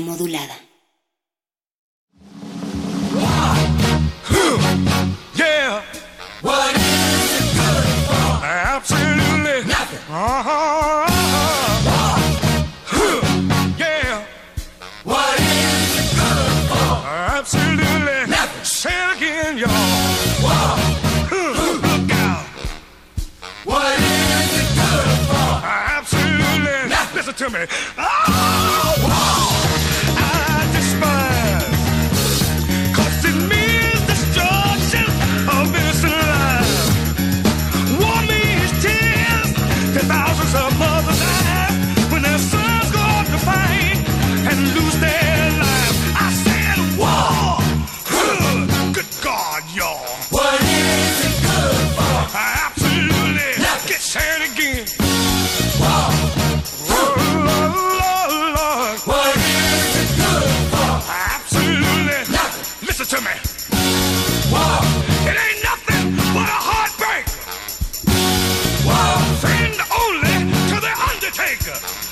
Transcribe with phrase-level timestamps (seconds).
[0.00, 0.54] modulada.
[27.28, 27.66] It to me.
[27.98, 29.65] Oh, oh.
[71.46, 72.05] Jamaica.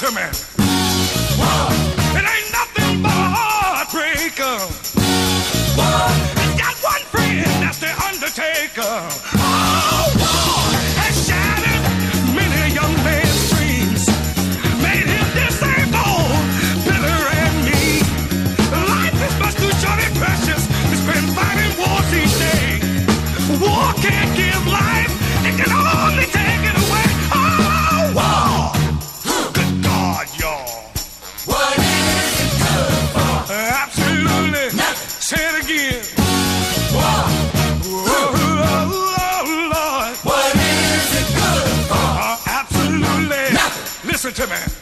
[0.00, 0.49] Gentlemen!
[44.40, 44.79] to me.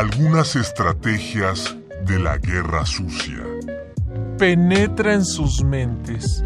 [0.00, 1.76] Algunas estrategias
[2.06, 3.44] de la guerra sucia.
[4.38, 6.42] Penetra en sus mentes.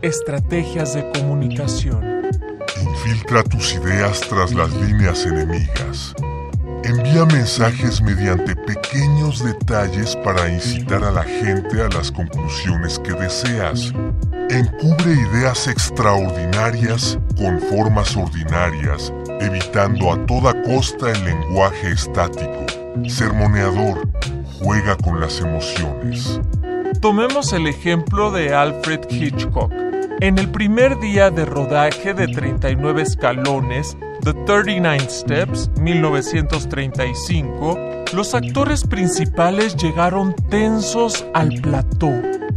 [0.00, 2.30] Estrategias de comunicación.
[2.80, 6.14] Infiltra tus ideas tras las líneas enemigas.
[6.84, 13.92] Envía mensajes mediante pequeños detalles para incitar a la gente a las conclusiones que deseas.
[14.50, 22.63] Encubre ideas extraordinarias con formas ordinarias, evitando a toda costa el lenguaje estático.
[23.08, 24.08] Sermoneador,
[24.58, 26.40] juega con las emociones.
[27.00, 29.72] Tomemos el ejemplo de Alfred Hitchcock.
[30.20, 37.78] En el primer día de rodaje de 39 escalones, The 39 Steps, 1935,
[38.14, 42.12] los actores principales llegaron tensos al plató.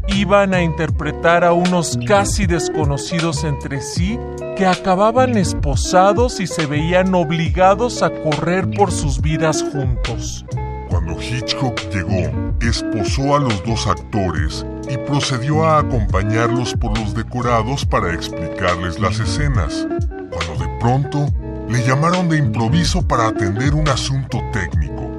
[0.08, 4.18] Iban a interpretar a unos casi desconocidos entre sí
[4.58, 10.46] que acababan esposados y se veían obligados a correr por sus vidas juntos.
[10.90, 17.86] Cuando Hitchcock llegó, esposó a los dos actores y procedió a acompañarlos por los decorados
[17.86, 19.88] para explicarles las escenas.
[20.32, 21.28] Cuando de pronto
[21.70, 25.12] le llamaron de improviso para atender un asunto técnico.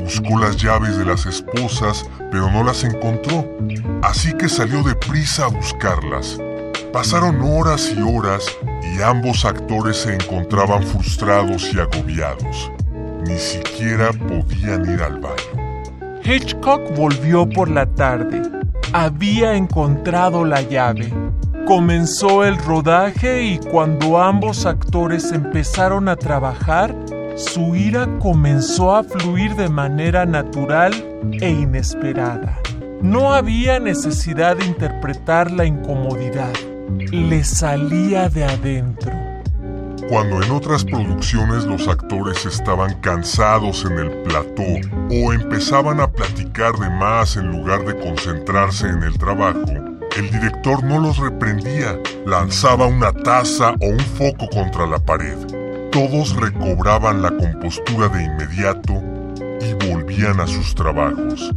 [0.00, 3.48] Buscó las llaves de las esposas, pero no las encontró,
[4.02, 6.36] así que salió deprisa a buscarlas.
[6.92, 8.44] Pasaron horas y horas
[8.82, 12.70] y ambos actores se encontraban frustrados y agobiados.
[13.26, 16.20] Ni siquiera podían ir al baño.
[16.22, 18.42] Hitchcock volvió por la tarde.
[18.92, 21.10] Había encontrado la llave.
[21.66, 26.94] Comenzó el rodaje y cuando ambos actores empezaron a trabajar,
[27.36, 30.92] su ira comenzó a fluir de manera natural
[31.40, 32.58] e inesperada.
[33.00, 36.52] No había necesidad de interpretar la incomodidad.
[36.98, 39.12] Le salía de adentro.
[40.08, 44.62] Cuando en otras producciones los actores estaban cansados en el plató
[45.10, 49.64] o empezaban a platicar de más en lugar de concentrarse en el trabajo,
[50.16, 55.36] el director no los reprendía, lanzaba una taza o un foco contra la pared.
[55.90, 59.02] Todos recobraban la compostura de inmediato
[59.60, 61.52] y volvían a sus trabajos.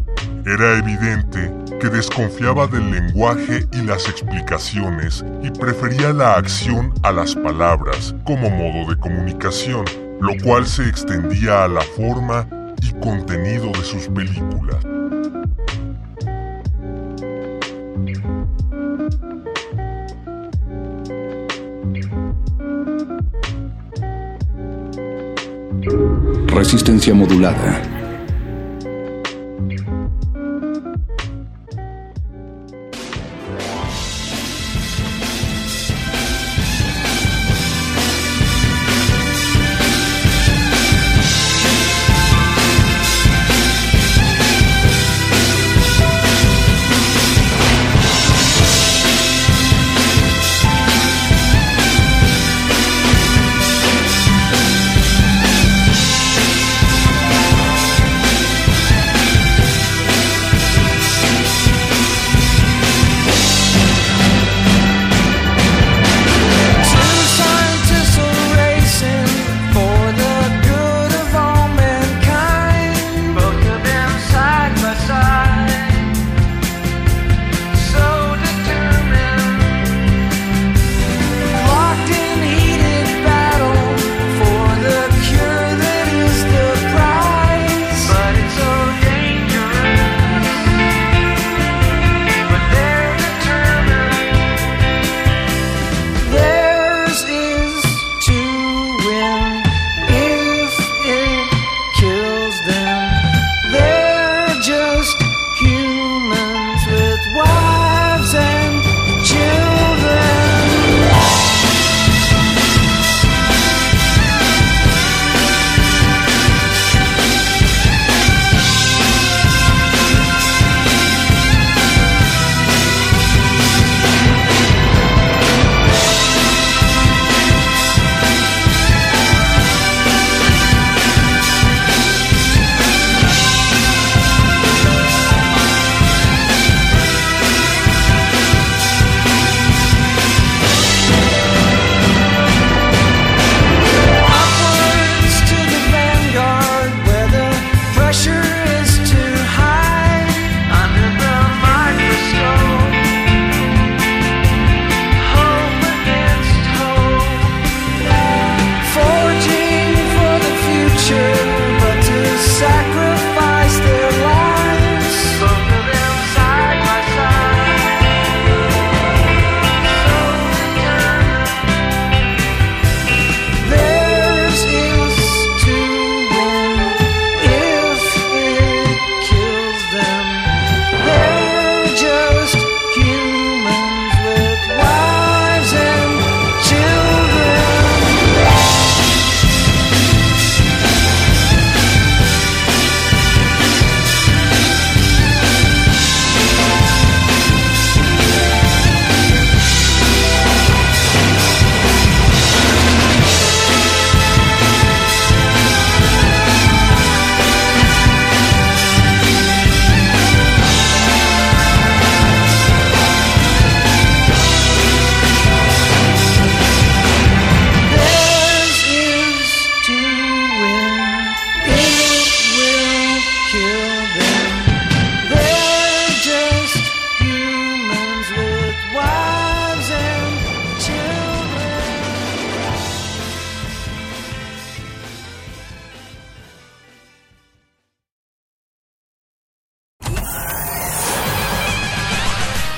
[0.47, 7.33] Era evidente que desconfiaba del lenguaje y las explicaciones y prefería la acción a las
[7.33, 9.86] palabras como modo de comunicación,
[10.21, 12.47] lo cual se extendía a la forma
[12.83, 14.86] y contenido de sus películas.
[26.53, 27.94] Resistencia modulada.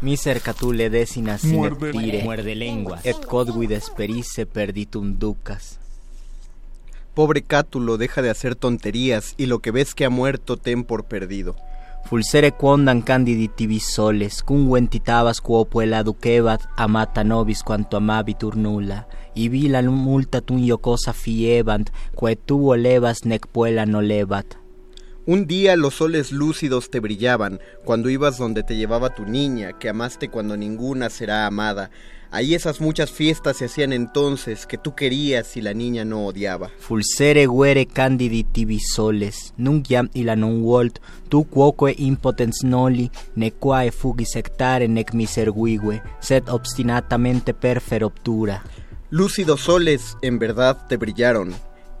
[0.00, 3.04] Miser catule decinas Muerde- tire, Muerde lenguas.
[3.04, 5.78] et codguid esperice perditum ducas.
[7.14, 11.04] Pobre Cátulo, deja de hacer tonterías y lo que ves que ha muerto ten por
[11.04, 11.54] perdido.
[12.08, 15.42] Fulsere quondam candidi tibi soles, cum ventitabas
[16.76, 24.56] amata nobis quanto amabitur nulla, ibila multatum iocosa fiebant, quae tu volevas nec puella nolebat.
[25.30, 29.88] Un día los soles lúcidos te brillaban cuando ibas donde te llevaba tu niña, que
[29.88, 31.92] amaste cuando ninguna será amada.
[32.32, 36.72] Ahí esas muchas fiestas se hacían entonces que tú querías y la niña no odiaba.
[36.80, 43.52] Fulsere guere candidi tibi soles, nunc iam illa non volt, tu quoque impotens noli, ne
[43.52, 48.64] quae fugi sectare nec miservigue, sed obstinatamente perfer obtura.
[49.10, 51.54] Lúcidos soles en verdad te brillaron.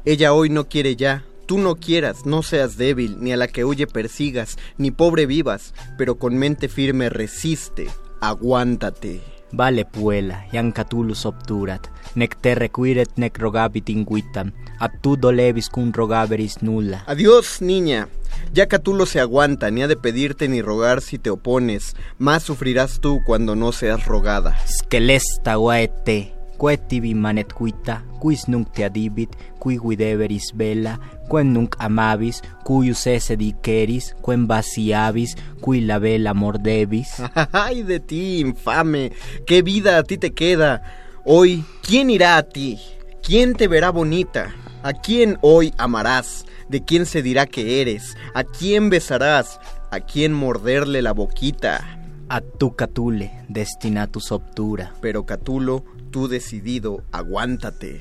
[0.04, 1.22] Ella hoy no quiere ya.
[1.50, 5.74] Tú no quieras, no seas débil, ni a la que huye persigas, ni pobre vivas,
[5.98, 7.88] pero con mente firme resiste,
[8.20, 9.20] aguántate.
[9.50, 15.90] Vale puella, iam catulus obturat, nec te requiret nec rogabit inguitam, ad tu dolevis cum
[15.90, 17.02] rogaveris nulla.
[17.08, 18.06] Adiós, niña.
[18.54, 21.96] Ya Catulo se aguanta, ni ha de pedirte ni rogar si te opones.
[22.16, 24.56] Más sufrirás tú cuando no seas rogada.
[24.68, 25.56] Scelesta
[26.04, 30.98] te, quae tibi manet quita, quis nunc te adibit, qui guideveris bella,
[31.30, 37.16] quem nunc amabis, cuius esse diceris, quem vaciabis, qui la bella mordebis.
[37.52, 39.12] ¡Ay de ti, infame!
[39.46, 40.82] ¿Qué vida a ti te queda?
[41.24, 42.78] Hoy, ¿quién irá a ti?
[43.22, 44.54] ¿Quién te verá bonita?
[44.82, 46.44] ¿A quién hoy amarás?
[46.68, 48.18] ¿De quién se dirá que eres?
[48.34, 49.60] ¿A quién besarás?
[49.90, 51.96] ¿A quién morderle la boquita?
[52.28, 54.94] Ad tu catule, destinatus obtura.
[55.00, 58.00] Pero Catulo, tú decidido, aguántate.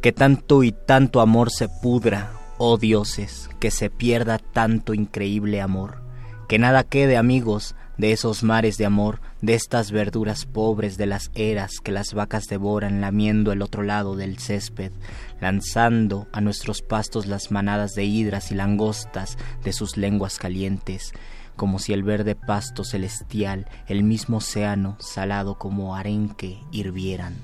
[0.00, 6.02] Que tanto y tanto amor se pudra, oh dioses, que se pierda tanto increíble amor.
[6.48, 11.30] Que nada quede, amigos, de esos mares de amor, de estas verduras pobres de las
[11.34, 14.92] eras que las vacas devoran lamiendo el otro lado del césped,
[15.40, 21.12] lanzando a nuestros pastos las manadas de hidras y langostas de sus lenguas calientes,
[21.62, 27.36] como si el verde pasto celestial, el mismo océano, salado como arenque, hirvieran.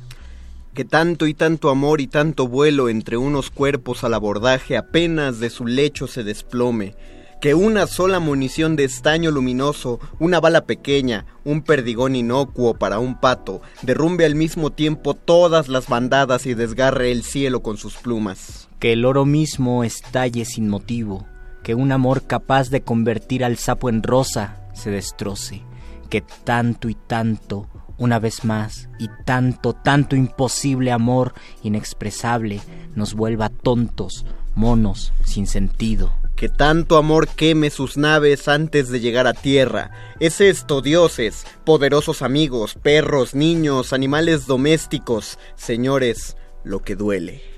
[0.74, 5.50] Que tanto y tanto amor y tanto vuelo entre unos cuerpos al abordaje apenas de
[5.50, 6.96] su lecho se desplome.
[7.40, 13.20] Que una sola munición de estaño luminoso, una bala pequeña, un perdigón inocuo para un
[13.20, 18.68] pato, derrumbe al mismo tiempo todas las bandadas y desgarre el cielo con sus plumas.
[18.80, 21.24] Que el oro mismo estalle sin motivo,
[21.68, 25.60] que un amor capaz de convertir al sapo en rosa se destroce,
[26.08, 32.62] que tanto y tanto, una vez más, y tanto, tanto imposible amor inexpresable
[32.94, 36.10] nos vuelva tontos, monos, sin sentido.
[36.36, 39.90] Que tanto amor queme sus naves antes de llegar a tierra.
[40.20, 46.34] Es esto, dioses, poderosos amigos, perros, niños, animales domésticos, señores,
[46.64, 47.57] lo que duele.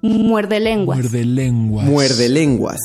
[0.00, 0.98] Muerde lenguas.
[0.98, 1.86] Muerde lenguas.
[1.86, 2.80] Muerde lenguas.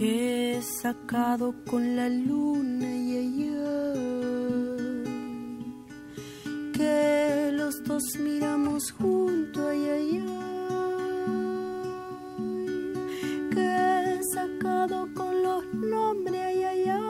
[0.00, 3.92] que he sacado con la luna y allá
[6.72, 10.24] que los dos miramos junto ay,
[13.52, 17.09] que he sacado con los nombres ay, ay,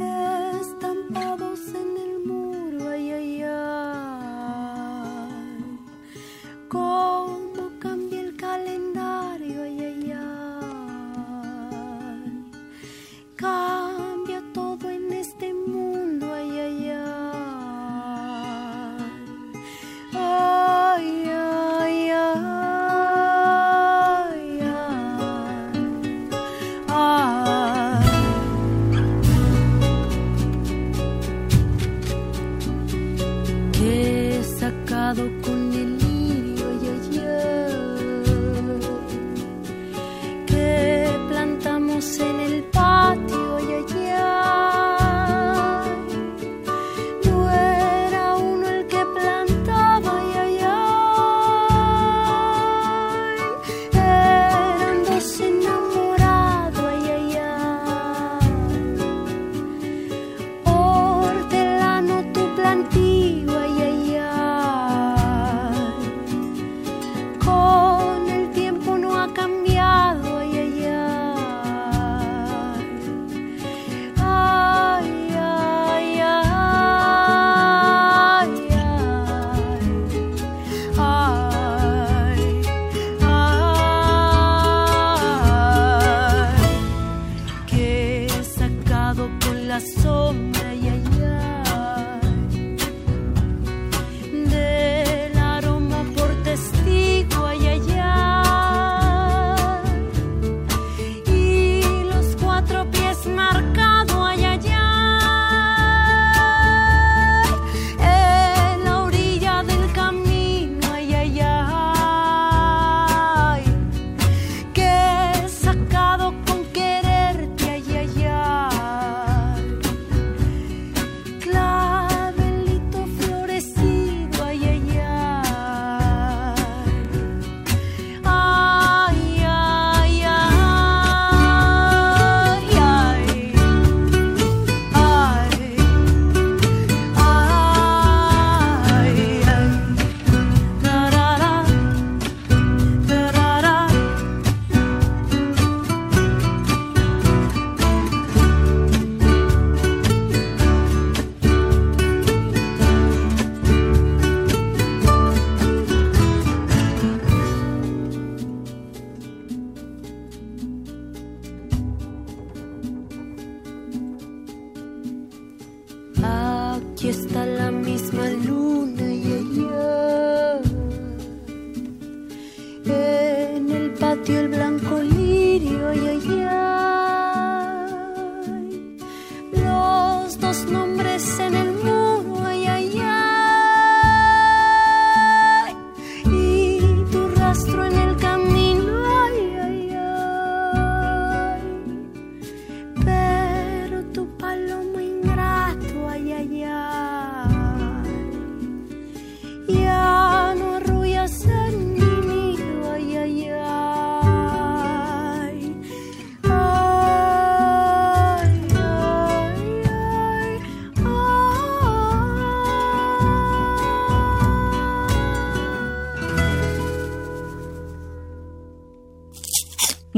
[0.00, 3.48] estampados en el muro ay, ay, ay.
[6.68, 10.12] cómo cambia el calendario ay, ay,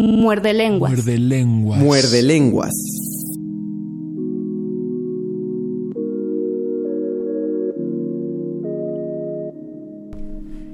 [0.07, 0.93] Muerde lenguas.
[0.93, 1.81] Muerde lenguas.
[1.81, 2.73] Muerde lenguas.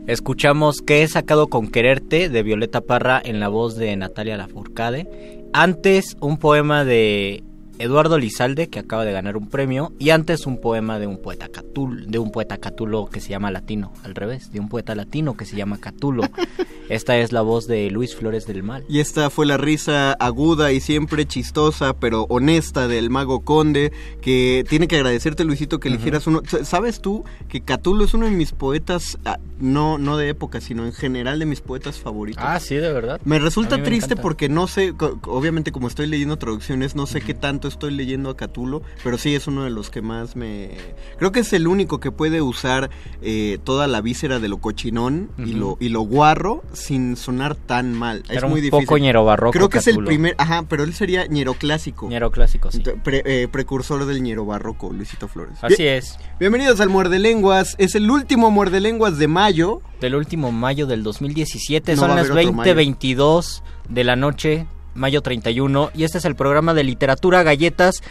[0.07, 5.09] Escuchamos que he sacado con quererte de Violeta Parra en la voz de Natalia Lafourcade.
[5.55, 7.43] Antes un poema de
[7.79, 11.49] Eduardo Lizalde que acaba de ganar un premio y antes un poema de un poeta
[11.49, 15.37] catul, de un poeta catulo que se llama Latino, al revés, de un poeta latino
[15.37, 16.23] que se llama Catulo.
[16.89, 18.85] Esta es la voz de Luis Flores del Mal.
[18.87, 24.65] Y esta fue la risa aguda y siempre chistosa, pero honesta del mago Conde, que
[24.69, 26.43] tiene que agradecerte, Luisito, que eligieras uno.
[26.65, 30.85] ¿Sabes tú que Catulo es uno de mis poetas, ah, no, no de época, sino
[30.85, 32.45] en general de mis poetas favoritos?
[32.47, 33.21] Ah, sí, de verdad.
[33.25, 34.23] Me resulta me triste encanta.
[34.23, 34.93] porque no sé,
[35.27, 39.35] obviamente como estoy leyendo traducciones, no sé qué tanto estoy leyendo a Catulo, pero sí
[39.35, 40.71] es uno de los que más me...
[41.19, 42.91] Creo que es el único que puede usar
[43.23, 47.93] eh, toda la víscera de lo cochinón y, lo, y lo guarro sin sonar tan
[47.95, 48.23] mal.
[48.29, 48.87] es muy un difícil.
[48.87, 50.35] poco ñero barroco Creo que es el primer...
[50.39, 52.09] Ajá, pero él sería ñero clásico.
[52.09, 52.83] Ñero clásico, sí.
[53.03, 55.59] Pre- eh, precursor del ñero barroco, Luisito Flores.
[55.63, 56.17] Así Bien- es.
[56.41, 57.75] Bienvenidos al Muerde Lenguas.
[57.79, 59.81] Es el último Muerde Lenguas de mayo.
[60.01, 62.75] Del último mayo del 2017, No son las haber otro mayo.
[62.75, 68.03] 20:22 de la noche, mayo 31, y este es el programa de literatura, galletas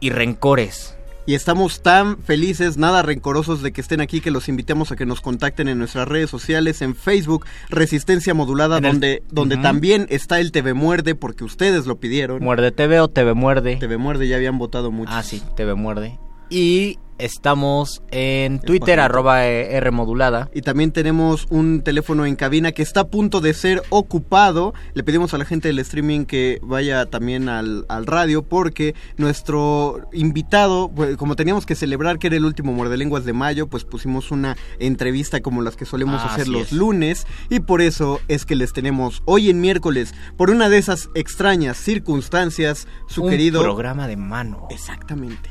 [0.00, 0.96] y rencores.
[1.26, 5.06] Y estamos tan felices, nada rencorosos de que estén aquí, que los invitemos a que
[5.06, 10.40] nos contacten en nuestras redes sociales, en Facebook, Resistencia Modulada, el- donde, donde también está
[10.40, 12.42] el TV Muerde, porque ustedes lo pidieron.
[12.42, 13.76] Muerde TV o TV Muerde.
[13.76, 15.12] TV Muerde ya habían votado mucho.
[15.14, 16.18] Ah, sí, TV Muerde.
[16.48, 20.50] Y estamos en Twitter, arroba eh, R modulada.
[20.54, 24.74] Y también tenemos un teléfono en cabina que está a punto de ser ocupado.
[24.94, 30.08] Le pedimos a la gente del streaming que vaya también al, al radio porque nuestro
[30.12, 33.84] invitado, pues, como teníamos que celebrar que era el último Muerde Lenguas de mayo, pues
[33.84, 36.72] pusimos una entrevista como las que solemos Ah, hacer los es.
[36.72, 37.26] lunes.
[37.48, 41.76] Y por eso es que les tenemos hoy en miércoles, por una de esas extrañas
[41.78, 43.62] circunstancias, su Un querido...
[43.62, 44.66] programa de mano.
[44.70, 45.50] Exactamente.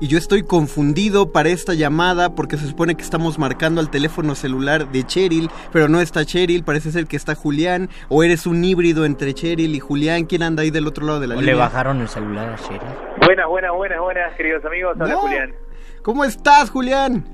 [0.00, 4.34] Y yo estoy confundido para esta llamada porque se supone que estamos marcando al teléfono
[4.34, 8.62] celular de Cheryl, pero no está Cheryl, parece ser que está Julián, o eres un
[8.64, 11.54] híbrido entre Cheryl y Julián, ¿quién anda ahí del otro lado de la ¿O línea?
[11.54, 12.80] le bajaron el celular a Cheryl?
[13.24, 14.96] Buenas, buenas, buenas, buenas, queridos amigos.
[15.00, 15.20] Hola, No.
[15.20, 15.54] Julián.
[16.02, 17.24] ¿Cómo estás, Julián?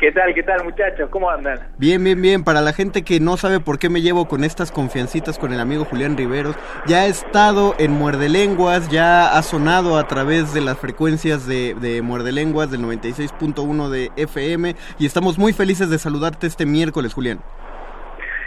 [0.00, 1.10] ¿Qué tal, qué tal, muchachos?
[1.10, 1.60] ¿Cómo andan?
[1.76, 2.42] Bien, bien, bien.
[2.42, 5.60] Para la gente que no sabe por qué me llevo con estas confiancitas con el
[5.60, 10.62] amigo Julián Riveros, ya ha estado en Muerde Lenguas, ya ha sonado a través de
[10.62, 15.98] las frecuencias de, de Muerde Lenguas del 96.1 de FM y estamos muy felices de
[15.98, 17.40] saludarte este miércoles, Julián.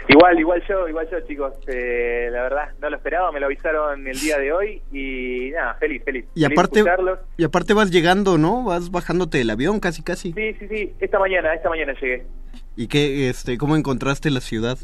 [0.08, 1.54] Igual, igual yo, igual yo, chicos.
[1.66, 5.74] Eh, la verdad, no lo esperaba, me lo avisaron el día de hoy y nada,
[5.74, 6.26] feliz, feliz.
[6.34, 7.18] Y Feliz aparte, escucharlos.
[7.38, 8.64] y aparte vas llegando, ¿no?
[8.64, 10.32] Vas bajándote del avión casi, casi.
[10.32, 12.26] Sí, sí, sí, esta mañana, esta mañana llegué.
[12.76, 14.78] ¿Y qué, este, cómo encontraste la ciudad?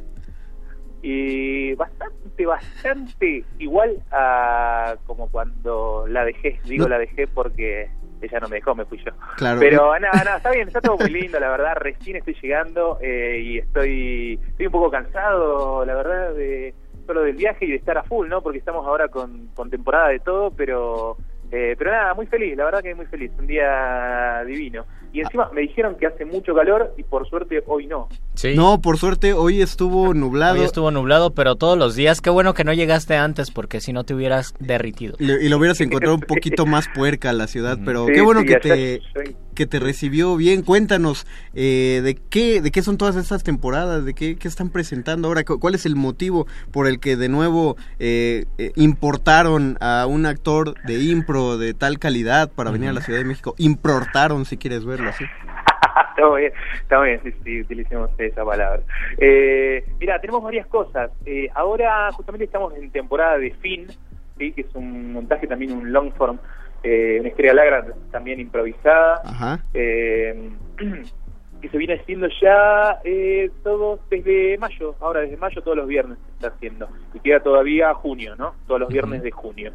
[1.02, 6.60] Y bastante, bastante igual a como cuando la dejé.
[6.64, 6.90] Digo No.
[6.90, 7.88] la dejé porque
[8.20, 9.12] ella no me dejó, me fui yo.
[9.36, 9.60] Claro.
[9.60, 11.74] Pero nada, nada, está bien, está todo muy lindo, la verdad.
[11.76, 16.74] Recién estoy llegando eh, y estoy, estoy un poco cansado, la verdad, de
[17.06, 18.42] solo del viaje y de estar a full, ¿no?
[18.42, 21.16] Porque estamos ahora con, con temporada de todo, pero
[21.52, 24.84] eh, pero nada, muy feliz, la verdad que muy feliz, un día divino.
[25.12, 28.08] Y encima me dijeron que hace mucho calor y por suerte hoy no.
[28.34, 28.54] Sí.
[28.54, 30.60] No, por suerte hoy estuvo nublado.
[30.60, 32.20] Hoy estuvo nublado, pero todos los días.
[32.20, 35.16] Qué bueno que no llegaste antes, porque si no te hubieras derritido.
[35.18, 38.42] Y y lo hubieras encontrado un poquito más puerca la ciudad, pero Sí, qué bueno
[38.42, 40.62] sí, que te soy- que te recibió bien.
[40.62, 45.26] Cuéntanos eh, de qué de qué son todas estas temporadas, de qué, qué están presentando
[45.26, 50.06] ahora, cu- cuál es el motivo por el que de nuevo eh, eh, importaron a
[50.06, 53.54] un actor de impro de tal calidad para venir a la Ciudad de México.
[53.58, 55.24] Importaron, si quieres verlo así.
[56.10, 58.82] está bien, está bien, sí, sí, utilicemos esa palabra.
[59.18, 61.10] Eh, mira, tenemos varias cosas.
[61.24, 63.86] Eh, ahora justamente estamos en temporada de fin,
[64.38, 64.52] ¿sí?
[64.52, 66.38] que es un montaje también, un long form,
[66.82, 69.64] eh, una historia larga también improvisada, Ajá.
[71.60, 76.18] que se viene haciendo ya eh, todo desde mayo, ahora desde mayo todos los viernes
[76.24, 78.54] se está haciendo, y queda todavía junio, ¿no?
[78.66, 79.72] Todos los viernes de junio.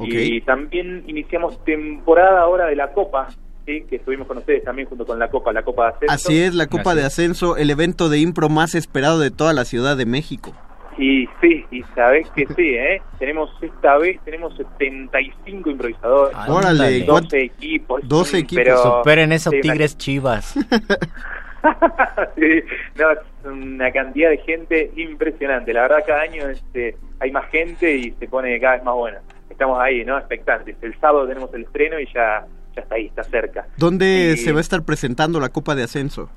[0.00, 3.28] Y también iniciamos temporada ahora de la Copa,
[3.66, 3.84] ¿sí?
[3.88, 6.14] que estuvimos con ustedes también junto con la Copa, la Copa de Ascenso.
[6.14, 9.64] Así es, la Copa de Ascenso, el evento de impro más esperado de toda la
[9.64, 10.54] Ciudad de México.
[10.98, 13.00] Y sí, y sabés que sí, ¿eh?
[13.18, 16.36] Tenemos esta vez, tenemos 75 improvisadores.
[16.48, 18.00] Órale, 12 equipos.
[18.06, 18.64] 12 mm, equipos.
[18.64, 20.54] pero- Superen esos sí, Tigres Chivas.
[22.36, 22.62] sí,
[22.96, 25.72] no, es una cantidad de gente impresionante.
[25.72, 29.20] La verdad, cada año este, hay más gente y se pone cada vez más buena.
[29.48, 30.18] Estamos ahí, ¿no?
[30.18, 30.76] Expectantes.
[30.82, 33.66] El sábado tenemos el estreno y ya, ya está ahí, está cerca.
[33.76, 36.30] ¿Dónde Y- se va a estar presentando la Copa de Ascenso?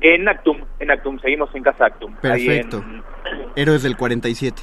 [0.00, 2.14] En Actum, en Actum, seguimos en Casa Actum.
[2.22, 2.78] ahí Perfecto.
[2.78, 3.02] en-
[3.56, 4.60] Héroes del 47.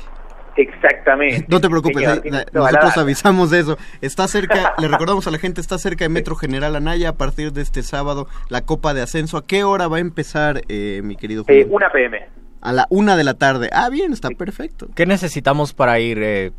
[0.56, 1.46] Exactamente.
[1.50, 3.78] No te preocupes, Señor, la- nosotros avisamos de eso.
[4.02, 7.52] Está cerca, le recordamos a la gente, está cerca de Metro General Anaya a partir
[7.54, 9.38] de este sábado la Copa de Ascenso.
[9.38, 11.76] ¿A qué hora va a empezar, eh, mi querido Eh, Julio?
[11.76, 12.20] una PM.
[12.62, 13.70] A la una de la tarde.
[13.74, 14.88] Ah, bien, está perfecto.
[14.96, 16.20] ¿Qué necesitamos para ir?
[16.22, 16.52] eh,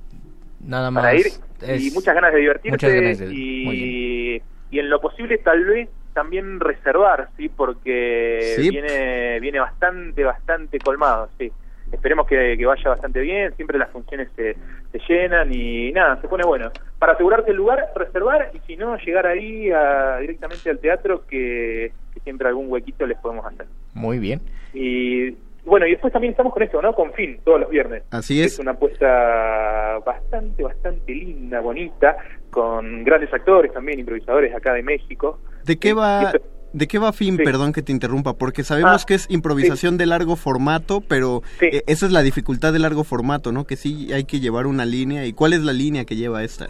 [0.61, 1.05] nada más.
[1.05, 1.27] para ir
[1.79, 3.35] y muchas ganas de divertirse muchas ganas de- muy
[3.77, 8.71] y, y en lo posible tal vez también reservar, sí, porque Sí.
[8.71, 11.53] viene viene bastante bastante colmado, sí.
[11.93, 14.57] Esperemos que, que vaya bastante bien, siempre las funciones se,
[14.91, 16.71] se llenan y nada, se pone bueno.
[16.99, 21.93] Para asegurarte el lugar, reservar y si no, llegar ahí a- directamente al teatro que,
[22.15, 23.67] que siempre algún huequito les podemos hacer.
[23.93, 24.41] Muy bien.
[24.73, 26.95] Y bueno, y después también estamos con esto, ¿no?
[26.95, 28.03] Con Fin, todos los viernes.
[28.11, 28.55] Así es.
[28.55, 32.17] Es una apuesta bastante, bastante linda, bonita,
[32.51, 35.39] con grandes actores también, improvisadores acá de México.
[35.65, 36.33] ¿De qué va,
[36.73, 38.35] de qué va fin, perdón que te interrumpa?
[38.35, 42.73] Porque sabemos Ah, que es improvisación de largo formato, pero eh, esa es la dificultad
[42.73, 43.65] de largo formato, ¿no?
[43.65, 45.25] Que sí hay que llevar una línea.
[45.27, 46.69] ¿Y cuál es la línea que lleva esta?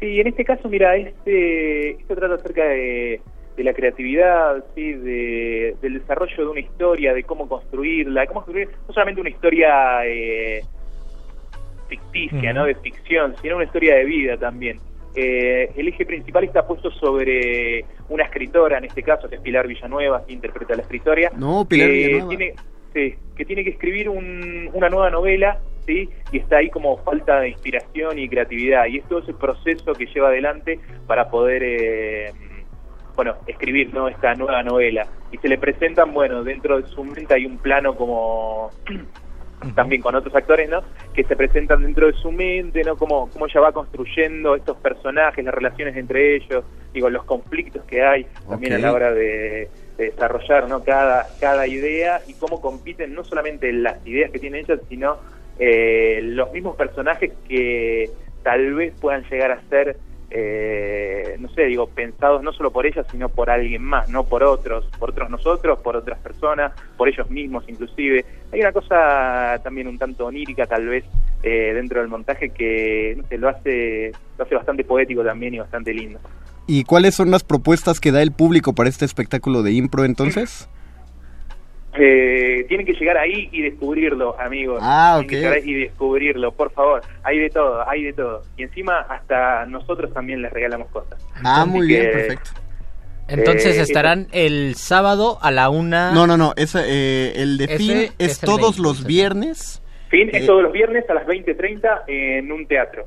[0.00, 3.20] Sí, en este caso, mira, este, esto trata acerca de,
[3.56, 8.40] de la creatividad, sí, de, del desarrollo de una historia, de cómo construirla, de cómo
[8.44, 10.62] construir no solamente una historia eh,
[11.88, 12.66] ficticia, ¿no?
[12.66, 14.78] De ficción, sino una historia de vida también.
[15.14, 19.66] Eh, el eje principal está puesto sobre una escritora, en este caso, que es Pilar
[19.66, 21.30] Villanueva, que interpreta la escritora.
[21.36, 22.28] No, Pilar que Villanueva.
[22.28, 22.54] Tiene,
[22.94, 26.08] sí, que tiene que escribir un- una nueva novela, ¿sí?
[26.32, 28.86] Y está ahí como falta de inspiración y creatividad.
[28.86, 32.32] Y es todo ese proceso que lleva adelante para poder, eh,
[33.16, 34.08] bueno, escribir, ¿no?
[34.08, 35.06] Esta nueva novela.
[35.32, 38.70] Y se le presentan, bueno, dentro de su mente hay un plano como
[39.74, 40.82] también con otros actores, ¿no?
[41.14, 42.96] Que se presentan dentro de su mente, ¿no?
[42.96, 48.02] Cómo, cómo ella va construyendo estos personajes, las relaciones entre ellos, digo, los conflictos que
[48.02, 50.82] hay también a la hora de, de desarrollar, ¿no?
[50.84, 55.18] Cada, cada idea y cómo compiten no solamente las ideas que tienen ellas, sino
[55.58, 58.10] eh, los mismos personajes que
[58.42, 59.96] tal vez puedan llegar a ser
[60.30, 64.42] eh, no sé, digo, pensados no solo por ellas, sino por alguien más, no por
[64.42, 68.24] otros, por otros nosotros, por otras personas, por ellos mismos inclusive.
[68.52, 71.04] Hay una cosa también un tanto onírica tal vez
[71.42, 75.58] eh, dentro del montaje que no sé, lo hace lo hace bastante poético también y
[75.58, 76.18] bastante lindo.
[76.66, 80.68] ¿Y cuáles son las propuestas que da el público para este espectáculo de impro entonces?
[81.98, 84.78] Eh, tienen que llegar ahí y descubrirlo, amigos.
[84.82, 85.40] Ah, Tienen que ok.
[85.42, 87.02] llegar ahí y descubrirlo, por favor.
[87.24, 88.42] Hay de todo, hay de todo.
[88.56, 91.18] Y encima hasta nosotros también les regalamos cosas.
[91.44, 92.50] Ah, Así muy bien, perfecto.
[93.28, 96.12] Entonces Eh, estarán el sábado a la una.
[96.12, 99.82] No, no, no, esa, eh, el de Ese fin es es todos 20, los viernes,
[100.08, 103.06] Fin es Eh, todos los viernes a las 20.30 en un teatro.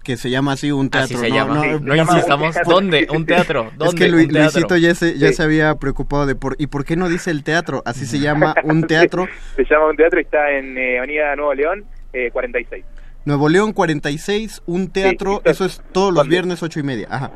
[0.00, 1.16] Que se llama así un teatro.
[1.16, 1.54] Así se no, llama.
[1.54, 2.56] no, Sí, no no insistamos.
[2.66, 3.06] ¿Dónde?
[3.10, 3.70] ¿Un teatro?
[3.84, 4.42] Es que Lu- Un teatro.
[4.42, 5.34] Luisito ya se, ya Sí.
[5.34, 6.56] se había preocupado de por...
[6.58, 7.82] ¿Y por qué no dice el teatro?
[7.84, 9.26] Así se llama un teatro.
[9.56, 12.84] Se llama un teatro y está en eh, Avenida Nuevo León, eh, 46.
[13.26, 17.06] Nuevo León 46, un teatro, eso es todos los viernes ocho y media.
[17.10, 17.30] Ajá.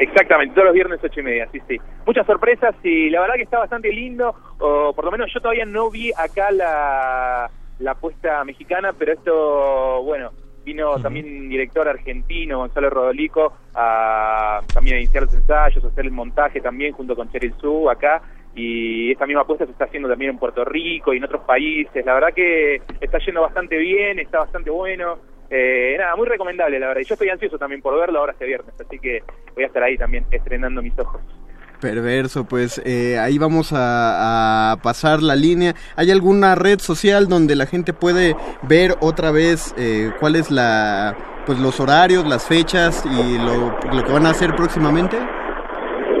[0.00, 1.76] Exactamente, todos los viernes ocho y media, sí, sí.
[2.04, 5.64] Muchas sorpresas y la verdad que está bastante lindo, o por lo menos yo todavía
[5.66, 10.32] no vi acá la, la apuesta mexicana, pero esto, bueno,
[10.64, 16.06] vino también un director argentino, Gonzalo Rodolico, a también a iniciar los ensayos, a hacer
[16.06, 18.22] el montaje también junto con Cheryl Su acá,
[18.54, 22.04] y esta misma apuesta se está haciendo también en Puerto Rico y en otros países.
[22.06, 25.18] La verdad que está yendo bastante bien, está bastante bueno.
[25.50, 27.02] Eh, nada, muy recomendable, la verdad.
[27.02, 29.22] Y yo estoy ansioso también por verlo ahora este viernes, así que
[29.54, 31.20] voy a estar ahí también estrenando mis ojos.
[31.84, 35.74] Perverso, pues eh, ahí vamos a, a pasar la línea.
[35.96, 41.14] ¿Hay alguna red social donde la gente puede ver otra vez eh, cuál es la,
[41.44, 45.18] pues los horarios, las fechas y lo, lo que van a hacer próximamente?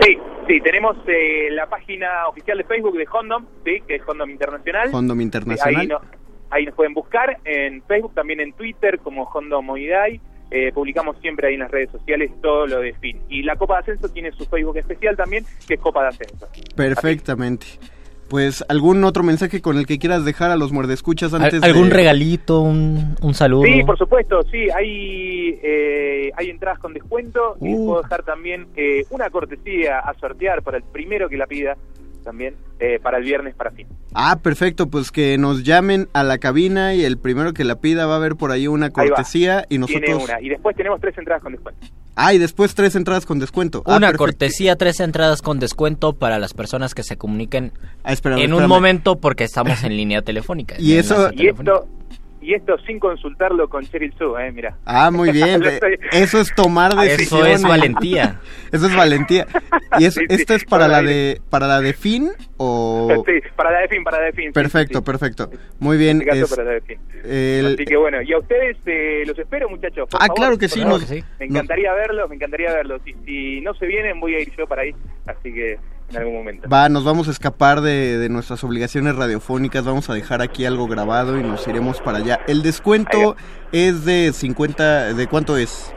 [0.02, 4.28] Sí, sí, tenemos eh, la página oficial de Facebook de Hondom, sí, que es Hondom
[4.30, 4.90] Internacional.
[5.22, 5.80] Internacional.
[5.80, 6.00] Ahí, no-
[6.50, 10.20] ahí nos pueden buscar en Facebook, también en Twitter como Hondom Moiday.
[10.56, 13.20] Eh, publicamos siempre ahí en las redes sociales todo lo de fin.
[13.28, 16.46] Y la Copa de Ascenso tiene su Facebook especial también, que es Copa de Ascenso.
[16.76, 17.66] Perfectamente.
[18.28, 21.96] Pues algún otro mensaje con el que quieras dejar a los muerdescuchas antes ¿Algún de...
[21.96, 22.60] regalito?
[22.60, 23.64] Un, un saludo?
[23.64, 27.86] Sí, por supuesto, sí, hay, eh, hay entradas con descuento y Uh.
[27.86, 31.76] puedo dejar también eh, una cortesía a sortear para el primero que la pida
[32.24, 33.86] también eh, para el viernes para fin.
[34.14, 38.06] Ah, perfecto, pues que nos llamen a la cabina y el primero que la pida
[38.06, 40.24] va a haber por ahí una Ahí cortesía y Tiene nosotros...
[40.24, 40.40] una.
[40.40, 41.86] Y después tenemos tres entradas con descuento.
[42.16, 43.82] Ah, y después tres entradas con descuento.
[43.86, 44.18] Ah, Una perfecto.
[44.18, 47.72] cortesía, tres entradas con descuento para las personas que se comuniquen
[48.04, 50.76] Ah, espérame, en un momento porque estamos en línea telefónica.
[50.78, 51.88] Y en eso- Y esto,
[52.44, 54.76] y esto sin consultarlo con Cheryl Sue, eh, mira.
[54.84, 55.62] Ah, muy bien.
[55.62, 57.56] Estoy- Eso es tomar Eso decisiones.
[57.56, 58.40] es valentía.
[58.72, 59.46] Eso es valentía.
[59.98, 60.34] ¿Y eso, Sí, sí.
[60.34, 64.02] esto es para la de para la de fin o Sí, para la de fin,
[64.04, 64.52] para la de fin.
[64.52, 65.04] Perfecto, sí, sí.
[65.04, 65.50] perfecto.
[65.78, 66.20] Muy bien.
[66.22, 66.98] En este caso, es- para la de fin.
[67.24, 70.08] el- Así que bueno, y a ustedes eh, los espero, muchachos.
[70.10, 71.08] por Ah, favor, claro que por sí, nos-.
[71.10, 73.00] Me encantaría verlos, me encantaría verlos.
[73.06, 74.94] Y si no se vienen, voy a ir yo para ahí.
[75.26, 75.78] Así que
[76.10, 76.68] en algún momento.
[76.68, 80.86] Va, nos vamos a escapar de, de nuestras obligaciones radiofónicas, vamos a dejar aquí algo
[80.86, 82.40] grabado y nos iremos para allá.
[82.46, 83.36] El descuento
[83.72, 85.92] es de 50, ¿de cuánto es?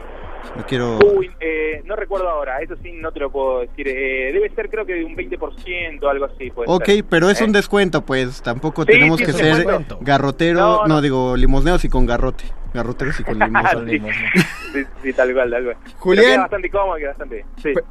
[0.56, 0.98] No quiero...
[1.16, 3.86] Uy, eh, no recuerdo ahora, eso sí no te lo puedo decir.
[3.88, 6.50] Eh, debe ser creo que de un 20%, algo así.
[6.50, 7.04] Puede Ok, ser.
[7.08, 7.44] pero es ¿Eh?
[7.44, 9.98] un descuento, pues tampoco Sí, tenemos sí, que ser descuento.
[10.00, 11.00] garrotero, No, no, no.
[11.00, 12.44] digo limosneos y con garrote.
[12.74, 13.84] Garroteros y con limosneos.
[13.88, 14.40] sí,
[14.72, 15.76] sí, sí, tal cual, tal cual.
[15.98, 16.26] Julián.
[16.26, 17.44] Queda bastante cómodo, queda bastante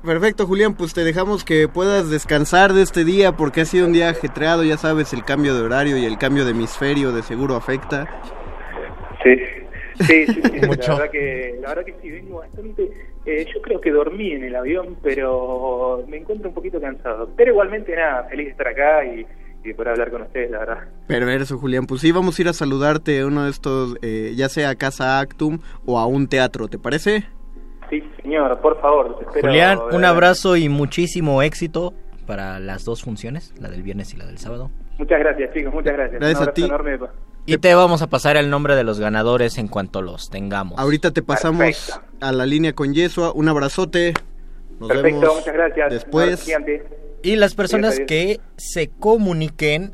[0.04, 3.94] Perfecto, Julián, pues te dejamos que puedas descansar de este día porque ha sido un
[3.94, 7.56] día ajetreado, ya sabes, el cambio de horario y el cambio de hemisferio de seguro
[7.56, 8.08] afecta.
[9.24, 9.36] Sí,
[10.00, 10.92] sí, sí, sí, Mucho.
[10.92, 12.92] La verdad que, la verdad que sí, vengo bastante.
[13.26, 17.30] eh, yo creo que dormí en el avión, pero me encuentro un poquito cansado.
[17.36, 19.26] Pero igualmente, nada, feliz de estar acá y,
[19.64, 20.78] y de poder hablar con ustedes, la verdad.
[21.08, 24.50] Perverso, Julián, pues sí, vamos a ir a saludarte a uno de estos, eh, ya
[24.50, 27.26] sea a Casa Actum o a un teatro, ¿te parece?
[27.90, 29.48] Sí, señor, por favor, espero.
[29.48, 31.94] Julián, un abrazo y muchísimo éxito
[32.26, 34.70] para las dos funciones, la del viernes y la del sábado.
[34.98, 36.20] Muchas gracias, chicos, muchas gracias.
[36.20, 36.64] Gracias un a ti.
[36.66, 36.98] enorme.
[37.48, 40.78] Y te vamos a pasar el nombre de los ganadores en cuanto los tengamos.
[40.78, 42.02] Ahorita te pasamos Perfecto.
[42.20, 44.14] a la línea con Yesua, un abrazote.
[44.82, 45.90] Nos Perfecto, vemos muchas gracias.
[45.92, 46.46] después.
[47.24, 49.94] Y las personas que se comuniquen,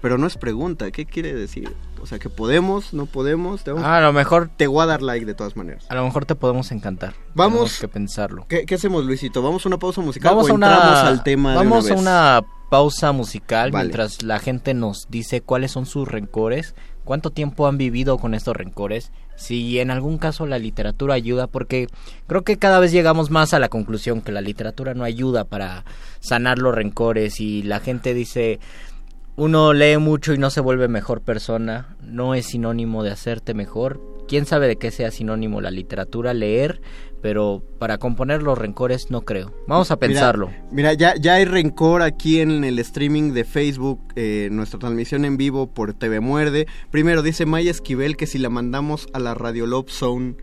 [0.00, 1.72] pero no es pregunta, ¿qué quiere decir?
[2.02, 4.86] O sea, que podemos, no podemos, te, vamos- Ah, a lo mejor te voy a
[4.86, 5.86] dar like de todas maneras.
[5.88, 7.14] a lo mejor te podemos encantar.
[7.34, 7.52] Vamos.
[7.54, 8.46] Tenemos que pensarlo.
[8.48, 9.40] ¿Qué, qué hacemos, Luisito?
[9.40, 11.94] ¿Vamos a una pausa musical Vamos o a una entramos al tema de Vamos una
[11.94, 13.84] a una pausa musical Vale.
[13.84, 18.56] mientras la gente nos dice cuáles son sus rencores, cuánto tiempo han vivido con estos
[18.56, 21.86] rencores, si en algún caso la literatura ayuda, porque
[22.26, 25.84] creo que cada vez llegamos más a la conclusión que la literatura no ayuda para
[26.20, 28.58] sanar los rencores y la gente dice
[29.36, 34.00] uno lee mucho y no se vuelve mejor persona, no es sinónimo de hacerte mejor.
[34.28, 36.80] Quién sabe de qué sea sinónimo la literatura, leer,
[37.22, 39.54] pero para componer los rencores no creo.
[39.66, 40.50] Vamos a Mira, pensarlo.
[40.70, 45.36] Mira, ya, ya hay rencor aquí en el streaming de Facebook, eh, nuestra transmisión en
[45.36, 46.66] vivo por TV Muerde.
[46.90, 50.36] Primero dice Maya Esquivel que si la mandamos a la Radio Love Zone,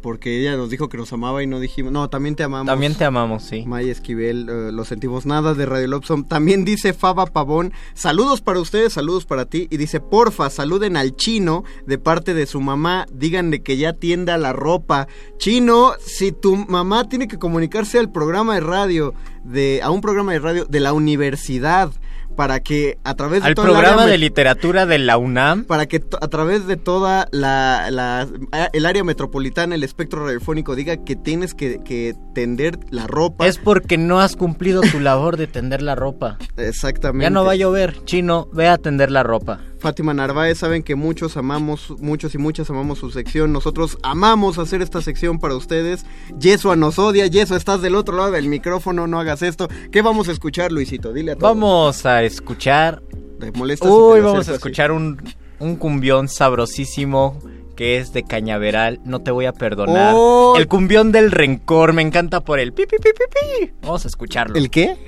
[0.00, 2.66] porque ella nos dijo que nos amaba y no dijimos, no, también te amamos.
[2.66, 3.64] También te amamos, sí.
[3.66, 6.24] Maya Esquivel, eh, lo sentimos nada de Radio Love Zone.
[6.28, 9.68] También dice Faba Pavón, saludos para ustedes, saludos para ti.
[9.70, 14.38] Y dice, porfa, saluden al chino de parte de su mamá, díganle que ya tienda
[14.38, 15.08] la ropa.
[15.38, 19.14] Chino, si tu mamá tiene que comunicarse al programa de radio,
[19.44, 21.92] de, a un programa de radio de la universidad,
[22.40, 25.64] para que a través de Al programa de literatura de la UNAM.
[25.66, 28.26] para que a través de toda la, la-
[28.72, 33.46] el área metropolitana, el espectro radiofónico diga que tienes que, que tender la ropa.
[33.46, 36.38] Es porque no has cumplido tu labor de tender la ropa.
[36.56, 37.24] Exactamente.
[37.24, 39.60] Ya no va a llover, chino, ve a tender la ropa.
[39.80, 43.52] Fátima Narváez, saben que muchos amamos, muchos y muchas amamos su sección.
[43.52, 46.04] Nosotros amamos hacer esta sección para ustedes.
[46.38, 47.26] Yesua nos odia.
[47.26, 49.68] Yesua, estás del otro lado del micrófono, no hagas esto.
[49.90, 51.14] ¿Qué vamos a escuchar, Luisito?
[51.14, 51.54] Dile a todos.
[51.54, 53.02] Vamos a escuchar.
[53.40, 55.22] ¿Te molesta si te Uy, vamos a escuchar un,
[55.58, 57.38] un cumbión sabrosísimo
[57.74, 59.00] que es de Cañaveral.
[59.06, 60.12] No te voy a perdonar.
[60.14, 60.54] Oh.
[60.58, 61.94] El cumbión del rencor.
[61.94, 63.24] Me encanta por el pi, pi, pi, pi,
[63.64, 63.72] pi.
[63.80, 64.56] Vamos a escucharlo.
[64.56, 64.98] ¿El qué?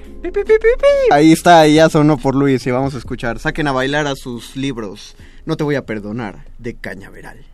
[1.11, 3.39] Ahí está, ya sonó por Luis y vamos a escuchar.
[3.39, 5.17] Saquen a bailar a sus libros.
[5.45, 7.45] No te voy a perdonar, de Cañaveral.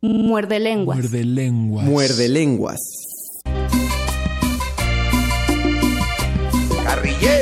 [0.00, 0.98] Muerde lenguas.
[0.98, 1.84] Muerde lenguas.
[1.86, 2.78] Muerde lenguas.
[6.84, 7.40] Carrillé,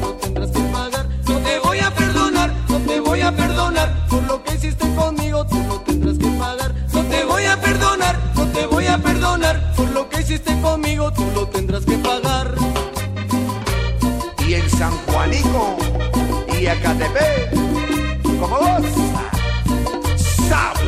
[0.00, 1.06] no tendrás que pagar.
[1.28, 5.46] No te voy a perdonar, no te voy a perdonar por lo que hiciste conmigo,
[5.46, 6.74] tú no tendrás que pagar.
[6.92, 11.12] No te voy a perdonar, no te voy a perdonar por lo que hiciste conmigo,
[11.12, 12.54] tú lo tendrás que pagar.
[14.46, 15.76] Y el San Juanico
[16.60, 17.52] y Acatepec,
[18.40, 18.86] como vos,
[20.48, 20.79] ¡Sab!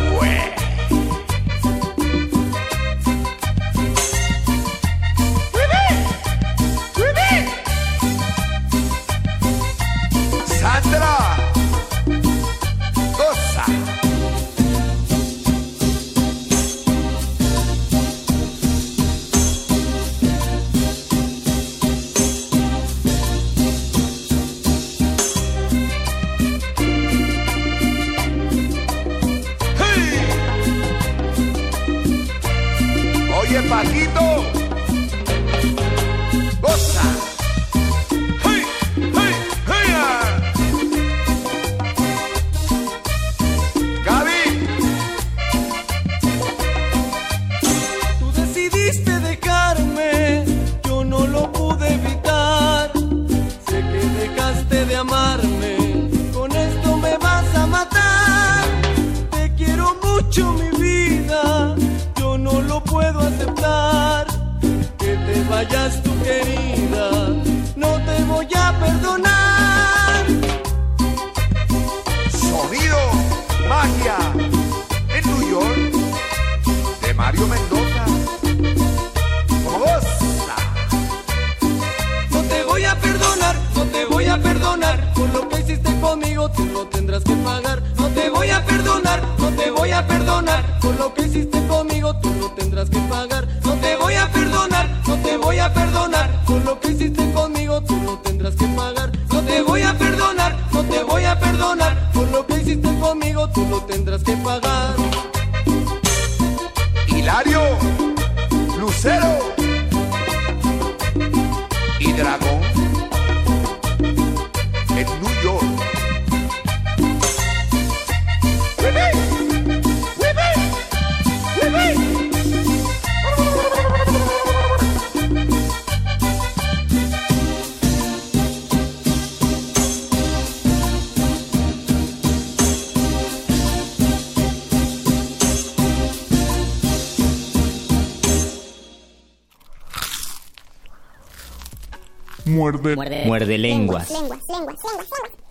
[142.52, 142.96] Muerde.
[143.26, 144.10] Muerde lenguas.
[144.10, 145.42] Lenguas, lenguas, lenguas, lenguas.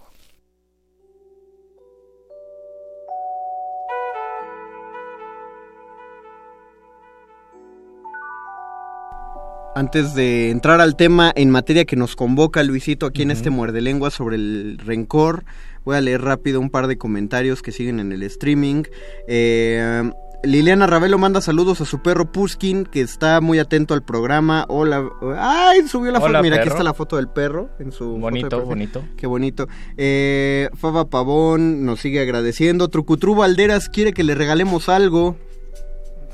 [9.73, 13.79] Antes de entrar al tema en materia que nos convoca Luisito aquí en este muerde
[13.81, 15.45] lengua sobre el rencor,
[15.85, 18.83] voy a leer rápido un par de comentarios que siguen en el streaming.
[19.27, 20.11] Eh,
[20.43, 24.65] Liliana Ravelo manda saludos a su perro Puskin, que está muy atento al programa.
[24.69, 25.07] Hola.
[25.37, 25.87] ¡Ay!
[25.87, 26.43] Subió la Hola, foto.
[26.43, 28.17] Mira, aquí está la foto del perro en su.
[28.17, 29.03] Bonito, bonito.
[29.17, 29.67] Qué bonito.
[29.97, 32.87] Eh, Faba Pavón nos sigue agradeciendo.
[32.87, 35.35] Trucutru Valderas quiere que le regalemos algo.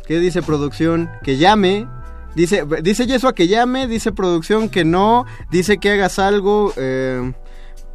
[0.07, 1.09] ¿Qué dice producción?
[1.23, 1.85] Que llame.
[2.33, 6.71] Dice, dice Yesua que llame, dice producción que no, dice que hagas algo.
[6.77, 7.33] eh,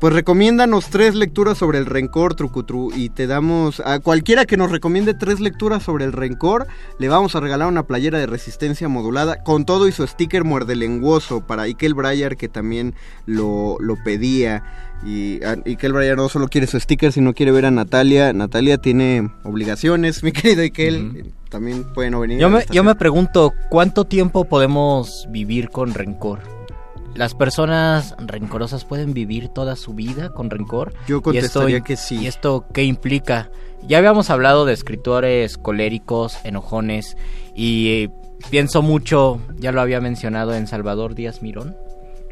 [0.03, 4.73] pues recomiéndanos tres lecturas sobre el rencor, Trucutru, y te damos a cualquiera que nos
[4.73, 6.67] recomiende tres lecturas sobre el rencor,
[6.99, 11.47] le vamos a regalar una playera de resistencia modulada con todo y su sticker muerdelenguoso
[11.47, 12.95] para Ikel Breyer que también
[13.27, 14.65] lo, lo pedía.
[15.07, 18.33] Y a- Ikel Breyer no solo quiere su sticker, sino quiere ver a Natalia.
[18.33, 21.33] Natalia tiene obligaciones, mi querido Ikel.
[21.49, 22.41] También puede no venir.
[22.41, 26.41] Yo me, yo me pregunto, ¿cuánto tiempo podemos vivir con rencor?
[27.15, 30.93] ¿Las personas rencorosas pueden vivir toda su vida con rencor?
[31.07, 32.21] Yo esto- contestaría que sí.
[32.23, 33.51] ¿Y esto qué implica?
[33.87, 37.17] Ya habíamos hablado de escritores coléricos, enojones,
[37.55, 38.11] y eh,
[38.51, 41.77] pienso mucho, ya lo había mencionado en Salvador Díaz Mirón.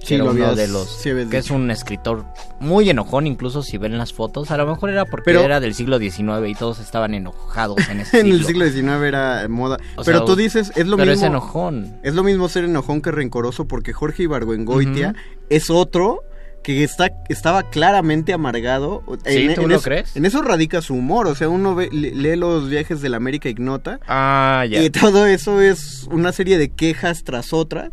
[0.03, 2.25] Sí, era lo uno habías- de los sí que es un escritor
[2.59, 5.75] muy enojón incluso si ven las fotos a lo mejor era porque Pero- era del
[5.75, 8.39] siglo XIX y todos estaban enojados en ese en siglo.
[8.39, 9.77] el siglo XIX era moda.
[9.97, 11.27] O pero sea, tú dices, es lo pero mismo.
[11.27, 11.99] es enojón.
[12.03, 15.19] Es lo mismo ser enojón que rencoroso porque Jorge Ibargüengoitia Ujú.
[15.51, 16.23] es otro
[16.63, 19.03] que está, estaba claramente amargado.
[19.25, 20.15] Sí, ¿tú lo eso- crees?
[20.17, 21.27] En eso radica su humor.
[21.27, 23.99] O sea, uno ve- le- lee los viajes de la América Ignota.
[24.07, 24.83] Ah, ya.
[24.83, 27.91] Y todo eso es una serie de quejas tras otra.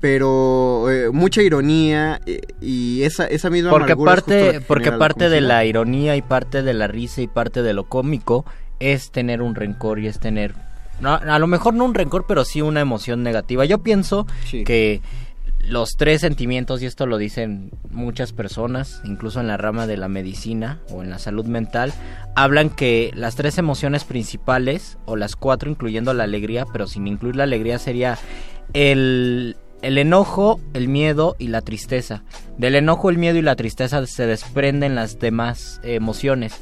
[0.00, 4.52] Pero eh, mucha ironía eh, y esa, esa misma Porque amargura es justo la parte,
[4.58, 7.72] que porque genera parte de la ironía y parte de la risa y parte de
[7.72, 8.44] lo cómico
[8.78, 10.54] es tener un rencor y es tener
[11.00, 13.66] no, a lo mejor no un rencor, pero sí una emoción negativa.
[13.66, 14.26] Yo pienso
[14.64, 15.02] que
[15.68, 20.08] los tres sentimientos, y esto lo dicen muchas personas, incluso en la rama de la
[20.08, 21.92] medicina o en la salud mental,
[22.34, 27.36] hablan que las tres emociones principales, o las cuatro incluyendo la alegría, pero sin incluir
[27.36, 28.18] la alegría, sería
[28.72, 32.22] el, el enojo, el miedo y la tristeza.
[32.58, 36.60] Del enojo, el miedo y la tristeza se desprenden las demás emociones.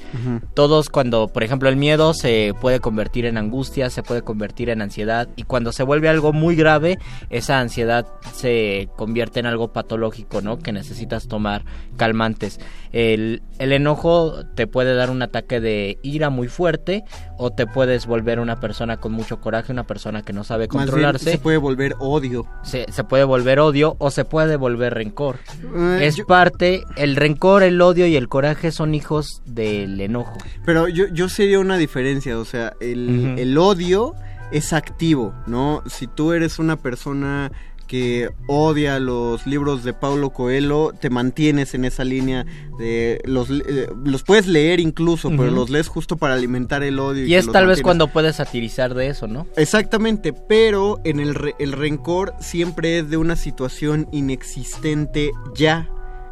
[0.54, 4.82] Todos cuando, por ejemplo, el miedo se puede convertir en angustia, se puede convertir en
[4.82, 6.98] ansiedad y cuando se vuelve algo muy grave,
[7.30, 10.58] esa ansiedad se convierte en algo patológico, ¿no?
[10.58, 11.64] Que necesitas tomar
[11.96, 12.58] calmantes.
[12.92, 17.04] El, el enojo te puede dar un ataque de ira muy fuerte
[17.38, 21.32] o te puedes volver una persona con mucho coraje, una persona que no sabe controlarse.
[21.32, 22.46] se puede volver odio.
[22.62, 25.38] Se, se puede volver odio o se puede volver rencor.
[25.84, 30.38] Eh, es yo- parte, el rencor, el odio y el coraje son hijos del enojo.
[30.64, 34.14] Pero yo, yo sería una diferencia, o sea, el, el odio
[34.52, 35.82] es activo, ¿no?
[35.86, 37.50] Si tú eres una persona
[37.86, 42.44] que odia los libros de Paulo Coelho, te mantienes en esa línea
[42.78, 47.26] de los eh, los puedes leer incluso, pero los lees justo para alimentar el odio.
[47.26, 49.46] Y es tal vez cuando puedes satirizar de eso, ¿no?
[49.56, 54.08] Exactamente, pero en el, re- el rencor siempre es de una situación
[54.54, 55.88] inexistente ya.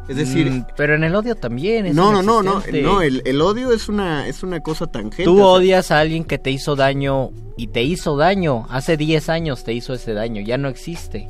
[0.09, 3.21] Es decir, Mm, pero en el odio también es no, no, no, no, no, el,
[3.25, 5.23] el odio es una, es una cosa tangente.
[5.23, 8.65] Tú odias a alguien que te hizo daño y te hizo daño.
[8.69, 11.29] Hace 10 años te hizo ese daño, ya no existe.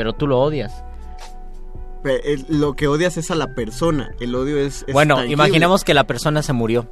[0.00, 0.82] Pero tú lo odias.
[2.04, 4.12] El- lo que odias es a la persona.
[4.18, 4.82] El odio es.
[4.86, 5.34] es bueno, tangible.
[5.34, 6.86] imaginemos que la persona se murió.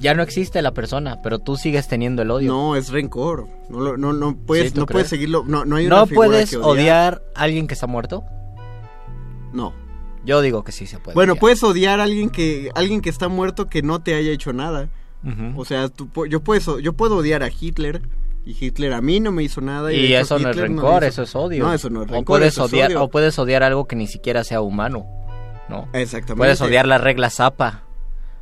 [0.00, 2.50] Ya no existe la persona, pero tú sigues teniendo el odio.
[2.50, 3.46] No, es rencor.
[3.70, 5.44] No, no, no puedes, Sí, ¿tú no puedes seguirlo.
[5.46, 8.24] No, no hay una ¿No figura puedes que odiar a alguien que está muerto?
[9.52, 9.72] No.
[10.24, 11.14] Yo digo que sí se puede.
[11.14, 11.40] Bueno, odiar.
[11.40, 14.88] puedes odiar a alguien que alguien que está muerto que no te haya hecho nada.
[15.54, 18.02] O sea, tú, yo puedo yo puedo odiar a Hitler
[18.50, 19.92] y Hitler a mí no me hizo nada.
[19.92, 21.64] Y hecho, eso no es rencor, eso es odio.
[21.64, 22.24] No, eso no es O rencor.
[22.24, 23.02] puedes eso es odiar, odio.
[23.02, 25.06] o puedes odiar algo que ni siquiera sea humano,
[25.68, 25.88] ¿no?
[25.92, 26.36] Exactamente.
[26.38, 27.84] Puedes odiar la regla Zapa.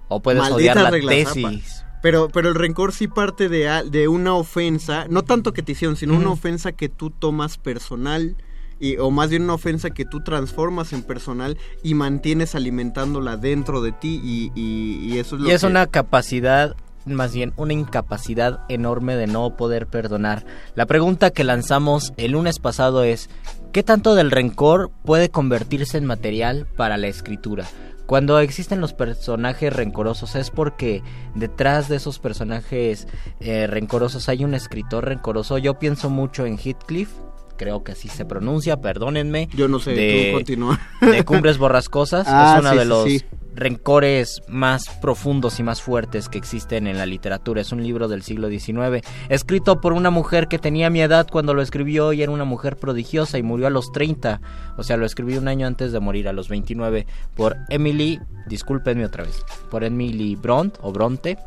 [0.08, 1.42] O puedes Maldita odiar la tesis.
[1.68, 1.86] Zapa.
[2.02, 5.96] Pero, pero el rencor sí parte de, de una ofensa, no tanto que te hicieron,
[5.96, 8.36] sino una ofensa que tú tomas personal,
[8.78, 13.80] y, o más bien una ofensa que tú transformas en personal y mantienes alimentándola dentro
[13.80, 16.76] de ti, y, y- y eso es lo Y es que- una capacidad,
[17.14, 20.44] más bien una incapacidad enorme de no poder perdonar.
[20.74, 23.30] La pregunta que lanzamos el lunes pasado es,
[23.72, 27.66] ¿qué tanto del rencor puede convertirse en material para la escritura?
[28.06, 31.02] Cuando existen los personajes rencorosos es porque
[31.34, 33.08] detrás de esos personajes
[33.40, 35.58] eh, rencorosos hay un escritor rencoroso.
[35.58, 37.10] Yo pienso mucho en Heathcliff,
[37.56, 39.48] creo que así se pronuncia, perdónenme.
[39.54, 40.80] Yo no sé, de, tú continúa.
[41.00, 42.26] de Cumbres Borrascosas.
[42.38, 43.22] Ah, es uno sí, de los sí.
[43.54, 47.60] rencores más profundos y más fuertes que existen en la literatura.
[47.60, 51.54] Es un libro del siglo XIX, escrito por una mujer que tenía mi edad cuando
[51.54, 54.40] lo escribió y era una mujer prodigiosa y murió a los 30.
[54.76, 59.06] O sea, lo escribí un año antes de morir, a los 29, por Emily, discúlpenme
[59.06, 61.38] otra vez, por Emily Bront o Bronte.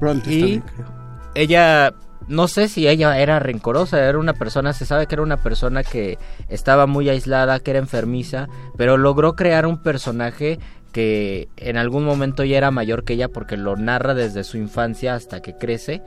[0.00, 0.86] Bronte y bien, creo.
[1.34, 1.94] ella
[2.28, 5.82] no sé si ella era rencorosa, era una persona, se sabe que era una persona
[5.82, 6.18] que
[6.48, 10.58] estaba muy aislada, que era enfermiza, pero logró crear un personaje
[10.96, 15.14] que en algún momento ya era mayor que ella porque lo narra desde su infancia
[15.14, 16.02] hasta que crece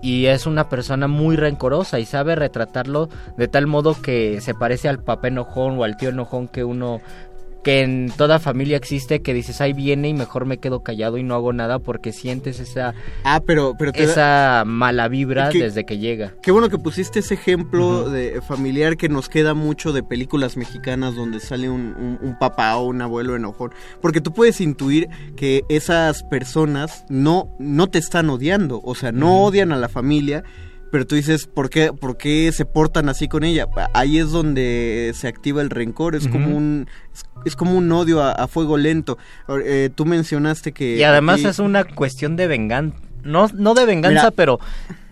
[0.00, 4.88] y es una persona muy rencorosa y sabe retratarlo de tal modo que se parece
[4.88, 7.02] al papá enojón o al tío enojón que uno
[7.62, 11.22] que en toda familia existe que dices ahí viene y mejor me quedo callado y
[11.22, 12.94] no hago nada porque sientes esa
[13.24, 16.34] Ah, pero, pero te da- esa mala vibra desde que llega.
[16.42, 21.14] Qué bueno que pusiste ese ejemplo de familiar que nos queda mucho de películas mexicanas
[21.14, 23.72] donde sale un, un- un papá o un abuelo enojón.
[24.00, 28.80] Porque tú puedes intuir que esas personas no, no te están odiando.
[28.84, 30.44] O sea, no odian a la familia.
[30.90, 33.66] Pero tú dices, ¿por qué, ¿por qué se portan así con ella?
[33.94, 36.16] Ahí es donde se activa el rencor.
[36.16, 39.16] Es como un es, es como un odio a, a fuego lento.
[39.64, 40.96] Eh, tú mencionaste que...
[40.96, 42.96] Y además aquí- es una cuestión de venganza.
[43.22, 44.58] No, no de venganza, Mira, pero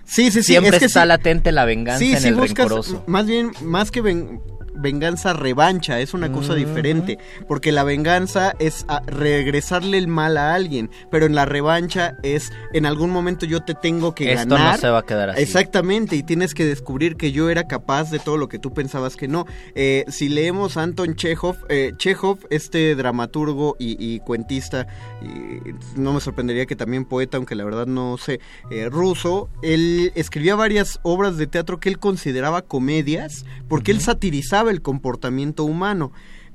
[0.04, 0.52] Sí, sí, sí.
[0.52, 1.08] siempre es que está sí.
[1.08, 3.04] latente la venganza Sí, en sí el buscas, rencoroso.
[3.06, 4.40] más bien, más que ven-
[4.78, 10.54] venganza, revancha, es una cosa diferente, porque la venganza es a- regresarle el mal a
[10.54, 14.74] alguien, pero en la revancha es, en algún momento yo te tengo que Esto ganar.
[14.76, 15.42] no se va a quedar así.
[15.42, 19.16] Exactamente, y tienes que descubrir que yo era capaz de todo lo que tú pensabas
[19.16, 19.46] que no.
[19.74, 24.86] Eh, si leemos a Anton Chekhov, eh, Chekhov, este dramaturgo y, y cuentista,
[25.22, 30.12] y no me sorprendería que también poeta, aunque la verdad no sé, eh, ruso, él
[30.14, 36.12] escribía varias obras de teatro que él consideraba comedias, porque él satirizaba el comportamiento humano.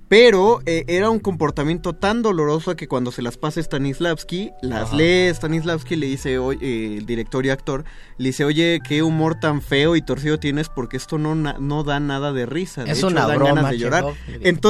[0.09, 4.97] Pero eh, era un comportamiento tan doloroso que cuando se las pasa Stanislavski, las Ajá.
[4.97, 7.83] lee Stanislavski, le dice, oye, eh, el director y actor,
[8.17, 11.99] le dice, oye, qué humor tan feo y torcido tienes porque esto no, no da
[11.99, 12.83] nada de risa.
[12.83, 14.05] De Es hecho, una dan broma, ganas de llorar.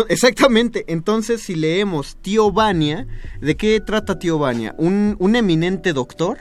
[0.08, 0.86] Exactamente.
[0.88, 3.08] Entonces, si leemos Tío Vania,
[3.41, 4.76] ¿de qué trata Tío Vania?
[4.78, 6.38] Un, un eminente doctor,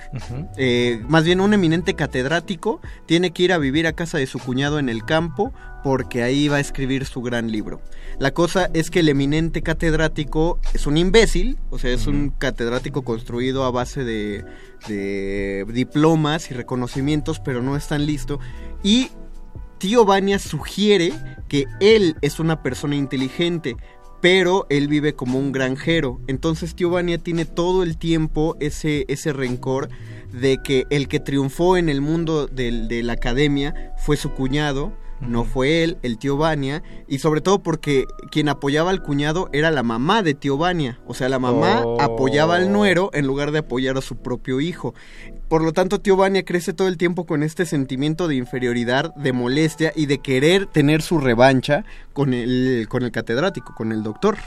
[0.57, 4.39] eh, más bien un eminente catedrático, tiene que ir a vivir a casa de su
[4.39, 7.81] cuñado en el campo porque ahí va a escribir su gran libro.
[8.19, 13.03] La cosa es que el eminente catedrático es un imbécil, o sea, es un catedrático
[13.03, 14.45] construido a base de,
[14.87, 18.39] de diplomas y reconocimientos, pero no es tan listo.
[18.83, 19.11] Y
[19.79, 21.13] Tío Vania sugiere
[21.49, 23.77] que él es una persona inteligente,
[24.21, 26.21] pero él vive como un granjero.
[26.29, 29.89] Entonces Tío Vania tiene todo el tiempo ese, ese rencor
[30.33, 34.93] de que el que triunfó en el mundo de la academia fue su cuñado,
[35.23, 39.71] no fue él, el tío Vania, y sobre todo porque quien apoyaba al cuñado era
[39.71, 40.99] la mamá de tío Vania.
[41.07, 42.01] O sea, la mamá Oh.
[42.01, 44.95] apoyaba al nuero en lugar de apoyar a su propio hijo.
[45.49, 49.33] Por lo tanto, tío Vania crece todo el tiempo con este sentimiento de inferioridad, de
[49.33, 54.39] molestia y de querer tener su revancha con el, con el catedrático, con el doctor.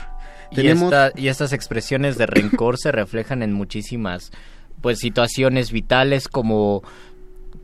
[0.50, 4.30] Y, esta- y estas expresiones de rencor se reflejan en muchísimas
[4.82, 6.82] pues situaciones vitales como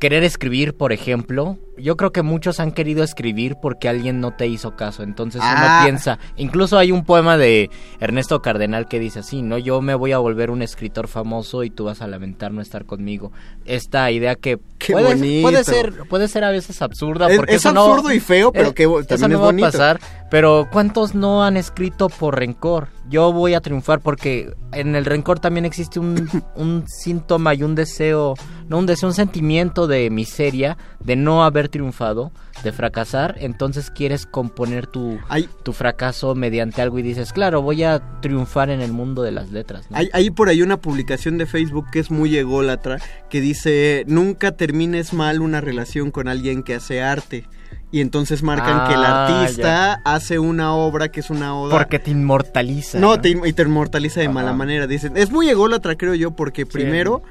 [0.02, 1.58] querer escribir, por ejemplo.
[1.78, 5.04] Yo creo que muchos han querido escribir porque alguien no te hizo caso.
[5.04, 5.54] Entonces Ah.
[5.78, 9.58] uno piensa, incluso hay un poema de Ernesto Cardenal que dice así, ¿no?
[9.58, 12.84] Yo me voy a volver un escritor famoso y tú vas a lamentar no estar
[12.84, 13.30] conmigo.
[13.64, 15.42] Esta idea que Qué puede, bonito.
[15.48, 18.52] puede ser puede ser a veces absurda Es- porque es eso no- absurdo y feo,
[18.52, 20.00] pero eh, eso también no es va a pasar,
[20.32, 22.88] pero ¿cuántos no han escrito por rencor?
[23.10, 26.26] Yo voy a triunfar porque en el rencor también existe un,
[26.56, 28.32] un síntoma y un deseo,
[28.66, 32.32] no un deseo, un sentimiento de miseria, de no haber triunfado,
[32.64, 35.18] de fracasar, entonces quieres componer tu,
[35.64, 39.50] tu fracaso mediante algo y dices, claro, voy a triunfar en el mundo de las
[39.50, 39.90] letras.
[39.90, 39.98] ¿no?
[39.98, 42.96] Hay, hay por ahí una publicación de Facebook que es muy ególatra
[43.28, 47.44] que dice nunca termines mal una relación con alguien que hace arte.
[47.92, 51.76] Y entonces marcan que el Ah, artista hace una obra que es una oda.
[51.76, 52.98] Porque te inmortaliza.
[52.98, 54.86] No, te, y te inmortaliza de mala manera.
[54.86, 57.22] Dicen, es muy ególatra, creo yo, porque primero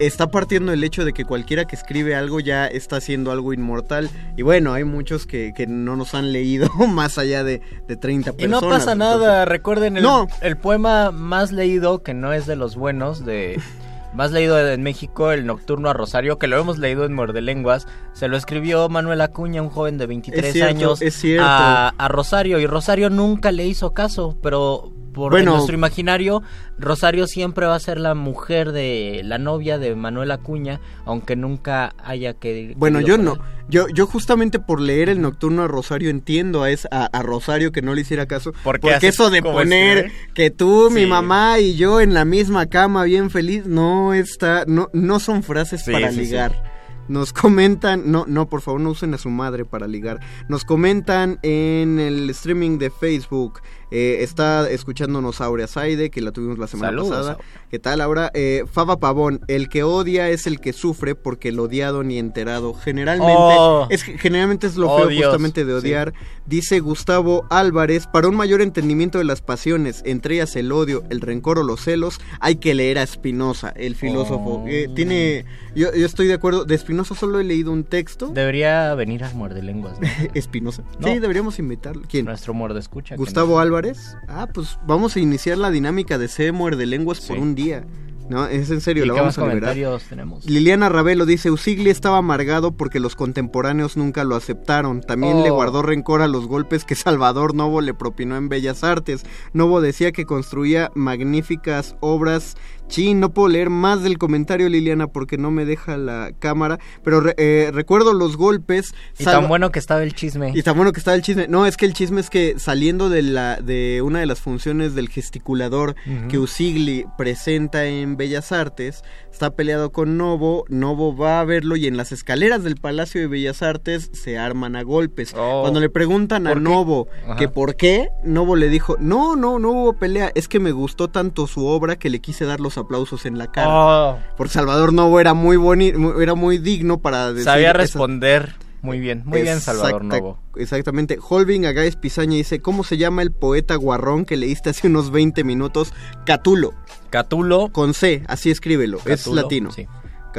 [0.00, 4.08] está partiendo el hecho de que cualquiera que escribe algo ya está haciendo algo inmortal.
[4.38, 8.30] Y bueno, hay muchos que, que no nos han leído más allá de, de 30
[8.30, 8.62] Y personas.
[8.62, 10.28] no pasa nada, recuerden el, No.
[10.40, 13.60] el poema más leído, que no es de los buenos, de
[14.16, 17.86] más leído en México, el Nocturno a Rosario, que lo hemos leído en Muerde Lenguas,
[18.12, 21.46] se lo escribió Manuel Acuña, un joven de 23 Es cierto, años, es cierto.
[21.46, 25.52] A, a Rosario, y Rosario nunca le hizo caso, pero por Bueno.
[25.54, 26.42] nuestro imaginario,
[26.78, 31.94] Rosario siempre va a ser la mujer de la novia de Manuel Acuña, aunque nunca
[32.04, 33.38] haya que Bueno, yo no.
[33.70, 37.72] Yo, yo justamente por leer el Nocturno a Rosario entiendo a, es, a, a Rosario
[37.72, 38.52] que no le hiciera caso.
[38.62, 40.32] ¿Por qué porque eso de poner escribe?
[40.34, 44.88] que tú, mi mamá y yo en la misma cama bien feliz, no está, no,
[44.92, 46.20] no son frases Sí, para sí, sí.
[46.26, 46.76] ligar.
[47.08, 50.18] Nos comentan, no, no, por favor, no usen a su madre para ligar.
[50.48, 53.60] Nos comentan en el streaming de Facebook.
[53.90, 57.32] Eh, está escuchándonos Aurea Saide, que la tuvimos la semana Saludos, pasada.
[57.32, 57.46] Aurea.
[57.70, 58.30] ¿Qué tal, Aura?
[58.34, 62.74] Eh, Faba Pavón, el que odia es el que sufre porque el odiado ni enterado.
[62.74, 63.86] Generalmente, Oh.
[63.90, 65.24] es, generalmente es lo Oh, feo Dios.
[65.26, 66.12] justamente de odiar.
[66.46, 71.20] Dice Gustavo Álvarez, para un mayor entendimiento de las pasiones, entre ellas el odio, el
[71.20, 74.62] rencor o los celos, hay que leer a Spinoza, el filósofo.
[74.64, 74.68] Oh.
[74.68, 78.28] Eh, tiene, yo, yo estoy de acuerdo, de Spinoza solo he leído un texto.
[78.28, 79.98] Debería venir al Muerde Lenguas.
[80.00, 80.06] ¿no?
[81.00, 81.08] No.
[81.08, 82.02] Sí, deberíamos invitarlo.
[82.08, 82.24] ¿Quién?
[82.24, 83.16] Nuestro muerde escucha.
[83.16, 84.16] Gustavo nos- Álvarez.
[84.28, 87.84] Ah, pues vamos a iniciar la dinámica de Se muerde lenguas por un día.
[88.28, 89.70] No, es en serio, ¿Y la qué vamos más a liberar.
[89.74, 90.46] comentarios tenemos?
[90.46, 95.00] Liliana Ravelo dice, Usigli estaba amargado porque los contemporáneos nunca lo aceptaron.
[95.00, 95.42] También Oh.
[95.44, 99.22] le guardó rencor a los golpes que Salvador Novo le propinó en Bellas Artes.
[99.52, 102.56] Novo decía que construía magníficas obras.
[102.88, 106.78] Sí, no puedo leer más del comentario, Liliana, porque no me deja la cámara.
[107.02, 108.94] Pero re- eh, recuerdo los golpes.
[109.18, 110.52] Y tan bueno que estaba el chisme.
[110.54, 111.48] y tan bueno que estaba el chisme.
[111.48, 114.94] No, es que el chisme es que saliendo de la de una de las funciones
[114.94, 115.94] del gesticulador
[116.28, 121.86] que Usigli presenta en Bellas Artes, está peleado con Novo, Novo va a verlo y
[121.86, 125.34] en las escaleras del Palacio de Bellas Artes se arman a golpes.
[125.36, 125.62] Oh.
[125.62, 126.54] Cuando le preguntan a.
[126.54, 127.36] Novo Ajá.
[127.36, 131.08] que por qué, Novo le dijo, "No, no, no hubo pelea, es que me gustó
[131.08, 134.92] tanto su obra que le quise dar los aplausos en la cara." Oh, Porque Salvador
[134.92, 139.22] Novo era muy bonito, era muy digno para decir sabía esas- responder muy bien.
[139.24, 140.38] Muy bien, Salvador Novo.
[140.54, 141.18] Exactamente.
[141.20, 145.42] Holving Agáez Pizaña dice, ¿cómo se llama el poeta guarrón que leíste hace unos 20
[145.42, 145.92] minutos?
[146.24, 146.72] Catulo.
[147.10, 147.70] Catulo.
[147.72, 148.98] Con C, así escríbelo.
[149.06, 149.72] es Catulo, latino.
[149.72, 149.88] sí.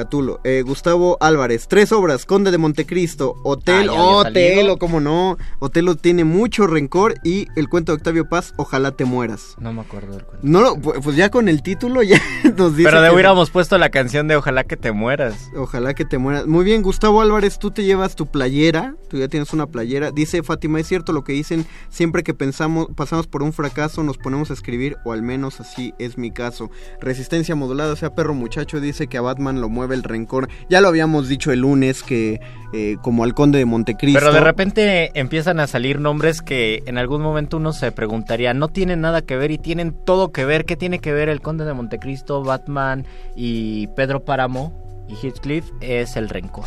[0.02, 0.40] Catulo.
[0.44, 3.94] Eh, Gustavo Álvarez, tres obras, Conde de Montecristo, Hotel, Ah,
[4.28, 5.38] Otelo, cómo no.
[5.58, 9.56] Otelo tiene mucho rencor y el cuento de Octavio Paz, Ojalá te mueras.
[9.60, 10.48] No me acuerdo del cuento.
[10.48, 12.22] No, lo- pu- pues ya con el título ya
[12.58, 15.50] nos dice Pero de hubiéramos puesto la canción de Ojalá que te mueras.
[15.56, 16.46] Ojalá que te mueras.
[16.46, 20.12] Muy bien, Gustavo Álvarez, tú te llevas tu playera, tú ya tienes una playera.
[20.12, 24.20] Dice Fátima, es cierto lo que dicen, siempre que pensamos, pasamos por un fracaso nos
[24.20, 26.70] ponemos a escribir, o al menos así es mi caso.
[27.02, 30.50] Resistencia modulada, o sea, perro muchacho, dice que a Batman lo mueve el rencor.
[30.70, 32.40] Ya lo habíamos dicho el lunes que
[32.74, 34.20] eh, como al conde de Montecristo.
[34.20, 38.68] Pero de repente empiezan a salir nombres que en algún momento uno se preguntaría, no
[38.68, 40.66] tienen nada que ver y tienen todo que ver.
[40.66, 45.72] ¿Qué tiene que ver el conde de Montecristo, Batman y Pedro Páramo y Heathcliff?
[45.80, 46.66] Es el rencor.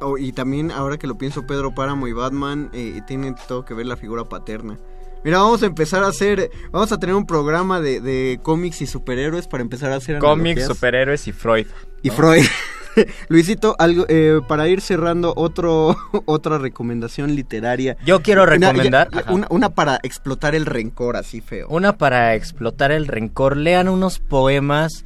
[0.00, 3.74] Oh, y también, ahora que lo pienso, Pedro Páramo y Batman eh, tienen todo que
[3.74, 4.76] ver la figura paterna.
[5.24, 8.86] Mira, vamos a empezar a hacer, vamos a tener un programa de, de cómics y
[8.86, 10.68] superhéroes para empezar a hacer Cómics, analogías.
[10.68, 11.66] superhéroes y Freud.
[12.04, 12.14] Y ¿no?
[12.14, 12.44] Freud.
[13.28, 15.96] Luisito, algo eh, para ir cerrando otro
[16.26, 17.96] otra recomendación literaria.
[18.06, 21.66] Yo quiero recomendar- una, una para explotar el rencor así feo.
[21.70, 23.56] Una para explotar el rencor.
[23.56, 25.04] Lean unos poemas.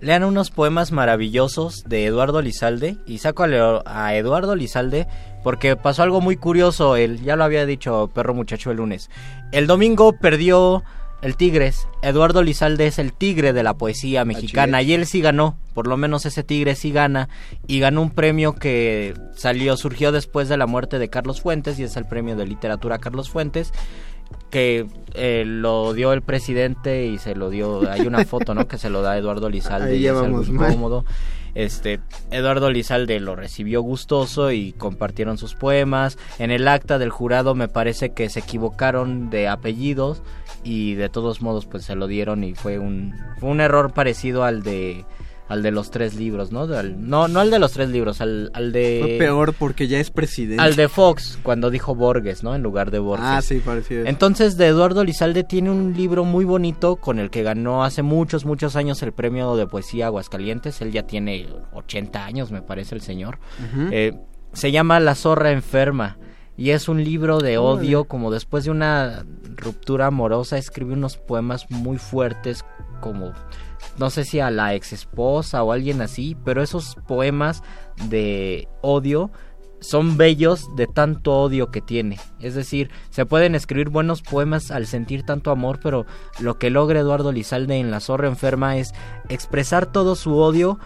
[0.00, 2.96] Lean unos poemas maravillosos de Eduardo Lizalde.
[3.06, 5.06] Y saco a, a Eduardo Lizalde
[5.44, 6.96] porque pasó algo muy curioso.
[6.96, 9.10] Él ya lo había dicho Perro Muchacho el lunes.
[9.52, 10.84] El domingo perdió
[11.22, 11.88] el Tigres.
[12.02, 14.82] Eduardo Lizalde es el tigre de la poesía mexicana.
[14.82, 15.56] Y él sí ganó.
[15.74, 17.28] Por lo menos ese tigre sí gana.
[17.66, 21.78] Y ganó un premio que salió, surgió después de la muerte de Carlos Fuentes.
[21.78, 23.72] Y es el premio de literatura Carlos Fuentes
[24.50, 28.78] que eh, lo dio el presidente y se lo dio hay una foto no que
[28.78, 31.04] se lo da Eduardo Lizalde Ahí y es algo mal.
[31.56, 32.00] Este
[32.30, 36.18] Eduardo Lizalde lo recibió gustoso y compartieron sus poemas.
[36.38, 40.22] En el acta del jurado me parece que se equivocaron de apellidos
[40.64, 44.44] y de todos modos pues se lo dieron y fue un fue un error parecido
[44.44, 45.06] al de
[45.48, 48.50] al de los tres libros no Al- no no al de los tres libros al,
[48.52, 50.62] al de Fue peor porque ya es presidente.
[50.62, 54.08] al de Fox cuando dijo Borges no en lugar de Borges Ah, sí, parecía eso.
[54.08, 58.44] entonces, de Eduardo Lizalde tiene un libro muy bonito con el que ganó hace muchos,
[58.44, 60.80] muchos años el premio de poesía Aguascalientes.
[60.82, 63.38] Él ya tiene 80 años, me parece el señor.
[63.92, 64.12] Eh,
[64.52, 66.18] se llama La zorra enferma
[66.56, 69.24] y es un libro de odio, como después de una
[69.56, 72.64] ruptura amorosa, escribe unos poemas muy fuertes,
[73.00, 73.32] como
[73.98, 77.62] no sé si a la ex esposa o alguien así, pero esos poemas
[78.08, 79.30] de odio
[79.80, 82.18] son bellos de tanto odio que tiene.
[82.40, 86.06] Es decir, se pueden escribir buenos poemas al sentir tanto amor, pero
[86.40, 88.92] lo que logra Eduardo Lizalde en La Zorra Enferma es
[89.28, 90.78] expresar todo su odio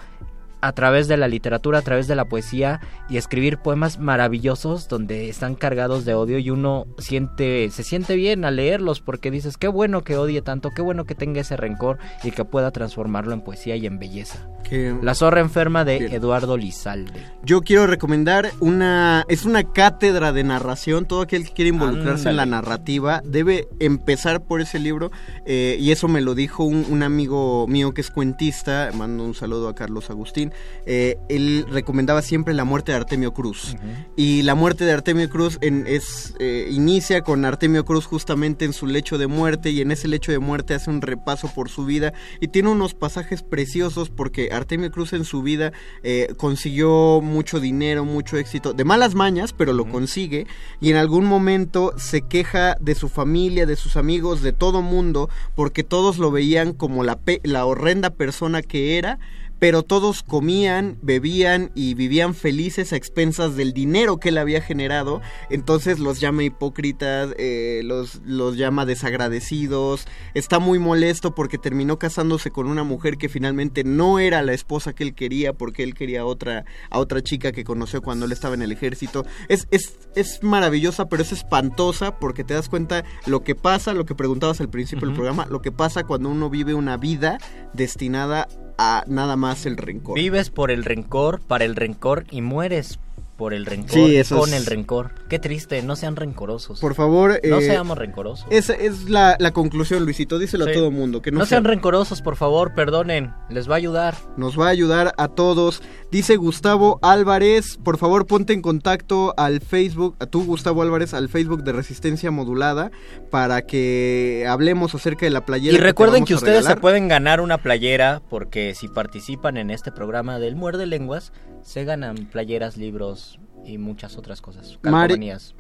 [0.60, 5.28] a través de la literatura, a través de la poesía y escribir poemas maravillosos donde
[5.28, 9.68] están cargados de odio y uno siente se siente bien al leerlos porque dices qué
[9.68, 13.40] bueno que odie tanto, qué bueno que tenga ese rencor y que pueda transformarlo en
[13.42, 14.46] poesía y en belleza.
[14.64, 16.12] Que- La zorra enferma de Bien.
[16.12, 17.24] Eduardo Lizalde.
[17.42, 21.06] Yo quiero recomendar una es una cátedra de narración.
[21.06, 25.10] Todo aquel que quiere involucrarse en la narrativa debe empezar por ese libro
[25.46, 28.90] eh, y eso me lo dijo un, un amigo mío que es cuentista.
[28.94, 30.49] Mando un saludo a Carlos Agustín.
[30.86, 33.76] Eh, él recomendaba siempre la muerte de Artemio Cruz.
[34.16, 38.72] Y la muerte de Artemio Cruz en- es eh, inicia con Artemio Cruz justamente en
[38.72, 41.84] su lecho de muerte y en ese lecho de muerte hace un repaso por su
[41.84, 45.72] vida y tiene unos pasajes preciosos porque Artemio Cruz en su vida
[46.02, 50.46] eh, consiguió mucho dinero, mucho éxito, de malas mañas, pero lo consigue
[50.80, 55.28] y en algún momento se queja de su familia, de sus amigos, de todo mundo
[55.54, 59.18] porque todos lo veían como la, pe- la horrenda persona que era
[59.60, 65.20] pero todos comían, bebían y vivían felices a expensas del dinero que él había generado.
[65.50, 70.06] Entonces los llama hipócritas, eh, los, los llama desagradecidos.
[70.32, 74.94] Está muy molesto porque terminó casándose con una mujer que finalmente no era la esposa
[74.94, 78.32] que él quería porque él quería a otra, a otra chica que conoció cuando él
[78.32, 79.26] estaba en el ejército.
[79.48, 84.06] Es, es, es maravillosa, pero es espantosa porque te das cuenta lo que pasa, lo
[84.06, 87.36] que preguntabas al principio del programa, lo que pasa cuando uno vive una vida
[87.74, 88.69] destinada a
[89.06, 90.14] nada más el rencor.
[90.14, 92.98] Vives por el rencor, para el rencor y mueres
[93.40, 95.12] por el rencor, Sí, con el rencor.
[95.30, 96.78] Qué triste, no sean rencorosos.
[96.78, 98.46] Por favor, no eh, seamos rencorosos.
[98.50, 100.38] Esa es la, la conclusión, Luisito.
[100.38, 100.72] Díselo Sí.
[100.72, 101.22] a todo mundo.
[101.22, 104.14] Que no, no sea- sean rencorosos, por favor, perdonen, les va a ayudar.
[104.36, 105.82] Nos va a ayudar a todos.
[106.10, 111.30] Dice Gustavo Álvarez, por favor ponte en contacto al Facebook, a tú Gustavo Álvarez, al
[111.30, 112.90] Facebook de Resistencia Modulada
[113.30, 115.74] para que hablemos acerca de la playera.
[115.74, 119.90] Y recuerden que a ustedes se pueden ganar una playera porque si participan en este
[119.92, 121.32] programa del Muerde Lenguas,
[121.62, 124.78] se ganan playeras, libros y muchas otras cosas.
[124.82, 125.10] Mar.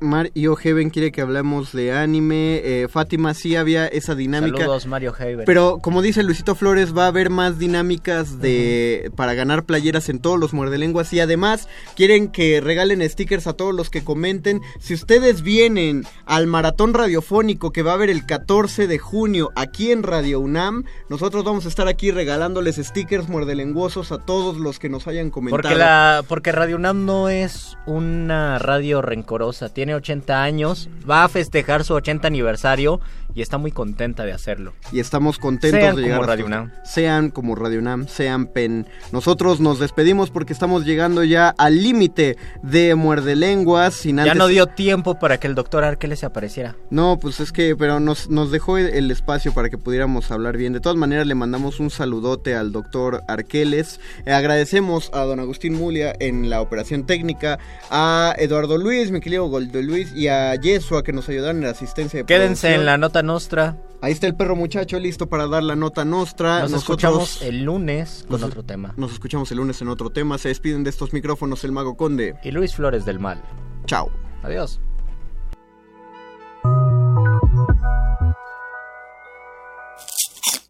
[0.00, 2.60] Mar y Ojeven quiere que hablemos de anime.
[2.64, 4.58] eh, Fátima sí había esa dinámica.
[4.58, 5.44] Saludos, Mario Haber.
[5.44, 10.20] Pero como dice Luisito Flores, va a haber más dinámicas de para ganar playeras en
[10.20, 14.60] todos los muerdelenguas y además quieren que regalen stickers a todos los que comenten.
[14.78, 19.92] Si ustedes vienen al maratón radiofónico que va a haber el 14 de junio aquí
[19.92, 24.88] en Radio UNAM, nosotros vamos a estar aquí regalándoles stickers muerdelenguosos a todos los que
[24.88, 25.62] nos hayan comentado.
[25.62, 31.28] Porque, la, porque Radio UNAM no es una radio rencorosa, tiene 80 años, va a
[31.28, 33.00] festejar su 80 aniversario
[33.34, 34.72] y está muy contenta de hacerlo.
[34.92, 36.72] Y estamos contentos Sean de llegar como hasta- Radio UNAM.
[36.84, 38.86] Sean como Radio UNAM, sean PEN.
[39.12, 43.94] Nosotros nos despedimos porque estamos llegando ya al límite de Muerde Lenguas.
[43.94, 44.36] Sin Ya antes...
[44.36, 46.76] no dio tiempo para que el doctor Arqueles se apareciera.
[46.90, 50.56] No, pues es que, pero nos, nos dejó el, el espacio para que pudiéramos hablar
[50.56, 50.72] bien.
[50.72, 54.00] De todas maneras, le mandamos un saludote al doctor Arqueles.
[54.26, 57.58] Eh, agradecemos a don Agustín Mulia en la operación técnica,
[57.90, 61.70] a Eduardo Luis, mi querido Goldo Luis, y a Yesua que nos ayudaron en la
[61.70, 62.80] asistencia de Quédense producción.
[62.80, 63.76] en la nota nostra.
[64.02, 66.60] Ahí está el perro muchacho listo para dar la nota nostra.
[66.60, 68.94] Nos Nosotros escuchamos el lunes con nos- otro tema.
[68.96, 70.38] Nos escuchamos el lunes en otro tema.
[70.38, 72.36] Se despiden de estos micrófonos el Mago Conde.
[72.42, 73.42] Y Luis Flores del Mal.
[73.86, 74.10] Chao.
[74.42, 74.80] Adiós.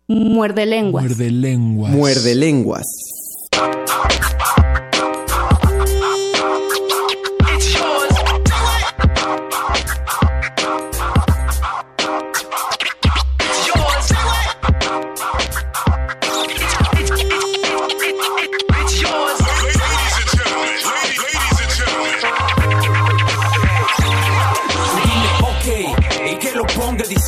[0.09, 1.05] Muerde lenguas.
[1.05, 1.93] Muerde lenguas.
[1.93, 2.87] Muerde lenguas.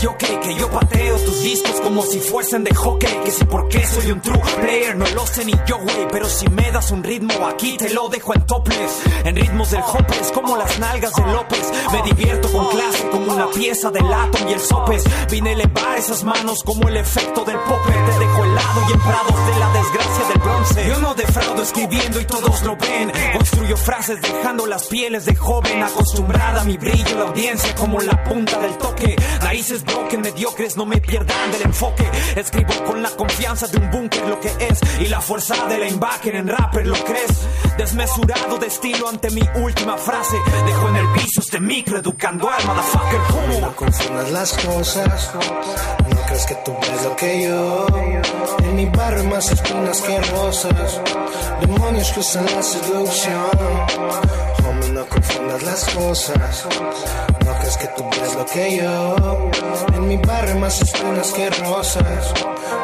[0.02, 3.86] Dice ok, que yo pateo tus discos como si fuesen de hockey, que si porque
[3.86, 7.04] soy un true player no lo sé ni yo, güey, pero si me das un
[7.04, 11.22] ritmo aquí te lo dejo en topless, en ritmos del hopes como las nalgas de
[11.30, 15.52] López, me divierto con clase como una pieza del átomo y el sopes, vine a
[15.52, 19.60] elevar esas manos como el efecto del popper, te dejo helado y en prados de
[19.60, 24.64] la desgracia del bronce, yo no defraudo escribiendo y todos lo ven, construyo frases dejando
[24.66, 29.14] las pieles de joven acostumbrada a mi brillo, la audiencia como la punta del toque,
[29.42, 31.81] raíces broken, mediocres, no me pierdan del enfoque,
[32.36, 35.88] escribo con la confianza de un búnker lo que es y la fuerza de la
[35.88, 37.46] inbacker en rapper, ¿lo crees?
[37.76, 42.64] Desmesurado de estilo ante mi última frase, dejo en el piso este micro educando al
[42.64, 43.60] motherfucker, ¿cómo?
[43.60, 45.30] No confundas las cosas,
[46.08, 47.86] no crees que tú ves lo que yo.
[48.62, 51.00] En mi barrio más espinas que rosas,
[51.60, 53.50] demonios que usan la seducción.
[54.68, 56.66] Homie, no confundas las cosas,
[57.44, 59.50] no que tú ves lo que yo.
[59.94, 62.34] En mi barrio más espinas que rosas,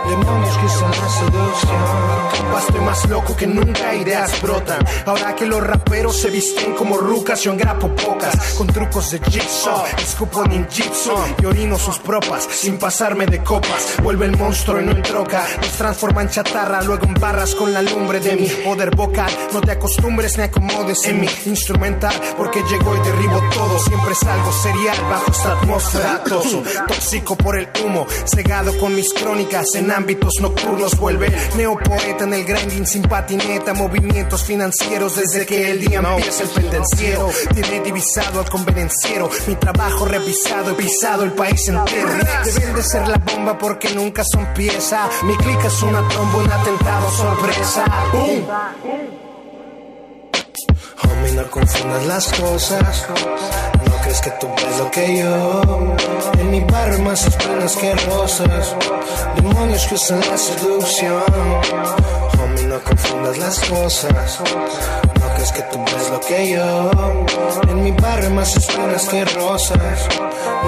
[0.09, 2.29] demonios que usan la seducción.
[2.59, 4.85] Estoy más loco que nunca, ideas brotan.
[5.07, 8.55] Ahora que los raperos se visten como rucas, yo engrapo pocas.
[8.55, 13.95] Con trucos de jigsaw, escupo ninjitsu y orino sus propas sin pasarme de copas.
[14.03, 17.73] Vuelve el monstruo y no en troca, nos transforma en chatarra, luego en barras con
[17.73, 19.31] la lumbre de mi poder vocal.
[19.53, 23.79] No te acostumbres ni acomodes en mi instrumental, porque llego y derribo todo.
[23.79, 24.53] Siempre salgo
[24.87, 26.23] bajo esta atmósfera
[26.87, 30.97] tóxico por el humo, cegado con mis crónicas en ámbitos nocturnos.
[30.97, 36.51] Vuelve neopoeta en el grinding sin patineta, movimientos financieros desde que el día empieza el
[36.51, 37.31] pendenciero.
[37.55, 42.09] Tiene divisado al convenenciero, mi trabajo revisado, he pisado el país entero.
[42.45, 45.09] Deben de ser la bomba porque nunca son pieza.
[45.25, 47.85] Mi clica es una tromba, un atentado sorpresa.
[48.13, 49.28] ¡Bum!
[51.03, 53.07] Homie, no confundas las cosas.
[53.87, 55.97] No crees que tú ves lo que yo.
[56.39, 58.75] En mi barrio más espinas que rosas.
[59.37, 61.23] Demonios que usan la seducción.
[62.41, 64.41] Homie, no confundas las cosas.
[65.21, 66.91] No crees que tú ves lo que yo.
[67.69, 70.09] En mi barrio más espinas que rosas.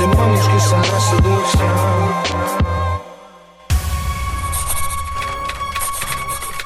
[0.00, 2.79] Demonios que usan la seducción.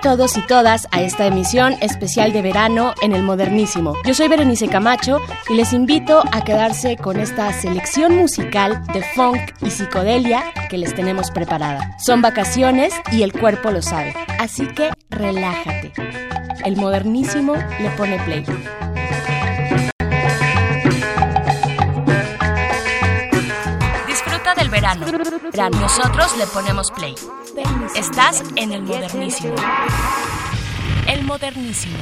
[0.00, 3.94] Todos y todas a esta emisión especial de verano en el Modernísimo.
[4.04, 9.40] Yo soy Berenice Camacho y les invito a quedarse con esta selección musical de funk
[9.60, 11.96] y psicodelia que les tenemos preparada.
[11.98, 15.92] Son vacaciones y el cuerpo lo sabe, así que relájate.
[16.64, 18.44] El Modernísimo le pone play.
[24.98, 27.14] Nosotros le ponemos play.
[27.94, 29.54] Estás en el modernísimo.
[31.06, 31.98] El modernísimo.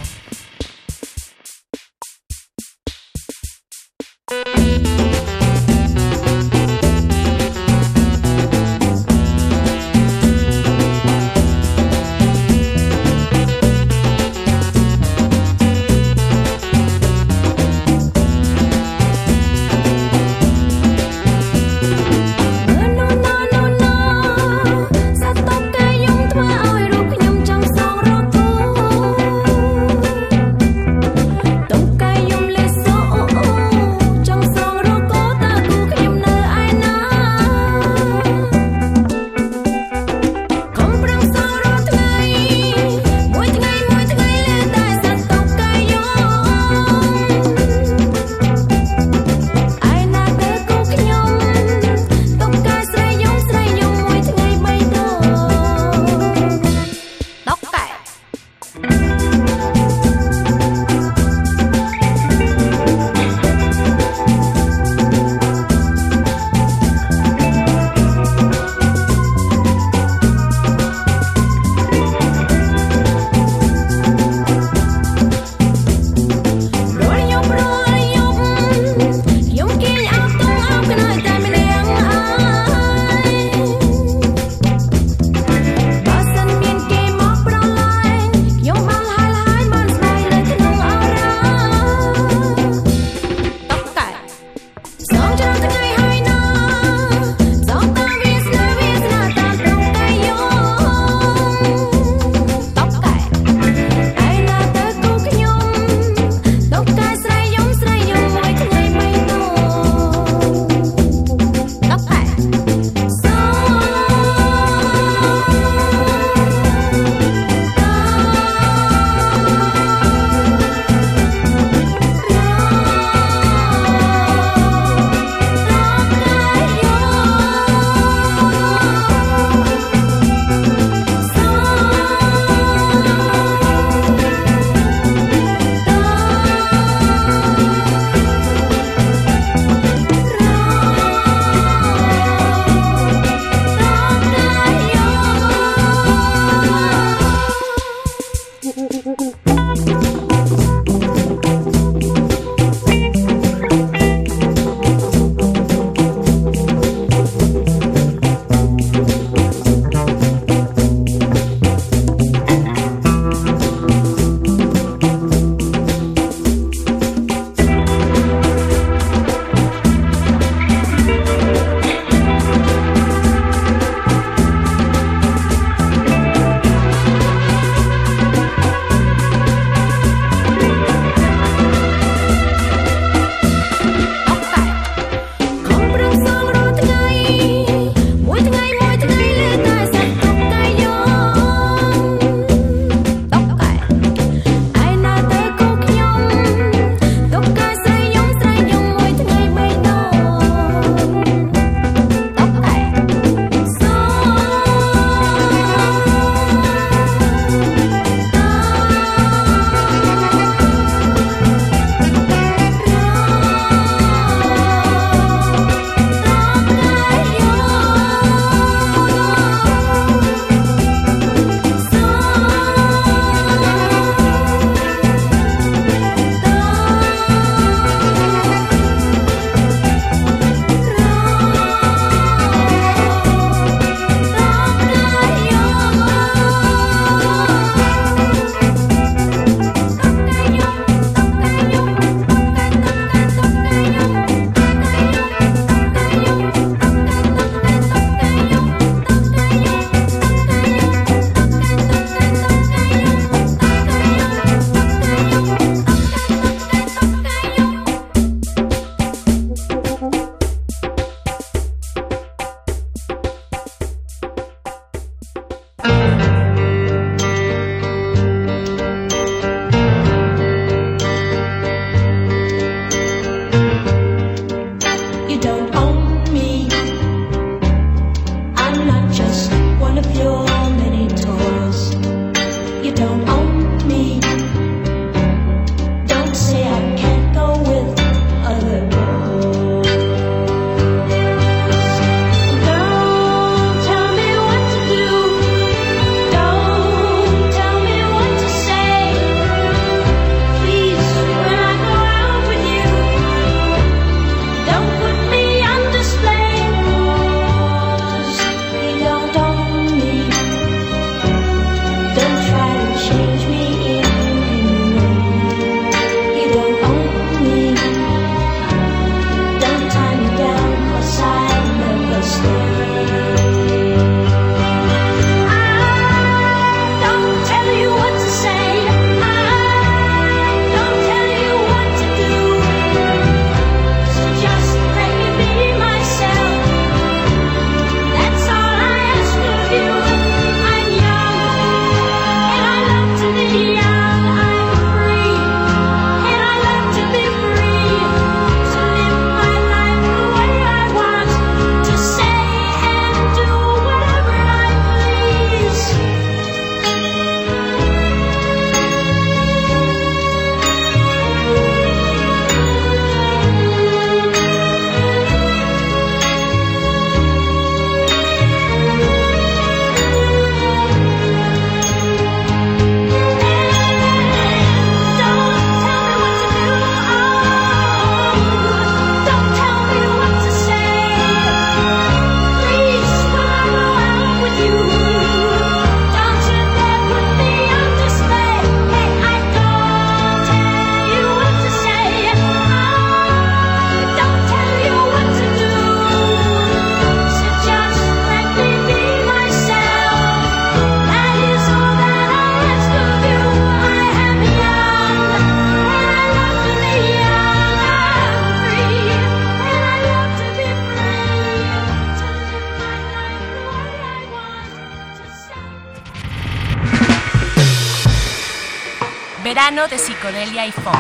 [419.86, 420.96] De psicodelia y funk.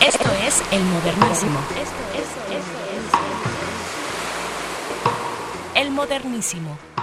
[0.00, 1.58] Esto es el modernísimo.
[5.74, 6.93] El modernísimo.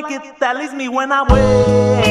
[0.00, 2.07] Warm blanket that leaves me when I wake.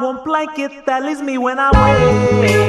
[0.00, 1.70] warm blanket that leaves me when I
[2.40, 2.59] wake.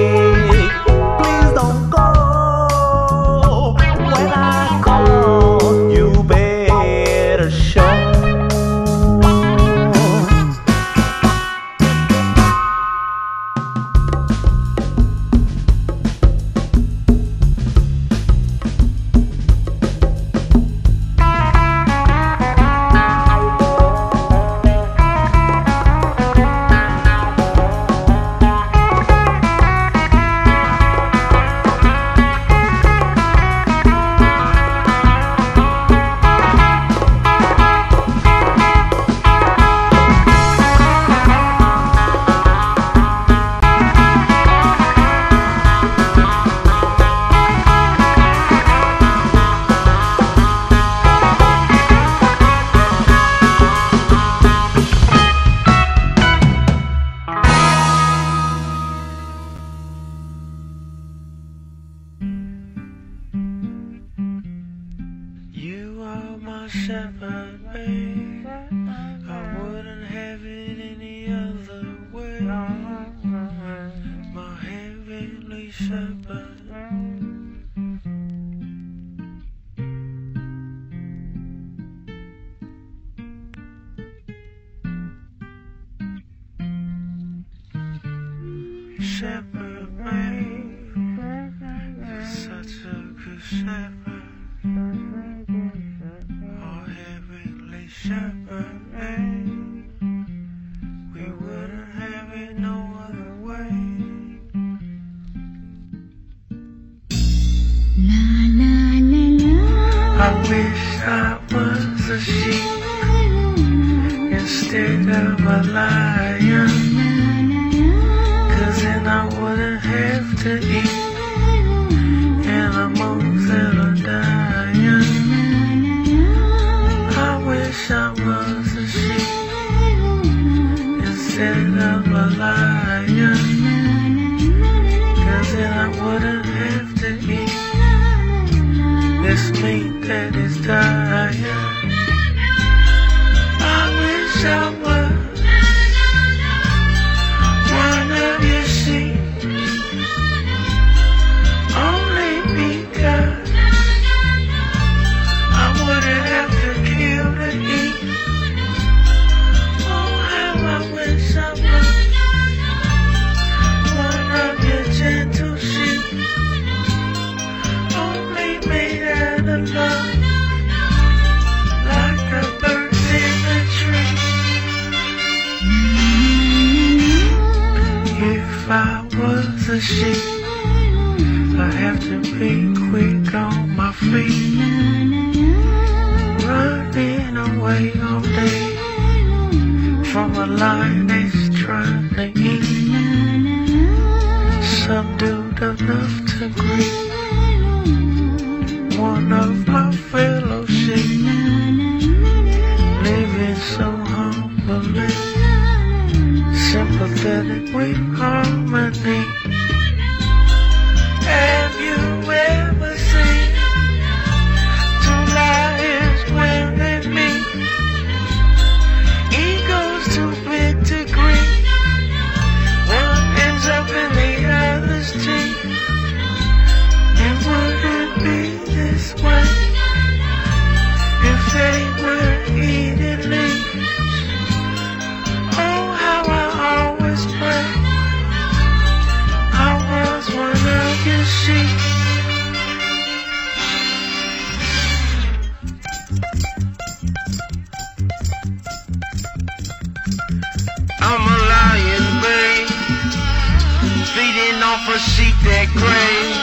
[255.74, 256.36] grave.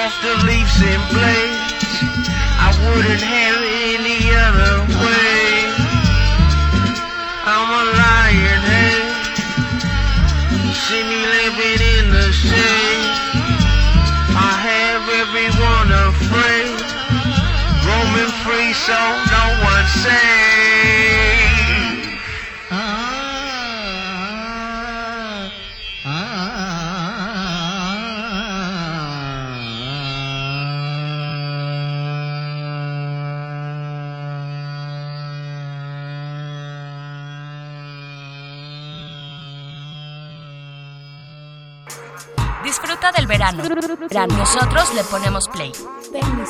[0.00, 1.84] Off the leaves and blades,
[2.66, 3.60] I wouldn't have
[3.92, 5.48] any other way.
[7.44, 9.00] I'm a lion, hey.
[10.84, 13.04] See me living in the shade.
[14.36, 16.76] I have everyone afraid,
[17.84, 19.27] roaming free, so.
[43.88, 45.72] Nosotros le ponemos play.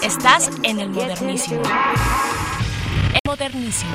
[0.03, 1.63] Estás en el modernísimo.
[3.13, 3.93] El modernísimo.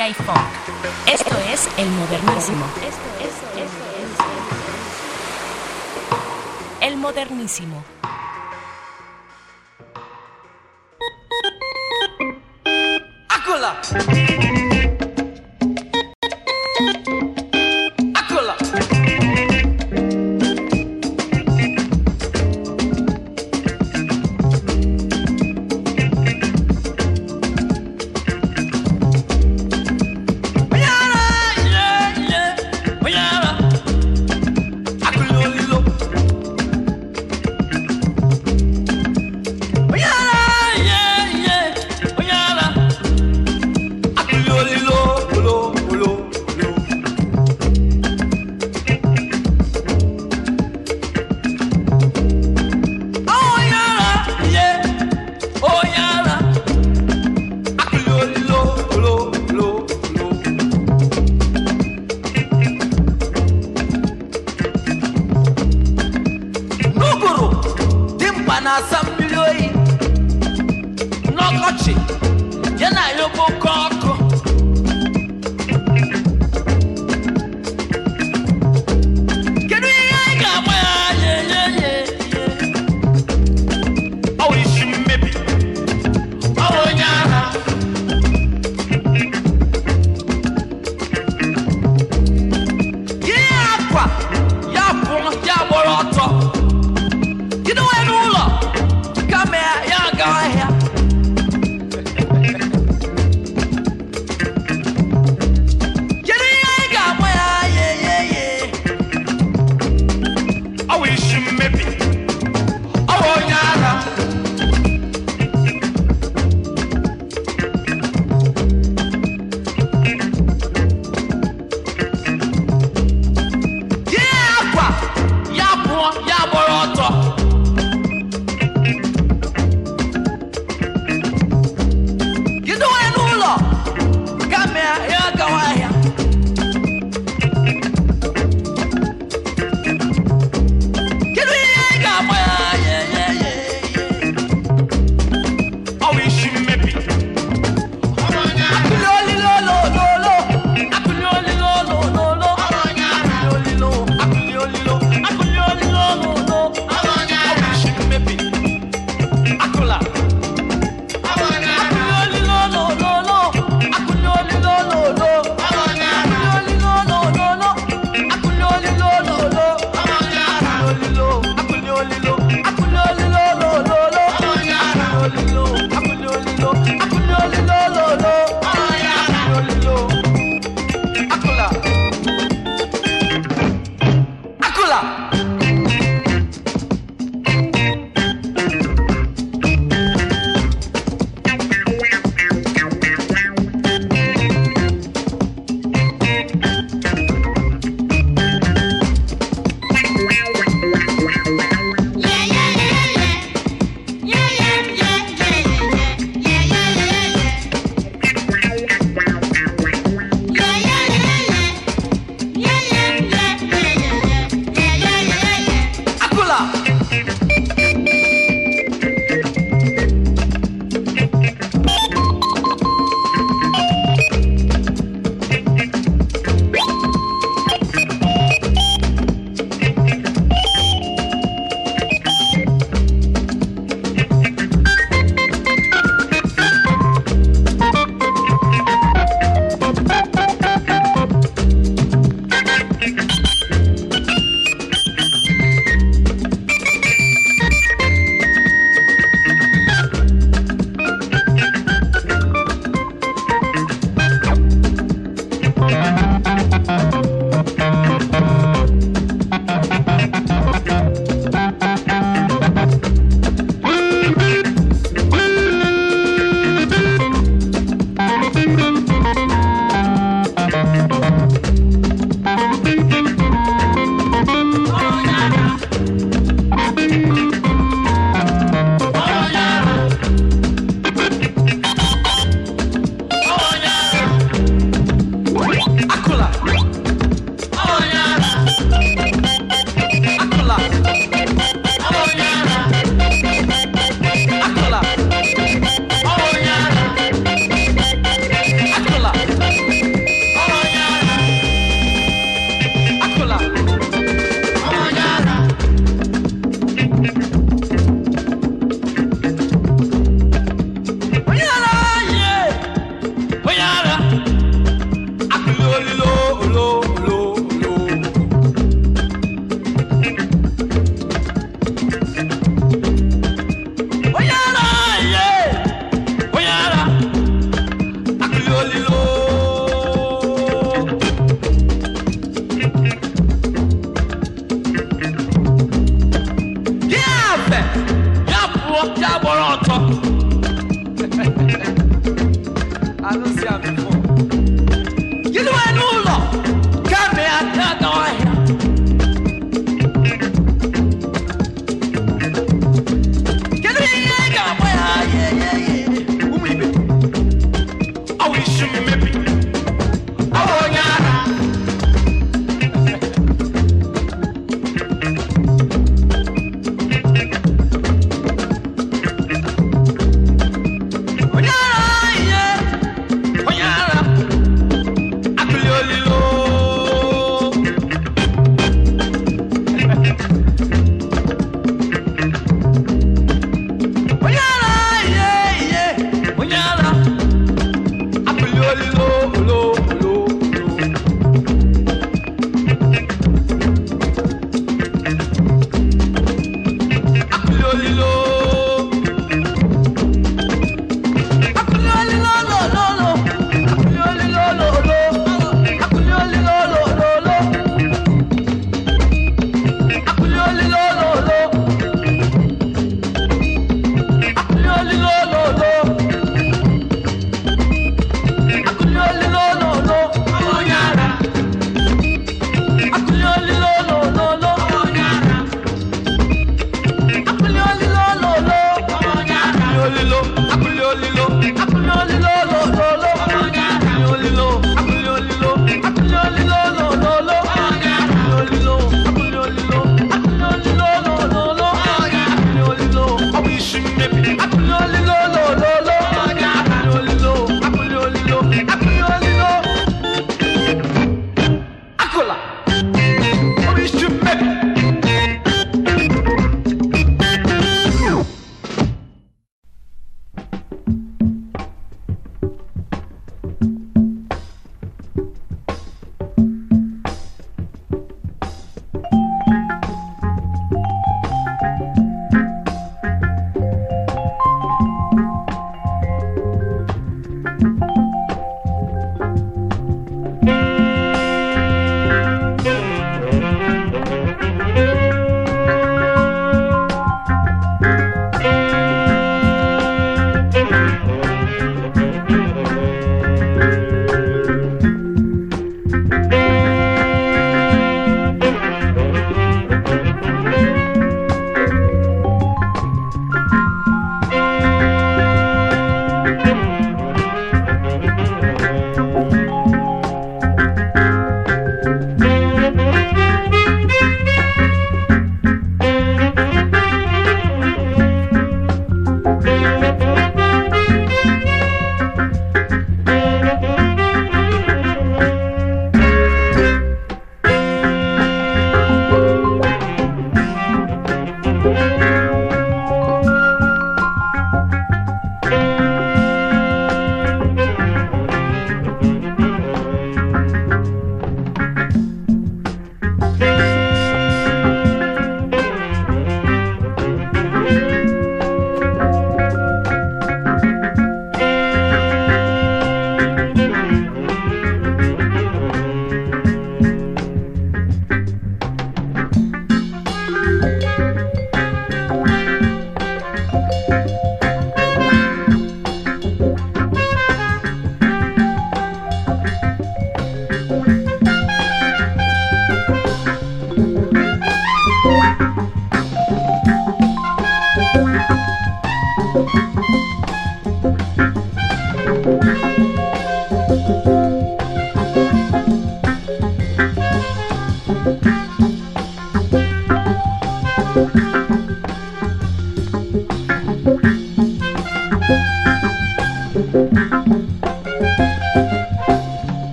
[0.00, 0.39] Psicodelia y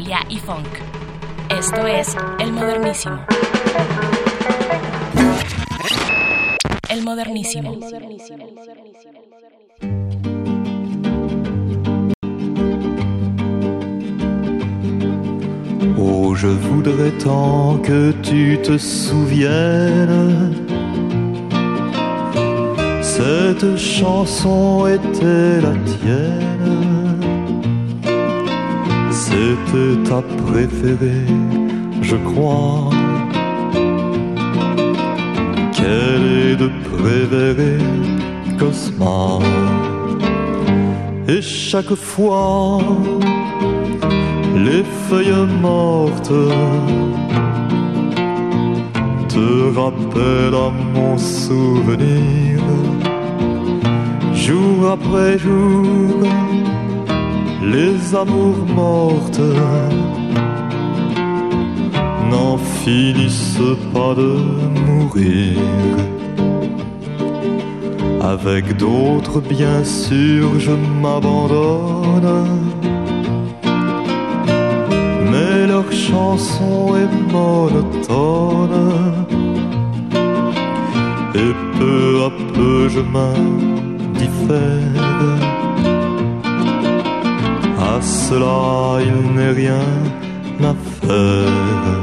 [0.00, 0.66] psicodelia y funk.
[1.50, 3.18] Esto es El Modernísimo.
[6.88, 7.76] El Modernísimo.
[15.98, 20.54] Oh, je voudrais tant que tu te souviennes.
[23.02, 25.74] Cette chanson était la
[30.10, 31.28] ta préférée,
[32.02, 32.90] je crois.
[35.76, 37.76] qu'elle est de préféré
[38.58, 39.38] Cosma?
[41.28, 42.80] Et chaque fois,
[44.66, 46.42] les feuilles mortes
[49.34, 52.58] te rappellent à mon souvenir,
[54.34, 56.26] jour après jour,
[57.62, 59.40] les amours mortes
[62.30, 64.36] n'en finissent pas de
[64.86, 65.58] mourir.
[68.22, 70.72] Avec d'autres, bien sûr, je
[71.02, 72.48] m'abandonne.
[75.30, 78.78] Mais leur chanson est monotone.
[81.34, 84.10] Et peu à peu je m'indiffère.
[88.30, 89.88] Cela, il n'est rien
[90.62, 91.98] à faire.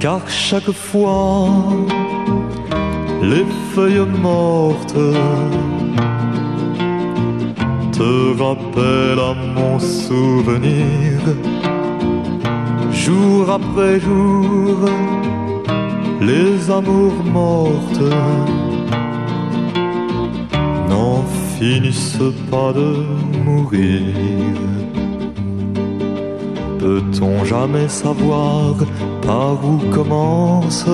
[0.00, 1.50] Car chaque fois,
[3.22, 5.04] les feuilles mortes
[7.92, 11.20] te rappellent à mon souvenir.
[12.90, 14.78] Jour après jour,
[16.20, 18.12] les amours mortes
[20.90, 21.22] n'en
[21.56, 22.90] finissent pas de
[23.44, 24.87] mourir.
[26.78, 28.74] Peut-on jamais savoir
[29.22, 30.86] par où commence?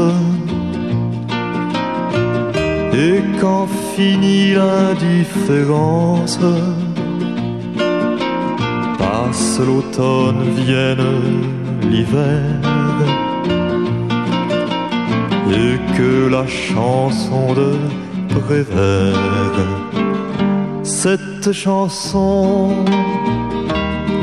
[2.95, 6.39] Et quand finit l'indifférence?
[8.99, 11.07] Passe l'automne, vienne
[11.91, 12.41] l'hiver.
[15.51, 17.71] Et que la chanson de
[18.41, 19.15] Prévert
[20.83, 22.71] Cette chanson,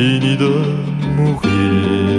[0.00, 0.48] fini de
[1.14, 2.09] mourir.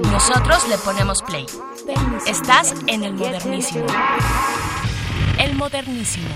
[0.00, 1.46] Nosotros le ponemos play.
[2.26, 3.86] Estás en el modernísimo.
[5.38, 6.28] El modernísimo.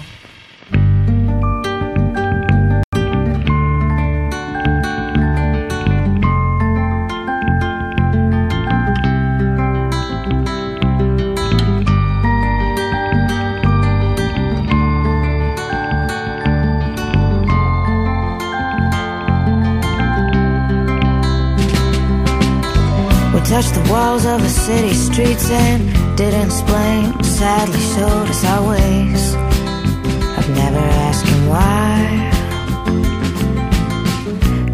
[24.16, 27.22] Walls of the city streets and didn't explain.
[27.22, 29.34] Sadly showed us our ways.
[30.38, 32.30] I've never asked him why.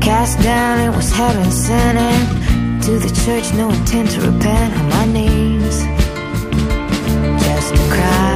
[0.01, 1.99] Cast down, it was heaven sent.
[1.99, 5.79] And to the church, no intent to repent on my knees.
[7.45, 8.32] Just to cry.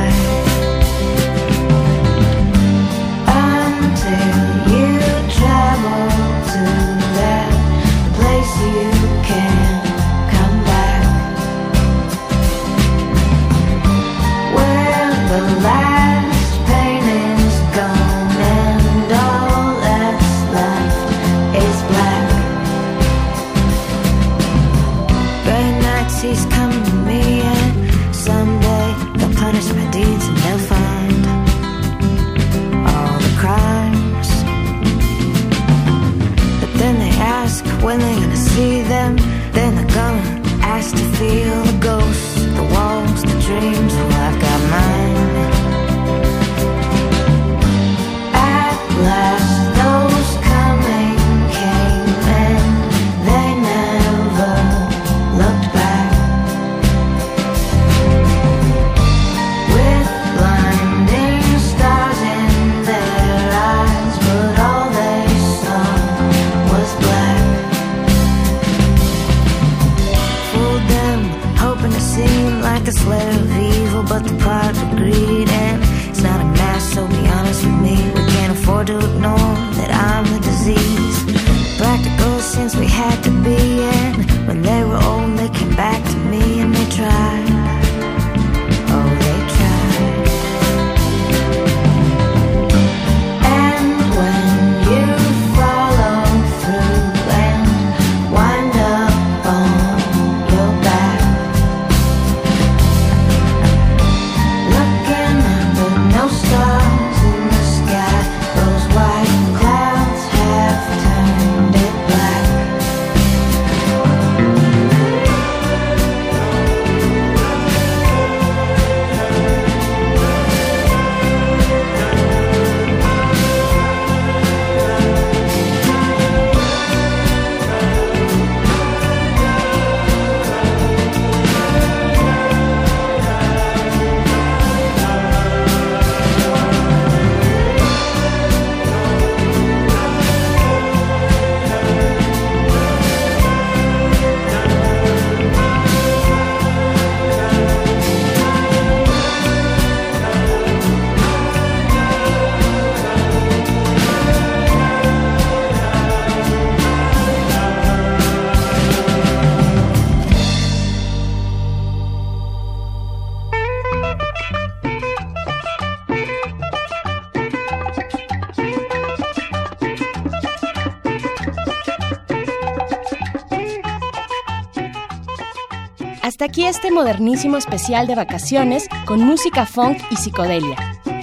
[176.46, 180.76] Aquí este modernísimo especial de vacaciones con música funk y psicodelia.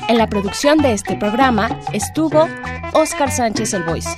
[0.09, 2.49] En la producción de este programa estuvo
[2.91, 4.09] Oscar Sánchez el Voice.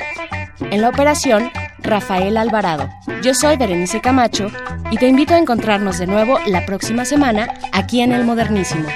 [0.71, 2.89] En la operación, Rafael Alvarado.
[3.21, 4.47] Yo soy Berenice Camacho
[4.89, 8.87] y te invito a encontrarnos de nuevo la próxima semana aquí en El Modernísimo.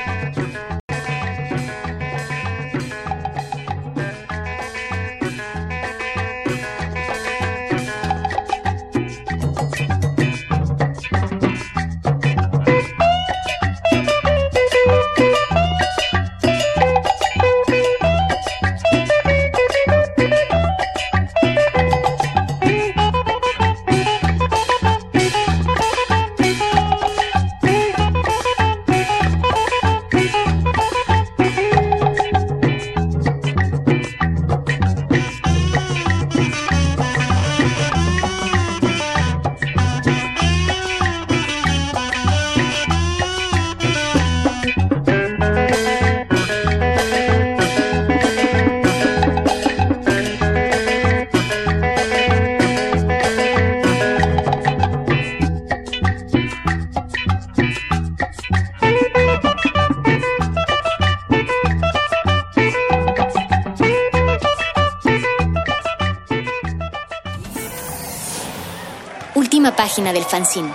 [69.99, 70.71] Página del fanzine.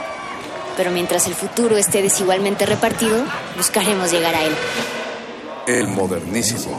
[0.76, 3.24] Pero mientras el futuro esté desigualmente repartido,
[3.56, 4.54] buscaremos llegar a él.
[5.66, 6.78] El modernísimo.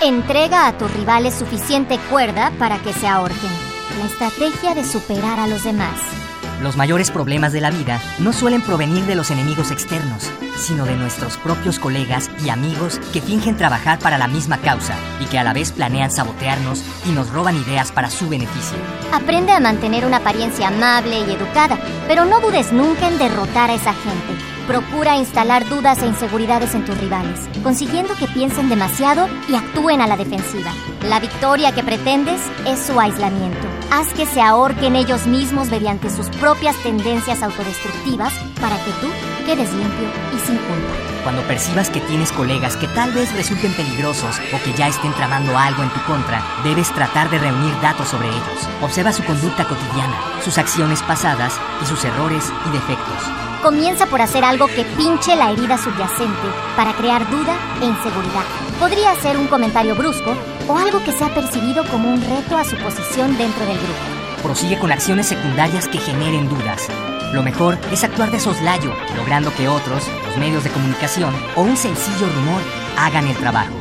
[0.00, 3.50] Entrega a tus rivales suficiente cuerda para que se ahorquen.
[3.98, 6.15] La estrategia de superar a los demás.
[6.62, 10.96] Los mayores problemas de la vida no suelen provenir de los enemigos externos, sino de
[10.96, 15.44] nuestros propios colegas y amigos que fingen trabajar para la misma causa y que a
[15.44, 18.78] la vez planean sabotearnos y nos roban ideas para su beneficio.
[19.12, 21.78] Aprende a mantener una apariencia amable y educada,
[22.08, 24.34] pero no dudes nunca en derrotar a esa gente.
[24.66, 30.06] Procura instalar dudas e inseguridades en tus rivales, consiguiendo que piensen demasiado y actúen a
[30.06, 30.72] la defensiva.
[31.08, 33.65] La victoria que pretendes es su aislamiento.
[33.96, 39.08] Haz que se ahorquen ellos mismos mediante sus propias tendencias autodestructivas para que tú
[39.46, 40.92] quedes limpio y sin culpa.
[41.22, 45.56] Cuando percibas que tienes colegas que tal vez resulten peligrosos o que ya estén tramando
[45.56, 48.68] algo en tu contra, debes tratar de reunir datos sobre ellos.
[48.82, 53.22] Observa su conducta cotidiana, sus acciones pasadas y sus errores y defectos.
[53.62, 58.44] Comienza por hacer algo que pinche la herida subyacente para crear duda e inseguridad.
[58.78, 60.36] Podría ser un comentario brusco
[60.68, 64.42] o algo que sea percibido como un reto a su posición dentro del grupo.
[64.42, 66.88] Prosigue con acciones secundarias que generen dudas.
[67.32, 71.76] Lo mejor es actuar de soslayo, logrando que otros, los medios de comunicación o un
[71.76, 72.62] sencillo rumor
[72.96, 73.72] hagan el trabajo.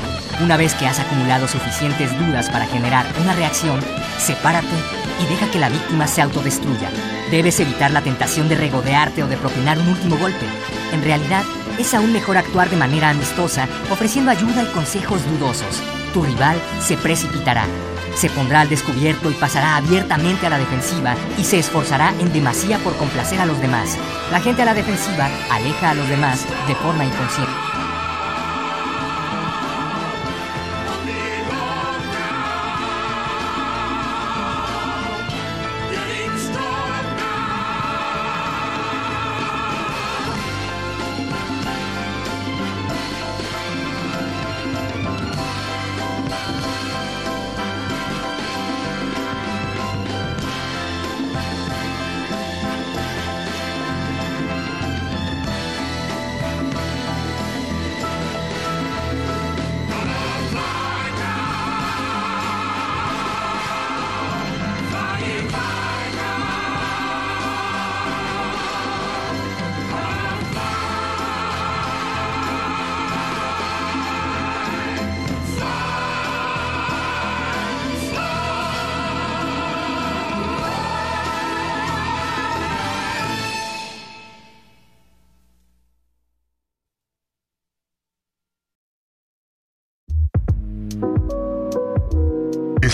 [0.41, 3.79] Una vez que has acumulado suficientes dudas para generar una reacción,
[4.17, 4.75] sepárate
[5.23, 6.89] y deja que la víctima se autodestruya.
[7.31, 10.45] Debes evitar la tentación de regodearte o de propinar un último golpe.
[10.91, 11.43] En realidad,
[11.79, 15.81] es aún mejor actuar de manera amistosa, ofreciendo ayuda y consejos dudosos.
[16.15, 17.65] Tu rival se precipitará,
[18.15, 22.77] se pondrá al descubierto y pasará abiertamente a la defensiva y se esforzará en demasía
[22.79, 23.97] por complacer a los demás.
[24.31, 27.74] La gente a la defensiva aleja a los demás de forma inconsciente.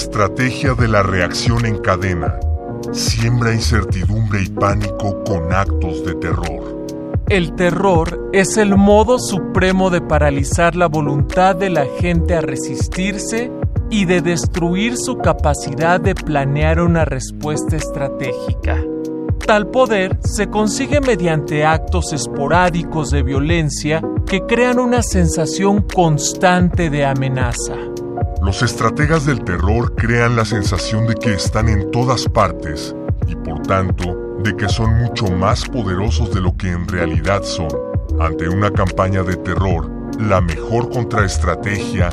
[0.01, 2.35] Estrategia de la reacción en cadena.
[2.91, 6.87] Siembra incertidumbre y pánico con actos de terror.
[7.29, 13.51] El terror es el modo supremo de paralizar la voluntad de la gente a resistirse
[13.91, 18.83] y de destruir su capacidad de planear una respuesta estratégica.
[19.45, 27.05] Tal poder se consigue mediante actos esporádicos de violencia que crean una sensación constante de
[27.05, 27.90] amenaza.
[28.51, 32.93] Los estrategas del terror crean la sensación de que están en todas partes
[33.25, 37.69] y por tanto de que son mucho más poderosos de lo que en realidad son.
[38.19, 42.09] Ante una campaña de terror, la mejor contraestrategia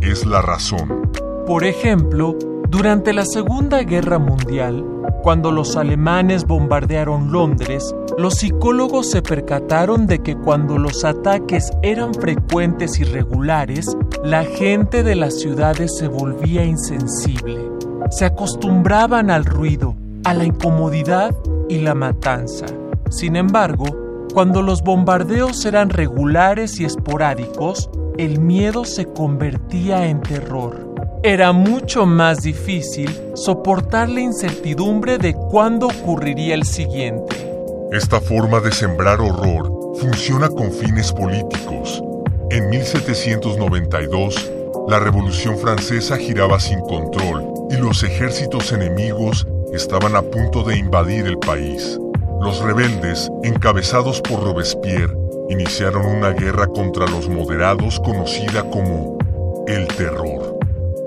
[0.00, 1.10] es la razón.
[1.46, 2.38] Por ejemplo,
[2.70, 4.82] durante la Segunda Guerra Mundial,
[5.22, 12.12] cuando los alemanes bombardearon Londres, los psicólogos se percataron de que cuando los ataques eran
[12.12, 17.70] frecuentes y regulares, la gente de las ciudades se volvía insensible.
[18.10, 21.34] Se acostumbraban al ruido, a la incomodidad
[21.68, 22.66] y la matanza.
[23.10, 23.86] Sin embargo,
[24.34, 30.94] cuando los bombardeos eran regulares y esporádicos, el miedo se convertía en terror.
[31.22, 37.51] Era mucho más difícil soportar la incertidumbre de cuándo ocurriría el siguiente.
[37.92, 39.70] Esta forma de sembrar horror
[40.00, 42.02] funciona con fines políticos.
[42.48, 44.50] En 1792,
[44.88, 51.26] la Revolución Francesa giraba sin control y los ejércitos enemigos estaban a punto de invadir
[51.26, 52.00] el país.
[52.40, 55.14] Los rebeldes, encabezados por Robespierre,
[55.50, 59.18] iniciaron una guerra contra los moderados conocida como
[59.66, 60.58] el terror.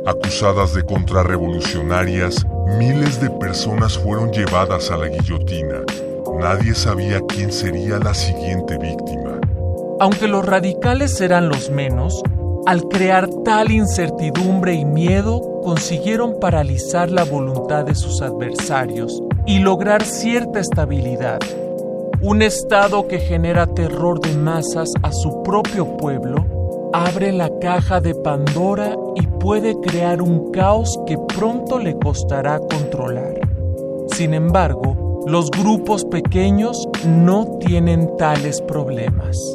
[0.05, 2.45] Acusadas de contrarrevolucionarias,
[2.77, 5.81] miles de personas fueron llevadas a la guillotina.
[6.39, 9.39] Nadie sabía quién sería la siguiente víctima.
[9.99, 12.21] Aunque los radicales eran los menos,
[12.65, 20.03] al crear tal incertidumbre y miedo, consiguieron paralizar la voluntad de sus adversarios y lograr
[20.03, 21.39] cierta estabilidad.
[22.21, 28.15] Un Estado que genera terror de masas a su propio pueblo abre la caja de
[28.15, 33.33] Pandora y puede crear un caos que pronto le costará controlar.
[34.07, 39.54] Sin embargo, los grupos pequeños no tienen tales problemas.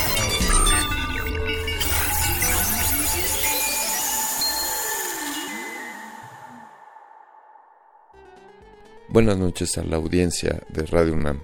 [9.11, 11.41] Buenas noches a la audiencia de Radio UNAM.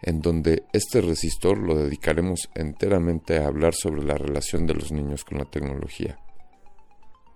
[0.01, 5.23] en donde este resistor lo dedicaremos enteramente a hablar sobre la relación de los niños
[5.23, 6.17] con la tecnología.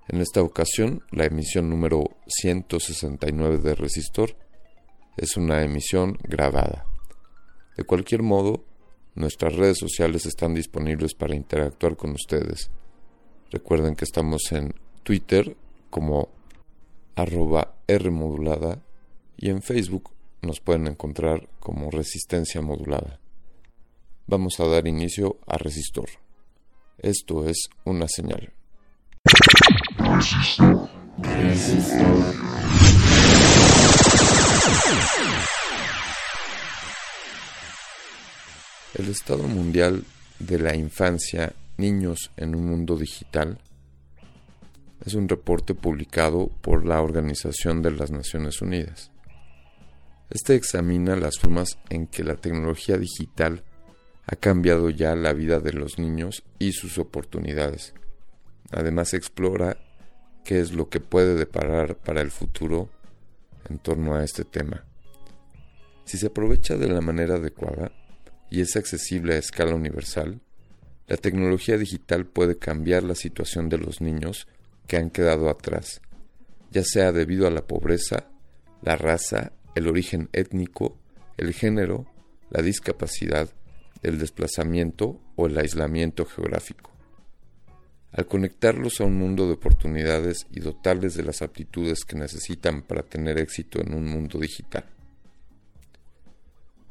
[0.07, 4.35] En esta ocasión, la emisión número 169 de Resistor
[5.15, 6.85] es una emisión grabada.
[7.77, 8.63] De cualquier modo,
[9.13, 12.71] nuestras redes sociales están disponibles para interactuar con ustedes.
[13.51, 14.73] Recuerden que estamos en
[15.03, 15.55] Twitter
[15.91, 16.29] como
[17.15, 18.83] arroba Rmodulada
[19.37, 23.19] y en Facebook nos pueden encontrar como Resistencia Modulada.
[24.25, 26.09] Vamos a dar inicio a Resistor.
[26.97, 28.53] Esto es una señal.
[38.93, 40.05] El Estado Mundial
[40.39, 43.59] de la Infancia, Niños en un Mundo Digital
[45.05, 49.11] es un reporte publicado por la Organización de las Naciones Unidas.
[50.29, 53.63] Este examina las formas en que la tecnología digital
[54.25, 57.93] ha cambiado ya la vida de los niños y sus oportunidades.
[58.71, 59.77] Además explora
[60.45, 62.89] qué es lo que puede deparar para el futuro
[63.69, 64.85] en torno a este tema.
[66.05, 67.91] Si se aprovecha de la manera adecuada
[68.49, 70.41] y es accesible a escala universal,
[71.07, 74.47] la tecnología digital puede cambiar la situación de los niños
[74.87, 76.01] que han quedado atrás,
[76.71, 78.29] ya sea debido a la pobreza,
[78.81, 80.97] la raza, el origen étnico,
[81.37, 82.05] el género,
[82.49, 83.49] la discapacidad,
[84.03, 86.91] el desplazamiento o el aislamiento geográfico.
[88.13, 93.03] al conectarlos a un mundo de oportunidades y dotarles de las aptitudes que necesitan para
[93.03, 94.85] tener éxito en un mundo digital.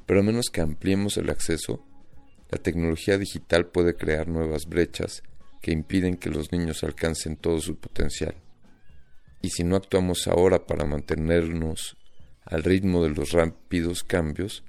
[0.06, 1.84] Pero a menos que ampliemos el acceso,
[2.50, 5.22] la tecnología digital puede crear nuevas brechas
[5.60, 8.36] que impiden que los niños alcancen todo su potencial.
[9.42, 11.96] Y si no actuamos ahora para mantenernos
[12.44, 14.62] al ritmo de los rápidos cambios,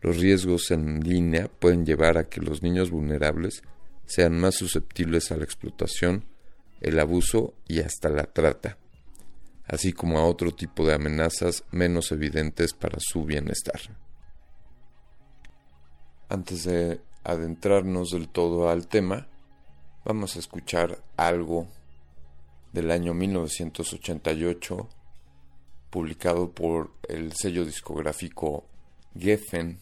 [0.00, 3.62] los riesgos en línea pueden llevar a que los niños vulnerables
[4.06, 6.24] sean más susceptibles a la explotación,
[6.80, 8.78] el abuso y hasta la trata,
[9.66, 13.80] así como a otro tipo de amenazas menos evidentes para su bienestar.
[16.32, 19.28] Antes de adentrarnos del todo al tema,
[20.02, 21.68] vamos a escuchar algo
[22.72, 24.88] del año 1988,
[25.90, 28.64] publicado por el sello discográfico
[29.14, 29.78] Geffen,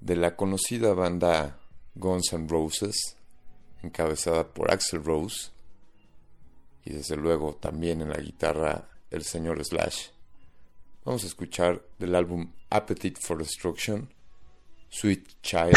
[0.00, 1.58] de la conocida banda
[1.94, 3.18] Guns N' Roses,
[3.82, 5.50] encabezada por Axel Rose,
[6.82, 10.06] y desde luego también en la guitarra el señor Slash.
[11.04, 14.08] Vamos a escuchar del álbum Appetite for Destruction,
[14.94, 15.74] sweet child.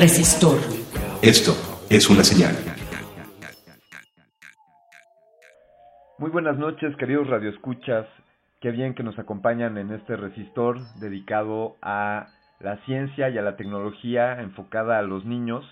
[0.00, 0.56] Resistor.
[1.20, 1.52] Esto
[1.90, 2.56] es una señal.
[6.16, 8.06] Muy buenas noches, queridos radioescuchas.
[8.62, 12.28] Qué bien que nos acompañan en este resistor dedicado a
[12.60, 15.66] la ciencia y a la tecnología enfocada a los niños,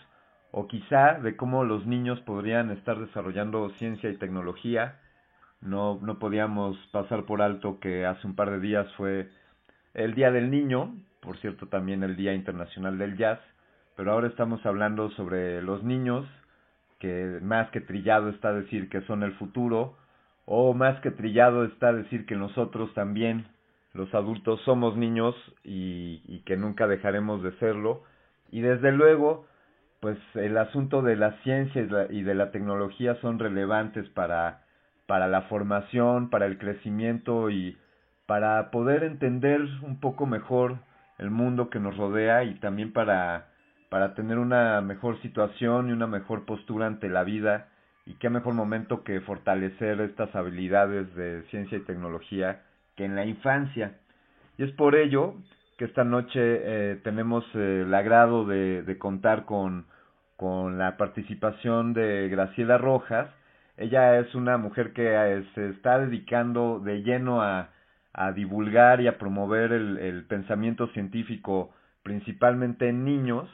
[0.51, 5.01] o quizá de cómo los niños podrían estar desarrollando ciencia y tecnología.
[5.63, 9.31] No, no podíamos pasar por alto que hace un par de días fue
[9.95, 13.41] el Día del Niño, por cierto también el Día Internacional del Jazz,
[13.99, 16.25] pero ahora estamos hablando sobre los niños,
[17.01, 19.97] que más que trillado está decir que son el futuro,
[20.47, 23.49] o más que trillado está decir que nosotros también,
[23.95, 25.35] los adultos, somos niños
[25.65, 28.05] y, que nunca dejaremos de serlo.
[28.53, 29.47] Y desde luego,
[29.99, 34.63] pues el asunto de la ciencia y de la tecnología son relevantes para,
[35.09, 37.77] para la formación, para el crecimiento y
[38.27, 40.77] para poder entender un poco mejor
[41.19, 43.49] el mundo que nos rodea y también para,
[43.89, 47.69] para tener una mejor situación y una mejor postura ante la vida
[48.07, 52.63] y qué mejor momento que fortalecer estas habilidades de ciencia y tecnología
[52.97, 53.99] que en la infancia.
[54.57, 55.35] Y es por ello
[55.77, 59.87] que esta noche eh, tenemos eh, el agrado de, contar con,
[60.37, 63.31] con la participación de Graciela Rojas.
[63.77, 67.71] Ella es una mujer que eh, se está dedicando de lleno a,
[68.13, 73.49] a divulgar y a promover el pensamiento científico principalmente en niños.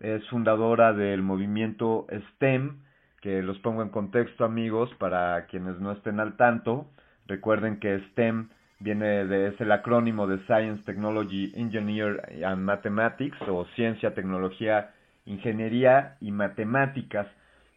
[0.00, 2.78] Es fundadora del movimiento STEM,
[3.20, 6.86] que los pongo en contexto amigos para quienes no estén al tanto.
[7.26, 8.48] Recuerden que STEM
[8.78, 14.90] viene de, es el acrónimo de Science, Technology, Engineer and Mathematics o Ciencia, Tecnología,
[15.26, 17.26] Ingeniería y Matemáticas,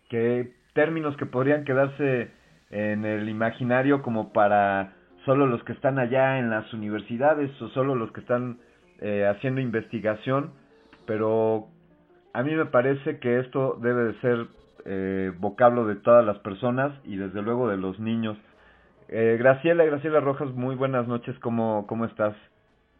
[0.09, 2.29] que términos que podrían quedarse
[2.69, 4.93] en el imaginario como para
[5.25, 8.59] solo los que están allá en las universidades o solo los que están
[8.99, 10.51] eh, haciendo investigación,
[11.05, 11.67] pero
[12.33, 14.47] a mí me parece que esto debe de ser
[14.85, 18.37] eh, vocablo de todas las personas y desde luego de los niños.
[19.09, 22.35] Eh, Graciela, Graciela Rojas, muy buenas noches, ¿cómo, cómo estás?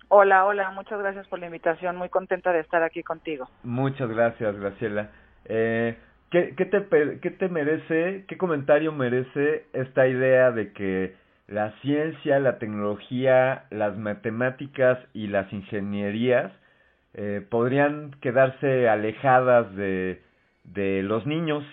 [0.09, 3.47] Hola, hola, muchas gracias por la invitación, muy contenta de estar aquí contigo.
[3.63, 5.09] Muchas gracias, Graciela.
[5.45, 5.97] Eh,
[6.29, 11.15] ¿qué, qué, te, ¿Qué te merece, qué comentario merece esta idea de que
[11.47, 16.51] la ciencia, la tecnología, las matemáticas y las ingenierías
[17.13, 20.21] eh, podrían quedarse alejadas de,
[21.03, 21.63] los niños.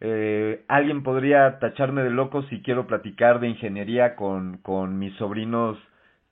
[0.00, 5.78] Eh, alguien podría tacharme de loco si quiero platicar de ingeniería con, con mis sobrinos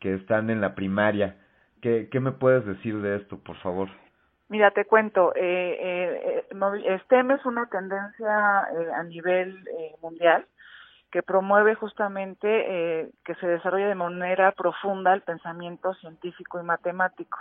[0.00, 1.36] que están en la primaria.
[1.82, 3.88] ¿Qué, ¿Qué me puedes decir de esto, por favor?
[4.48, 10.46] Mira, te cuento, eh, eh, STEM es una tendencia eh, a nivel eh, mundial
[11.10, 17.38] que promueve justamente eh, que se desarrolle de manera profunda el pensamiento científico y matemático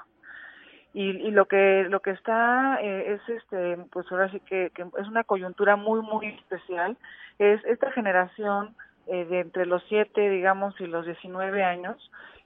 [0.96, 4.84] y, y lo que lo que está eh, es este pues ahora sí que, que,
[4.84, 6.98] es una coyuntura muy muy especial
[7.38, 8.74] es esta generación
[9.08, 11.98] eh, de entre los siete digamos y los 19 años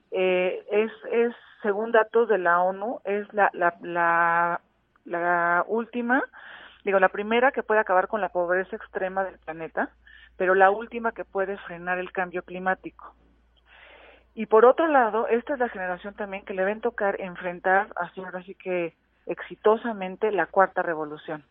[0.09, 4.61] eh, es es según datos de la ONU es la la la,
[5.05, 6.23] la última
[6.83, 9.91] digo la primera que puede acabar con la pobreza extrema del planeta
[10.37, 13.13] pero la última que puede frenar el cambio climático
[14.35, 18.21] y por otro lado, esta es la generación también que le ven tocar enfrentar, así
[18.21, 18.93] ahora sí que
[19.25, 21.43] exitosamente, la cuarta revolución.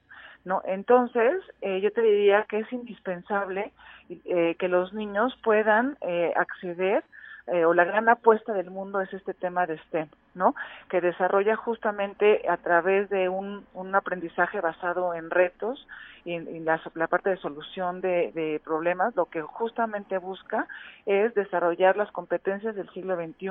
[0.45, 0.63] ¿no?
[0.65, 3.73] Entonces, eh, yo te diría que es indispensable
[4.09, 7.05] eh, que los niños puedan eh, acceder
[7.47, 10.55] eh, o la gran apuesta del mundo es este tema de STEM, ¿no?
[10.89, 15.87] Que desarrolla justamente a través de un, un aprendizaje basado en retos
[16.25, 20.67] y en, la, la, parte de solución de, de, problemas, lo que justamente busca
[21.07, 23.49] es desarrollar las competencias del siglo XXI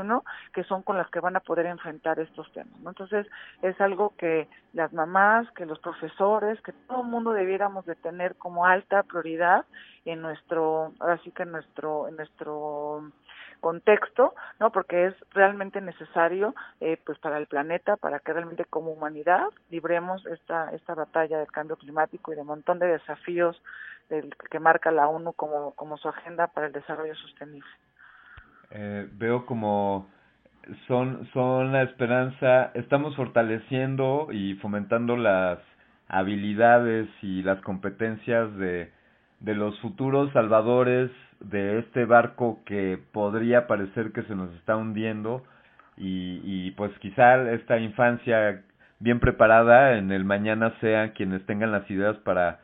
[0.53, 2.89] que son con las que van a poder enfrentar estos temas, ¿no?
[2.89, 3.25] Entonces,
[3.61, 8.35] es algo que las mamás, que los profesores, que todo el mundo debiéramos de tener
[8.35, 9.65] como alta prioridad
[10.05, 13.11] en nuestro, ahora sí que en nuestro, en nuestro
[13.57, 14.71] contexto, ¿no?
[14.71, 20.25] Porque es realmente necesario, eh, pues para el planeta, para que realmente como humanidad libremos
[20.27, 23.61] esta esta batalla del cambio climático y de un montón de desafíos
[24.09, 27.69] del, que marca la ONU como como su agenda para el desarrollo sostenible.
[28.71, 30.09] Eh, veo como
[30.87, 35.59] son son la esperanza, estamos fortaleciendo y fomentando las
[36.09, 38.91] habilidades y las competencias de
[39.39, 45.43] de los futuros salvadores de este barco que podría parecer que se nos está hundiendo
[45.95, 48.63] y, y pues quizá esta infancia
[48.99, 52.59] bien preparada en el mañana sea quienes tengan las ideas para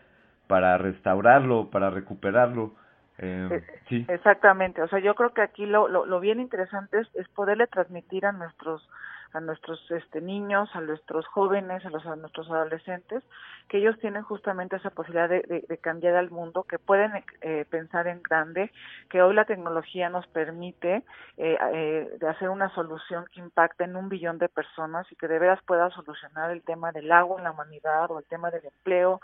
[0.48, 2.74] para restaurarlo, para recuperarlo.
[3.20, 4.06] Eh, sí.
[4.10, 7.68] Exactamente, o sea, yo creo que aquí lo, lo, lo bien interesante es, es poderle
[7.68, 8.88] transmitir a nuestros
[9.34, 13.24] a nuestros este, niños, a nuestros jóvenes, a, los, a nuestros adolescentes,
[13.68, 17.12] que ellos tienen justamente esa posibilidad de, cambiar al mundo, que pueden
[17.42, 18.72] eh, pensar en grande,
[19.10, 21.04] que hoy la tecnología nos permite
[21.38, 25.28] eh, eh, de hacer una solución que impacte en un billón de personas y que
[25.28, 28.66] de veras pueda solucionar el tema del agua en la humanidad o el tema del
[28.66, 29.20] empleo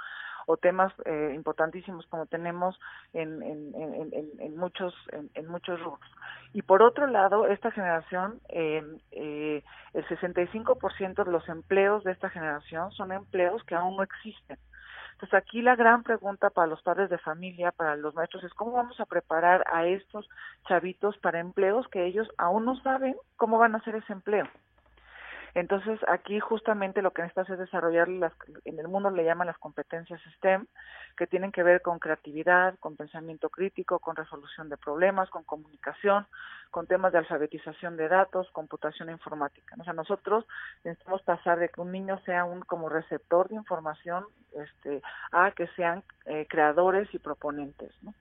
[0.50, 2.80] o temas eh, importantísimos como tenemos
[3.14, 6.10] en, en, en, en, muchos en, muchos rubros.
[6.54, 8.82] Y por otro lado, esta generación, eh,
[9.12, 9.64] eh,
[9.94, 14.58] el 65% de los empleos de esta generación son empleos que aún no existen.
[15.12, 18.72] Entonces aquí la gran pregunta para los padres de familia, para los maestros, es cómo
[18.72, 20.28] vamos a preparar a estos
[20.68, 24.48] chavitos para empleos que ellos aún no saben cómo van a hacer ese empleo.
[25.56, 28.34] Entonces, aquí justamente lo que necesitas es desarrollar, las,
[28.66, 30.68] en el mundo le llaman las competencias STEM,
[31.18, 36.26] que tienen que ver con creatividad, con pensamiento crítico, con resolución de problemas, con comunicación,
[36.72, 39.76] con temas de alfabetización de datos, computación informática.
[39.80, 40.46] O sea, nosotros
[40.84, 45.02] necesitamos pasar de que un niño sea un como receptor de información este,
[45.32, 48.14] a que sean eh, creadores y proponentes, ¿no?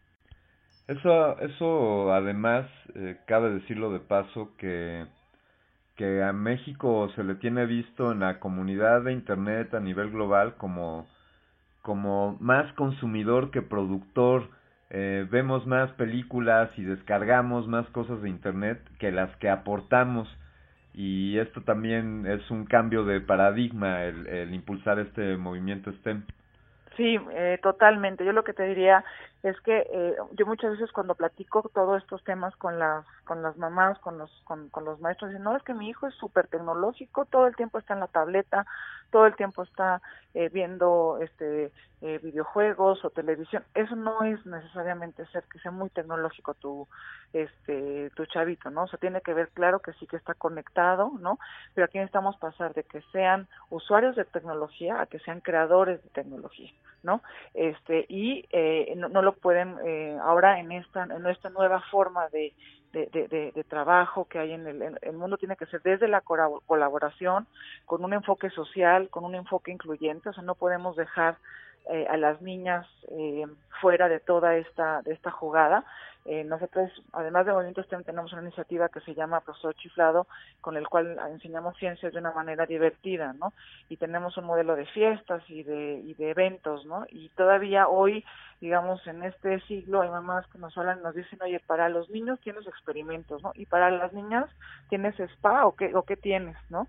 [0.89, 5.07] Eso, eso además, eh, cabe decirlo de paso que
[5.99, 10.55] que a México se le tiene visto en la comunidad de Internet a nivel global
[10.57, 11.09] como,
[11.83, 14.49] como más consumidor que productor.
[14.91, 20.29] Eh, vemos más películas y descargamos más cosas de Internet que las que aportamos.
[20.95, 26.23] Y esto también es un cambio de paradigma, el, impulsar este movimiento STEM.
[26.97, 28.25] Sí, eh, totalmente.
[28.25, 29.05] Yo lo que te diría
[29.43, 33.59] es que eh, yo muchas veces cuando platico todos estos temas con las con las
[33.59, 36.49] mamás, con los con, con los maestros, dicen, no, es que mi hijo es súper
[36.49, 38.65] tecnológico, todo el tiempo está en la tableta,
[39.11, 40.01] todo el tiempo está
[40.33, 43.65] eh, viendo este eh, videojuegos o televisión.
[43.75, 46.89] Eso no es necesariamente ser que sea muy tecnológico tu
[47.35, 48.85] este tu chavito, ¿no?
[48.85, 51.39] O sea, tiene que ver claro que sí que está conectado, ¿no?
[51.75, 56.09] Pero aquí necesitamos pasar de que sean usuarios de tecnología a que sean creadores de
[56.11, 56.73] tecnología,
[57.03, 57.23] ¿no?
[57.55, 62.29] Este y eh, no, no lo pueden eh, ahora en esta en esta nueva forma
[62.29, 62.53] de
[62.93, 67.47] de, trabajo que hay en el, en el mundo tiene que ser desde la colaboración,
[67.85, 71.37] con un enfoque social, con un enfoque incluyente, o sea, no podemos dejar
[71.91, 73.47] eh, a las niñas eh,
[73.81, 75.85] fuera de toda esta de esta jugada.
[76.31, 80.27] Eh, nosotros, además de Movimiento STEM, tenemos una iniciativa que se llama Profesor Chiflado,
[80.61, 83.55] con el cual enseñamos ciencias de una manera divertida, ¿no?
[83.89, 87.07] Y tenemos un modelo de fiestas y de, y de eventos, ¿no?
[87.09, 88.27] Y todavía hoy,
[88.61, 92.39] digamos, en este siglo, hay mamás que nos hablan nos dicen, oye, para los niños
[92.41, 93.53] tienes experimentos, ¿no?
[93.55, 94.51] Y para las niñas
[94.91, 96.89] tienes spa o qué, o qué tienes, ¿no?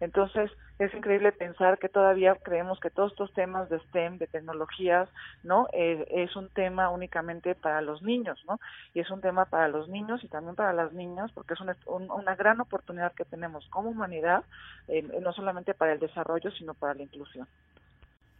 [0.00, 0.50] Entonces,
[0.80, 5.10] es increíble pensar que todavía creemos que todos estos temas de STEM, de tecnologías,
[5.42, 5.68] ¿no?
[5.74, 8.58] Eh, es un tema únicamente para los niños, ¿no?
[8.94, 11.76] Y es un tema para los niños y también para las niñas, porque es una,
[11.86, 14.44] un, una gran oportunidad que tenemos como humanidad,
[14.88, 17.46] eh, no solamente para el desarrollo, sino para la inclusión.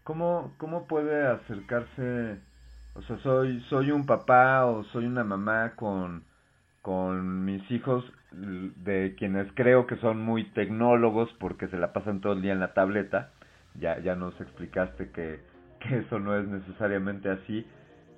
[0.04, 2.38] ¿Cómo, cómo puede acercarse,
[2.94, 6.24] o sea, soy, soy un papá o soy una mamá con,
[6.82, 12.32] con mis hijos de quienes creo que son muy tecnólogos porque se la pasan todo
[12.32, 13.30] el día en la tableta,
[13.74, 15.40] ya, ya nos explicaste que,
[15.80, 17.66] que eso no es necesariamente así.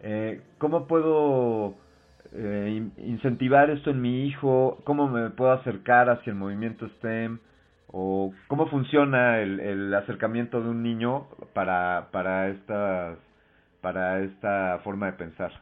[0.02, 1.76] Eh, ¿Cómo puedo
[2.34, 4.78] eh, incentivar esto en mi hijo?
[4.84, 7.38] ¿Cómo me puedo acercar hacia el movimiento STEM?
[7.88, 13.18] ¿O cómo funciona el, el acercamiento de un niño para, para, estas,
[13.82, 15.52] para esta forma de pensar?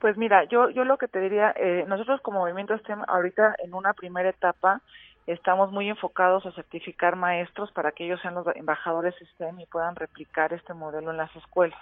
[0.00, 3.72] Pues mira, yo yo lo que te diría, eh, nosotros como Movimiento STEM ahorita en
[3.72, 4.80] una primera etapa
[5.28, 9.94] estamos muy enfocados a certificar maestros para que ellos sean los embajadores STEM y puedan
[9.94, 11.78] replicar este modelo en las escuelas.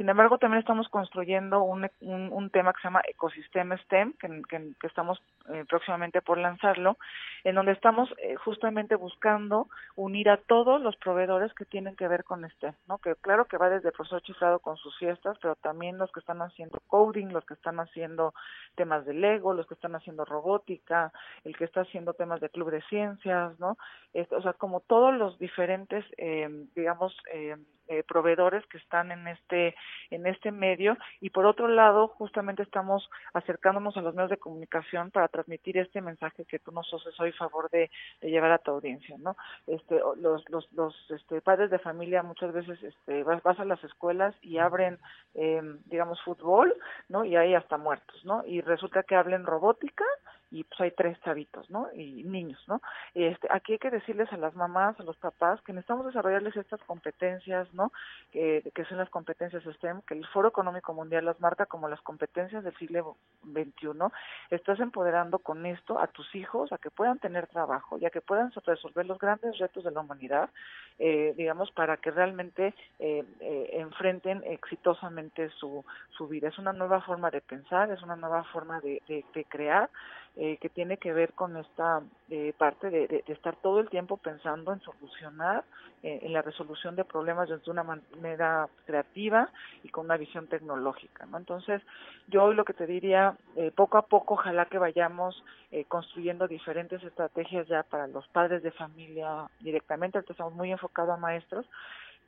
[0.00, 4.28] Sin embargo, también estamos construyendo un, un, un tema que se llama Ecosistema STEM, que,
[4.48, 5.22] que, que estamos
[5.52, 6.96] eh, próximamente por lanzarlo,
[7.44, 12.24] en donde estamos eh, justamente buscando unir a todos los proveedores que tienen que ver
[12.24, 12.98] con STEM, ¿no?
[12.98, 16.20] Que claro que va desde el profesor chiflado con sus fiestas, pero también los que
[16.20, 18.34] están haciendo coding, los que están haciendo
[18.74, 21.12] temas de Lego, los que están haciendo robótica,
[21.44, 23.76] el que está haciendo temas de club de ciencias, ¿no?
[24.12, 27.56] Este, o sea, como todos los diferentes, eh, digamos, eh,
[27.92, 29.74] eh, proveedores que están en este
[30.10, 35.10] en este medio y por otro lado justamente estamos acercándonos a los medios de comunicación
[35.10, 38.70] para transmitir este mensaje que tú nos haces hoy favor de, de llevar a tu
[38.70, 39.36] audiencia no
[39.66, 43.82] este los los los este padres de familia muchas veces este vas, vas a las
[43.84, 44.98] escuelas y abren
[45.34, 46.74] eh, digamos fútbol
[47.08, 50.04] no y hay hasta muertos no y resulta que hablen robótica
[50.50, 51.88] y pues hay tres chavitos, ¿no?
[51.94, 52.82] Y niños, ¿no?
[53.14, 56.80] Este, aquí hay que decirles a las mamás, a los papás, que necesitamos desarrollarles estas
[56.82, 57.92] competencias, ¿no?
[58.32, 62.64] Que, son las competencias STEM, que el Foro Económico Mundial las marca como las competencias
[62.64, 63.88] del siglo XXI.
[64.50, 68.20] Estás empoderando con esto a tus hijos a que puedan tener trabajo y a que
[68.20, 70.50] puedan resolver los grandes retos de la humanidad,
[70.98, 75.84] eh, digamos, para que realmente eh, eh, enfrenten exitosamente su,
[76.16, 76.48] su vida.
[76.48, 79.88] Es una nueva forma de pensar, es una nueva forma de, de, de crear
[80.36, 84.16] eh, que tiene que ver con esta eh, parte de, de, estar todo el tiempo
[84.16, 85.64] pensando en solucionar,
[86.02, 89.50] eh, en la resolución de problemas desde una manera creativa
[89.84, 91.26] y con una visión tecnológica.
[91.26, 91.36] ¿no?
[91.36, 91.82] Entonces,
[92.26, 96.48] yo hoy lo que te diría, eh, poco a poco, ojalá que vayamos eh, construyendo
[96.48, 101.66] diferentes estrategias ya para los padres de familia directamente, ahorita estamos muy enfocados a maestros,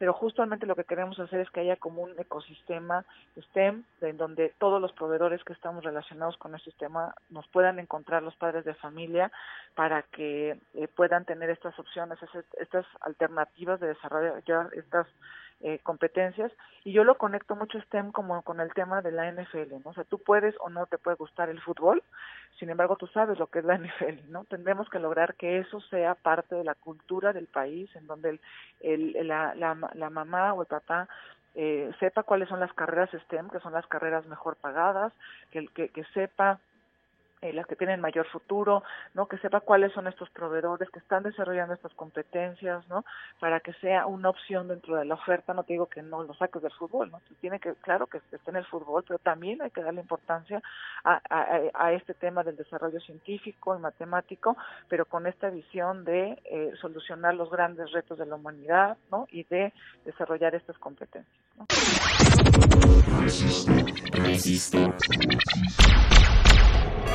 [0.03, 3.05] pero justamente lo que queremos hacer es que haya como un ecosistema
[3.41, 8.21] STEM en donde todos los proveedores que estamos relacionados con este sistema nos puedan encontrar
[8.25, 9.31] los padres de familia
[9.77, 12.19] para que eh, puedan tener estas opciones,
[12.59, 15.07] estas alternativas de desarrollar estas
[15.63, 16.51] eh, competencias
[16.85, 19.91] y yo lo conecto mucho STEM como con el tema de la NFL, ¿no?
[19.91, 22.03] O sea, tú puedes o no te puede gustar el fútbol,
[22.59, 24.45] sin embargo tú sabes lo que es la NFL, ¿no?
[24.45, 28.41] Tendremos que lograr que eso sea parte de la cultura del país, en donde el,
[28.81, 31.09] el, la, la, la mamá o el papá
[31.55, 35.13] eh, sepa cuáles son las carreras STEM, que son las carreras mejor pagadas,
[35.51, 36.59] que, que, que sepa
[37.43, 38.83] eh, las que tienen mayor futuro,
[39.15, 39.27] ¿no?
[39.27, 43.05] Que sepa cuáles son estos proveedores que están desarrollando estas competencias, ¿no?
[43.41, 46.35] Para que sea una opción dentro de la oferta, no te digo que no lo
[46.35, 47.21] saques del fútbol, ¿no?
[47.41, 50.63] Tiene que, claro que esté en el fútbol, pero también hay que darle importancia
[51.05, 54.57] a, a, a este tema del desarrollo científico y matemático,
[54.89, 59.27] pero con esta visión de eh, solucionar los grandes retos de la humanidad, ¿no?
[59.31, 59.73] Y de
[60.05, 61.67] desarrollar estas competencias, ¿no?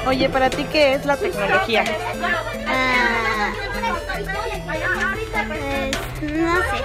[0.06, 1.84] Oye, ¿para ti qué es la tecnología?
[2.68, 3.52] Ah,
[5.48, 6.78] pues, no sé.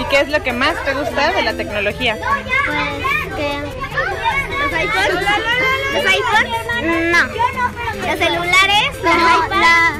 [0.00, 2.16] ¿Y qué es lo que más te gusta de la tecnología?
[2.16, 3.58] Pues que
[4.58, 5.12] los iPhones,
[5.92, 6.60] los iPhones,
[7.12, 7.22] no.
[8.06, 9.10] Los celulares, no.
[9.60, 9.92] Las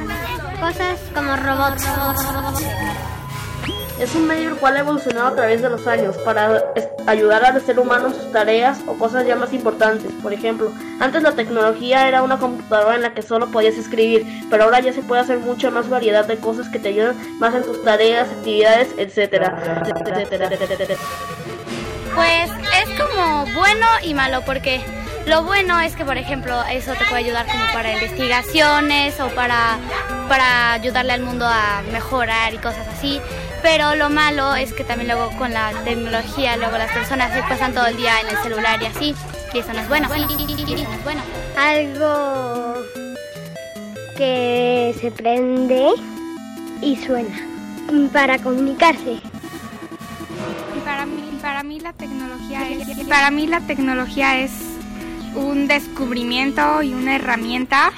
[0.59, 1.83] cosas como robots.
[3.99, 6.63] Es un medio el cual ha evolucionado a través de los años para
[7.05, 10.11] ayudar al ser humano en sus tareas o cosas ya más importantes.
[10.23, 14.63] Por ejemplo, antes la tecnología era una computadora en la que solo podías escribir, pero
[14.63, 17.63] ahora ya se puede hacer mucha más variedad de cosas que te ayudan más en
[17.63, 19.57] tus tareas, actividades, etcétera.
[22.15, 22.49] Pues
[22.83, 24.81] es como bueno y malo porque
[25.27, 29.77] lo bueno es que, por ejemplo, eso te puede ayudar como para investigaciones o para,
[30.27, 33.21] para ayudarle al mundo a mejorar y cosas así.
[33.61, 37.73] Pero lo malo es que también luego con la tecnología, luego las personas se pasan
[37.73, 39.15] todo el día en el celular y así.
[39.53, 40.09] Y eso no es bueno.
[40.15, 41.21] Y eso no es bueno.
[41.57, 42.83] Algo
[44.17, 45.89] que se prende
[46.81, 47.51] y suena
[48.13, 49.19] para comunicarse.
[50.85, 54.51] Para mí, para mí la tecnología es, para mí la tecnología es
[55.35, 57.91] un descubrimiento y una herramienta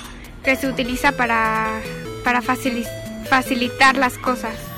[0.43, 1.79] que se utiliza para,
[2.23, 4.72] para facilitar las cosas.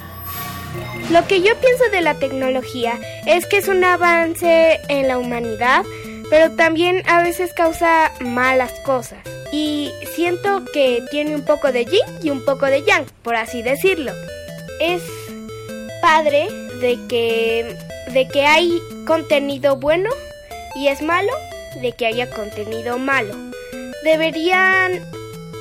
[1.11, 5.85] Lo que yo pienso de la tecnología es que es un avance en la humanidad,
[6.31, 9.19] pero también a veces causa malas cosas.
[9.51, 13.61] Y siento que tiene un poco de yin y un poco de yang, por así
[13.61, 14.11] decirlo.
[14.81, 15.03] Es
[16.01, 16.47] padre
[16.81, 17.77] de que,
[18.11, 20.09] de que hay contenido bueno
[20.75, 21.31] y es malo
[21.81, 23.35] de que haya contenido malo.
[24.03, 25.03] Deberían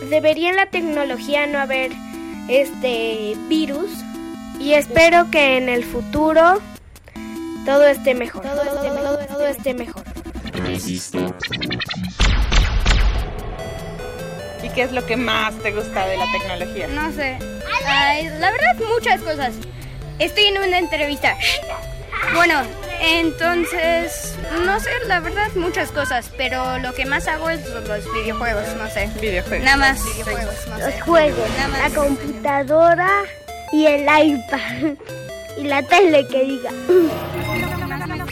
[0.09, 1.93] debería la tecnología no haber
[2.49, 3.91] este virus
[4.61, 6.61] y espero que en el futuro
[7.65, 8.43] todo esté mejor.
[8.43, 10.03] Todo, esté, todo, todo esté mejor.
[14.63, 16.89] ¿Y qué es lo que más te gusta de la tecnología?
[16.89, 17.39] No sé.
[17.87, 19.55] Ay, la verdad, muchas cosas.
[20.19, 21.37] Estoy en una entrevista.
[22.35, 22.63] Bueno,
[23.03, 24.35] entonces,
[24.65, 28.89] no sé, la verdad, muchas cosas, pero lo que más hago es los videojuegos, no
[28.89, 29.11] sé.
[29.21, 29.65] Videojuegos.
[29.65, 30.03] Nada más.
[30.05, 31.01] Videojuegos, no Los sé.
[31.01, 31.49] juegos,
[31.83, 33.09] la computadora
[33.75, 34.95] y el iPad
[35.59, 36.71] y la tele que diga.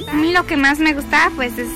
[0.09, 1.69] A mí lo que más me gusta, pues, es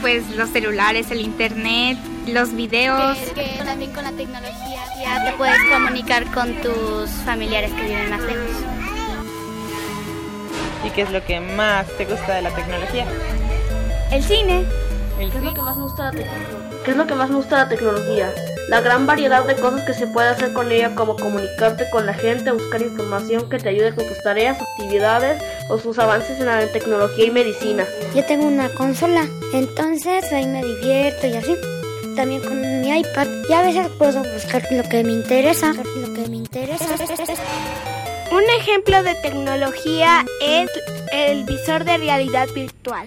[0.00, 3.16] pues los celulares, el internet, los videos.
[3.34, 8.10] Que, que también con la tecnología ya te puedes comunicar con tus familiares que viven
[8.10, 8.50] más lejos.
[10.84, 13.06] ¿Y qué es lo que más te gusta de la tecnología?
[14.10, 14.64] El cine.
[15.20, 16.26] El ¿Qué es lo que más me gusta de?
[16.84, 18.34] ¿Qué es lo que más me gusta de la tecnología?
[18.68, 22.14] La gran variedad de cosas que se puede hacer con ella, como comunicarte con la
[22.14, 26.66] gente, buscar información que te ayude con tus tareas, actividades o sus avances en la
[26.66, 27.84] tecnología y medicina.
[28.12, 31.54] Yo tengo una consola, entonces ahí me divierto y así.
[32.16, 36.28] también con mi iPad y a veces puedo buscar lo que me interesa, lo que
[36.28, 36.86] me interesa.
[38.32, 40.68] Un ejemplo de tecnología es
[41.12, 43.06] el visor de realidad virtual.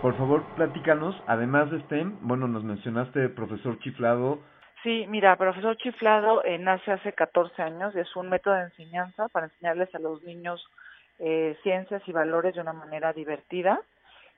[0.00, 4.40] Por favor, platícanos, además de STEM, bueno, nos mencionaste profesor chiflado.
[4.82, 9.28] Sí, mira, profesor chiflado eh, nace hace 14 años y es un método de enseñanza
[9.28, 10.64] para enseñarles a los niños
[11.20, 13.80] eh, ciencias y valores de una manera divertida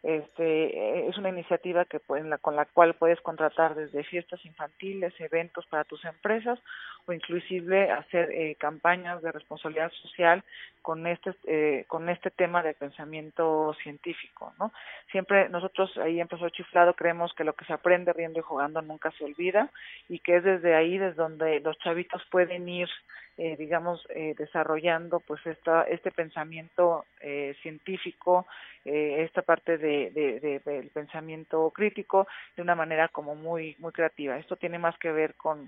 [0.05, 5.19] este, es una iniciativa que en la, con la cual puedes contratar desde fiestas infantiles,
[5.19, 6.59] eventos para tus empresas
[7.07, 10.45] o inclusive hacer eh, campañas de responsabilidad social
[10.85, 14.71] con este eh, con este tema de pensamiento científico, ¿no?
[15.11, 18.83] Siempre nosotros ahí en Profesor Chiflado creemos que lo que se aprende riendo y jugando
[18.83, 19.71] nunca se olvida
[20.11, 22.91] y que es desde ahí desde donde los chavitos pueden ir
[23.37, 28.47] eh, digamos, eh, desarrollando pues esta, este pensamiento eh, científico,
[28.85, 33.93] eh, esta parte de, de, de, del pensamiento crítico de una manera como muy, muy
[33.93, 34.39] creativa.
[34.39, 35.67] Esto tiene más que ver con,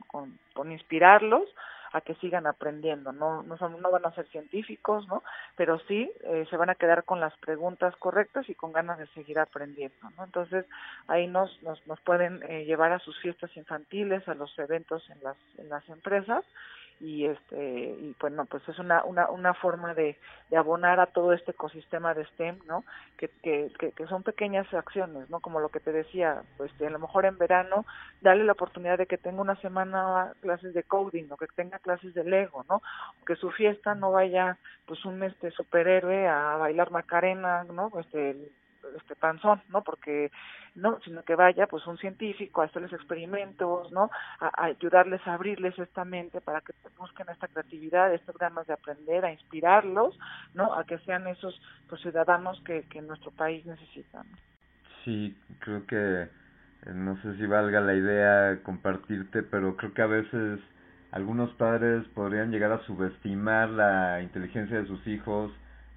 [0.54, 1.48] con inspirarlos
[1.96, 3.12] a que sigan aprendiendo.
[3.12, 5.22] No, no, son, no van a ser científicos, ¿no?
[5.56, 9.06] Pero sí eh, se van a quedar con las preguntas correctas y con ganas de
[9.08, 10.24] seguir aprendiendo, ¿no?
[10.24, 10.66] Entonces
[11.06, 15.22] ahí nos, nos, nos pueden eh, llevar a sus fiestas infantiles, a los eventos en
[15.22, 16.44] las, en las empresas
[17.00, 20.16] y este y bueno pues es una una una forma de,
[20.50, 22.84] de abonar a todo este ecosistema de STEM no
[23.18, 26.98] que, que, que son pequeñas acciones no como lo que te decía pues a lo
[26.98, 27.84] mejor en verano
[28.22, 32.14] darle la oportunidad de que tenga una semana clases de coding o que tenga clases
[32.14, 32.80] de Lego no
[33.26, 38.36] que su fiesta no vaya pues un este superhéroe a bailar macarena no este
[38.96, 39.82] este panzón, ¿no?
[39.82, 40.30] Porque
[40.74, 44.10] no, sino que vaya pues un científico a hacerles experimentos, ¿no?
[44.40, 49.24] A, ayudarles a abrirles esta mente para que busquen esta creatividad, estas ganas de aprender,
[49.24, 50.18] a inspirarlos,
[50.54, 50.74] ¿no?
[50.74, 54.24] A que sean esos pues ciudadanos que, que nuestro país necesita.
[55.04, 56.28] Sí, creo que
[56.92, 60.60] no sé si valga la idea compartirte, pero creo que a veces
[61.12, 65.52] algunos padres podrían llegar a subestimar la inteligencia de sus hijos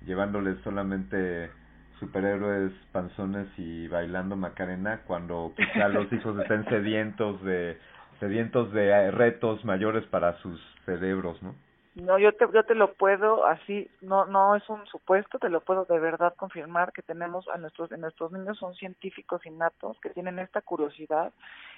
[0.05, 1.51] llevándoles solamente
[1.99, 7.77] superhéroes panzones y bailando Macarena cuando quizá los hijos estén sedientos de
[8.19, 11.55] sedientos de retos mayores para sus cerebros, ¿no?
[11.95, 15.61] No, yo te, yo te lo puedo así, no, no es un supuesto, te lo
[15.61, 20.39] puedo de verdad confirmar que tenemos a nuestros, nuestros niños son científicos innatos que tienen
[20.39, 21.33] esta curiosidad,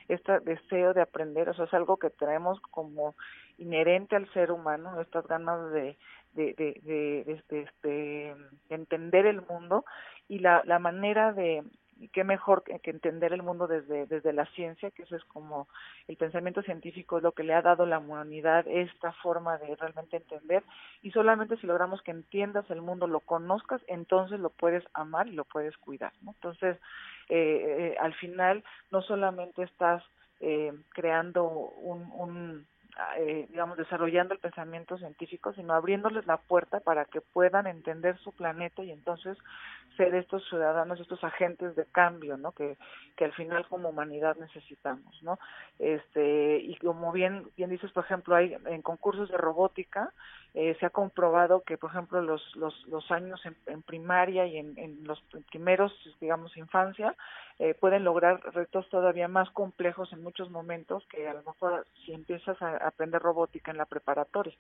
[0.09, 3.16] este deseo de aprender, o sea, es algo que traemos como
[3.58, 5.98] inherente al ser humano, estas ganas de,
[6.33, 8.35] de, de, de, de
[8.69, 9.85] entender el mundo
[10.27, 11.63] y la, la manera de,
[12.09, 15.67] qué mejor que, que, entender el mundo desde, desde la ciencia, que eso es como
[16.07, 19.75] el pensamiento científico es lo que le ha dado a la humanidad esta forma de
[19.75, 20.63] realmente entender
[21.01, 25.33] y solamente si logramos que entiendas el mundo, lo conozcas, entonces lo puedes amar y
[25.33, 26.31] lo puedes cuidar, ¿no?
[26.31, 26.77] Entonces,
[27.29, 30.03] eh, eh, al final no solamente estás
[30.39, 32.67] eh, creando un, un
[33.17, 38.31] eh, digamos, desarrollando el pensamiento científico, sino abriéndoles la puerta para que puedan entender su
[38.31, 39.37] planeta y entonces
[39.97, 42.51] ser estos ciudadanos, estos agentes de cambio, ¿no?
[42.53, 42.77] Que,
[43.15, 45.37] que al final como humanidad necesitamos, ¿no?
[45.79, 50.11] Este, y como bien, bien dices, por ejemplo, hay en concursos de robótica,
[50.53, 54.57] eh, se ha comprobado que, por ejemplo, los, los, los años en, en primaria y
[54.57, 57.15] en, en los primeros, digamos, infancia,
[57.59, 62.11] eh, pueden lograr retos todavía más complejos en muchos momentos que a lo mejor si
[62.11, 64.55] empiezas a aprender robótica en la preparatoria,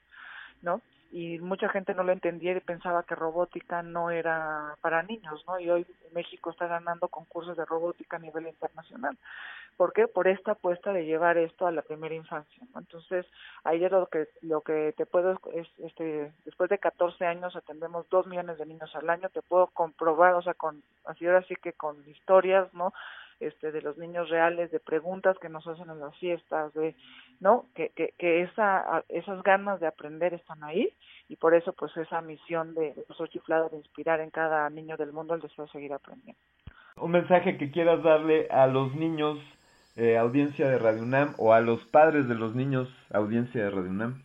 [0.61, 0.81] ¿no?
[1.11, 5.59] Y mucha gente no lo entendía y pensaba que robótica no era para niños, ¿no?
[5.59, 9.17] Y hoy México está ganando concursos de robótica a nivel internacional.
[9.77, 10.07] ¿Por qué?
[10.07, 12.63] Por esta apuesta de llevar esto a la primera infancia.
[12.73, 12.81] ¿no?
[12.81, 13.25] Entonces,
[13.63, 18.07] ahí es lo que lo que te puedo es este después de 14 años atendemos
[18.09, 21.55] dos millones de niños al año, te puedo comprobar, o sea, con así ahora sí
[21.55, 22.93] que con historias, ¿no?
[23.41, 26.95] Este de los niños reales de preguntas que nos hacen en las fiestas de
[27.39, 30.89] no que que, que esa esas ganas de aprender están ahí
[31.27, 35.11] y por eso pues esa misión de profesor chiflado de inspirar en cada niño del
[35.11, 36.39] mundo el deseo de seguir aprendiendo.
[36.97, 39.39] Un mensaje que quieras darle a los niños
[39.95, 43.89] eh, audiencia de Radio UNAM o a los padres de los niños audiencia de Radio
[43.89, 44.21] UNAM.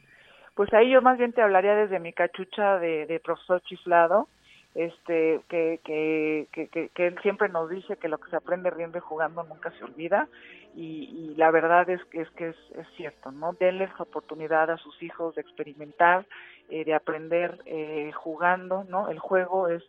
[0.55, 4.29] Pues ahí yo más bien te hablaría desde mi cachucha de, de profesor chiflado
[4.77, 8.99] este que, que, que, que, él siempre nos dice que lo que se aprende riendo
[8.99, 10.29] y jugando nunca se olvida
[10.75, 14.77] y, y la verdad es que es que es, es cierto no denles oportunidad a
[14.77, 16.27] sus hijos de experimentar
[16.69, 19.83] eh, de aprender eh, jugando no el juego es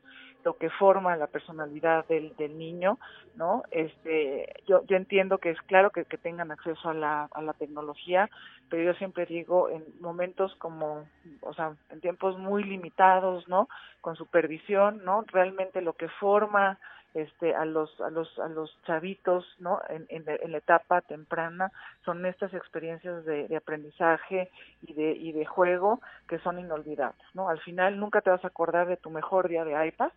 [0.48, 3.00] lo que forma la personalidad del, del niño,
[3.36, 3.64] ¿no?
[3.70, 7.52] Este, yo, yo entiendo que es claro que, que tengan acceso a la, a la
[7.52, 8.30] tecnología,
[8.70, 11.06] pero yo siempre digo en momentos como,
[11.42, 13.68] o sea, en tiempos muy limitados, ¿no?
[14.00, 15.26] Con supervisión, ¿no?
[15.28, 16.80] Realmente lo que forma
[17.14, 21.72] este a los a los a los chavitos no en, en, la etapa temprana
[22.06, 24.52] son estas experiencias de, de, aprendizaje
[24.86, 28.50] y de y de juego que son inolvidables no al final nunca te vas a
[28.50, 30.12] acordar de tu mejor día de iPad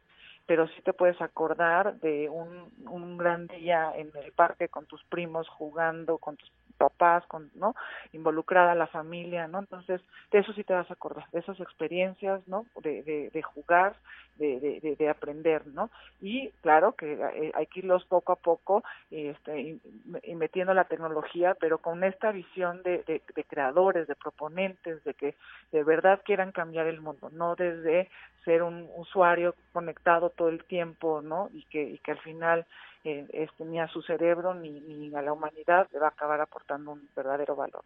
[0.51, 5.01] pero sí te puedes acordar de un, un gran día en el parque con tus
[5.05, 6.51] primos jugando con tus
[6.81, 7.75] papás, con, ¿no?
[8.15, 9.59] Involucrada la familia, ¿no?
[9.59, 10.01] Entonces,
[10.33, 12.65] de eso sí te vas a acordar, de esas experiencias, ¿no?
[12.83, 13.97] De, jugar,
[14.37, 15.91] de, de, de, aprender, ¿no?
[16.23, 19.81] Y claro que eh, hay que irlos poco a poco este, y,
[20.23, 25.13] y metiendo la tecnología, pero con esta visión de, de, de creadores, de proponentes, de
[25.13, 25.35] que
[25.73, 28.09] de verdad quieran cambiar el mundo, no desde
[28.45, 31.51] ser un usuario conectado todo el tiempo, ¿no?
[31.53, 32.65] Y que, y que al final
[33.05, 36.93] eh, ni a su cerebro ni, ni a la humanidad le va a acabar aportando
[36.93, 37.85] un verdadero valor.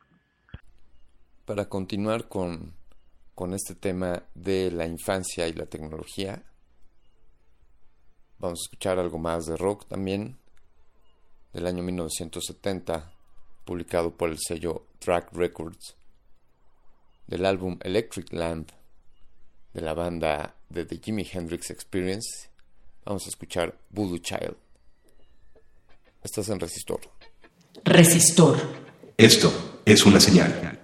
[1.45, 2.75] Para continuar con,
[3.35, 6.43] con este tema de la infancia y la tecnología,
[8.39, 10.39] vamos a escuchar algo más de rock también,
[11.53, 13.13] del año 1970,
[13.65, 15.97] publicado por el sello Track Records,
[17.27, 18.73] del álbum Electric Land
[19.75, 22.49] de la banda de The Jimi Hendrix Experience,
[23.05, 24.57] vamos a escuchar Voodoo Child.
[26.25, 27.01] Estás en resistor.
[27.85, 28.57] Resistor.
[29.19, 29.53] Esto
[29.85, 30.81] es una señal.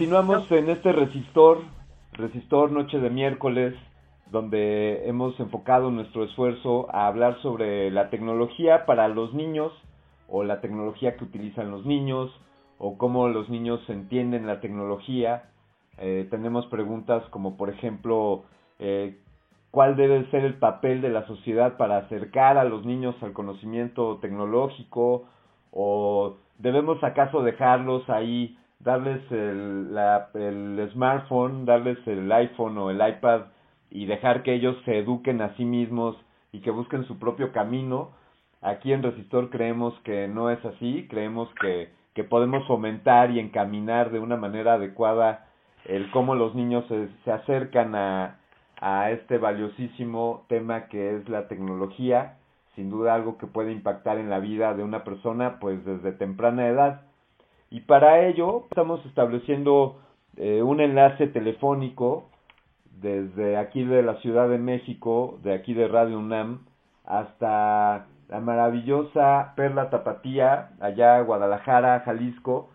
[0.00, 1.58] Continuamos en este resistor,
[2.14, 3.74] resistor noche de miércoles,
[4.30, 9.74] donde hemos enfocado nuestro esfuerzo a hablar sobre la tecnología para los niños
[10.26, 12.30] o la tecnología que utilizan los niños
[12.78, 15.50] o cómo los niños entienden la tecnología.
[15.98, 18.44] Eh, tenemos preguntas como por ejemplo
[18.78, 19.18] eh,
[19.70, 24.16] cuál debe ser el papel de la sociedad para acercar a los niños al conocimiento
[24.22, 25.26] tecnológico
[25.72, 29.96] o debemos acaso dejarlos ahí, darles el,
[30.34, 33.42] el smartphone, darles el iPhone o el iPad
[33.90, 36.16] y dejar que ellos se eduquen a sí mismos
[36.52, 38.10] y que busquen su propio camino.
[38.62, 44.10] Aquí en Resistor creemos que no es así, creemos que, que podemos fomentar y encaminar
[44.10, 45.46] de una manera adecuada
[45.86, 48.38] el cómo los niños se, se acercan a,
[48.80, 52.38] a este valiosísimo tema que es la tecnología,
[52.74, 56.68] sin duda algo que puede impactar en la vida de una persona pues desde temprana
[56.68, 57.02] edad.
[57.70, 60.00] Y para ello estamos estableciendo
[60.36, 62.28] eh, un enlace telefónico
[63.00, 66.66] desde aquí de la Ciudad de México, de aquí de Radio UNAM,
[67.04, 72.68] hasta la maravillosa Perla Tapatía, allá Guadalajara, Jalisco,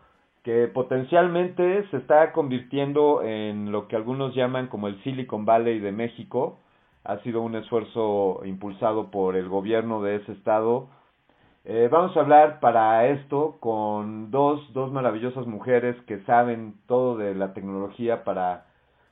[0.44, 5.92] que potencialmente se está convirtiendo en lo que algunos llaman como el Silicon Valley de
[5.92, 6.60] México.
[7.04, 10.88] Ha sido un esfuerzo impulsado por el gobierno de ese estado.
[11.68, 17.34] Eh, vamos a hablar para esto con dos, dos maravillosas mujeres que saben todo de
[17.34, 18.68] la tecnología para,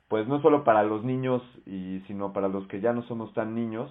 [0.06, 3.56] pues no solo para los niños, y, sino para los que ya no somos tan
[3.56, 3.90] niños.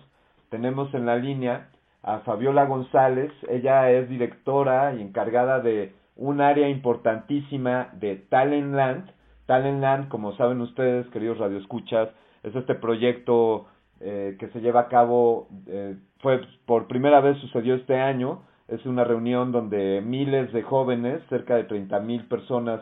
[0.49, 1.71] Tenemos en la línea
[2.03, 3.33] a Fabiola González.
[3.49, 9.11] Ella es directora y encargada de un área importantísima de Talentland.
[9.45, 12.11] Talentland, como saben ustedes, queridos radioescuchas,
[12.43, 13.65] es este proyecto
[13.99, 18.85] eh, que se lleva a cabo, eh, fue por primera vez sucedió este año, es
[18.85, 22.81] una reunión donde miles de jóvenes, cerca de 30 mil personas,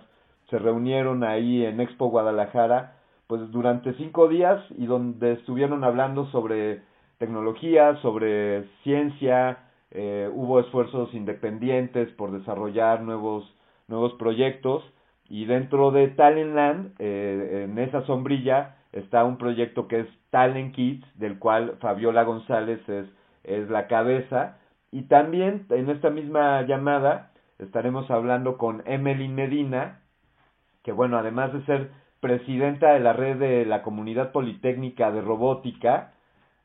[0.50, 2.96] se reunieron ahí en Expo Guadalajara,
[3.28, 6.82] pues durante cinco días y donde estuvieron hablando sobre
[7.18, 9.60] tecnología, sobre ciencia,
[9.92, 13.50] eh, hubo esfuerzos independientes por desarrollar nuevos,
[13.88, 14.84] nuevos proyectos
[15.30, 21.06] y dentro de Talentland, eh, en esa sombrilla, está un proyecto que es Talent Kids,
[21.18, 23.08] del cual Fabiola González es,
[23.46, 24.58] es la cabeza.
[24.92, 30.02] Y también en esta misma llamada estaremos hablando con Emily Medina,
[30.84, 36.14] que bueno, además de ser presidenta de la red de la comunidad politécnica de robótica,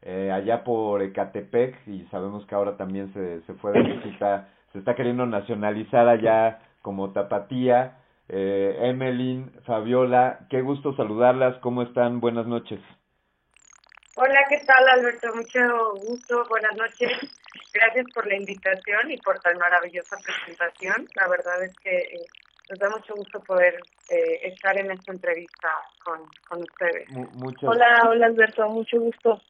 [0.03, 4.79] eh, allá por Ecatepec y sabemos que ahora también se, se fue de visita, se
[4.79, 7.99] está queriendo nacionalizar allá como Tapatía.
[8.29, 12.21] Eh, Emelin, Fabiola, qué gusto saludarlas, ¿cómo están?
[12.21, 12.81] Buenas noches.
[14.17, 15.35] Hola, ¿qué tal Alberto?
[15.35, 15.61] Mucho
[16.07, 17.13] gusto, buenas noches.
[17.73, 21.09] Gracias por la invitación y por tan maravillosa presentación.
[21.15, 22.27] La verdad es que eh,
[22.69, 23.75] nos da mucho gusto poder
[24.11, 25.69] eh, estar en esta entrevista
[26.05, 27.09] con, con ustedes.
[27.63, 29.41] Hola, hola Alberto, mucho gusto.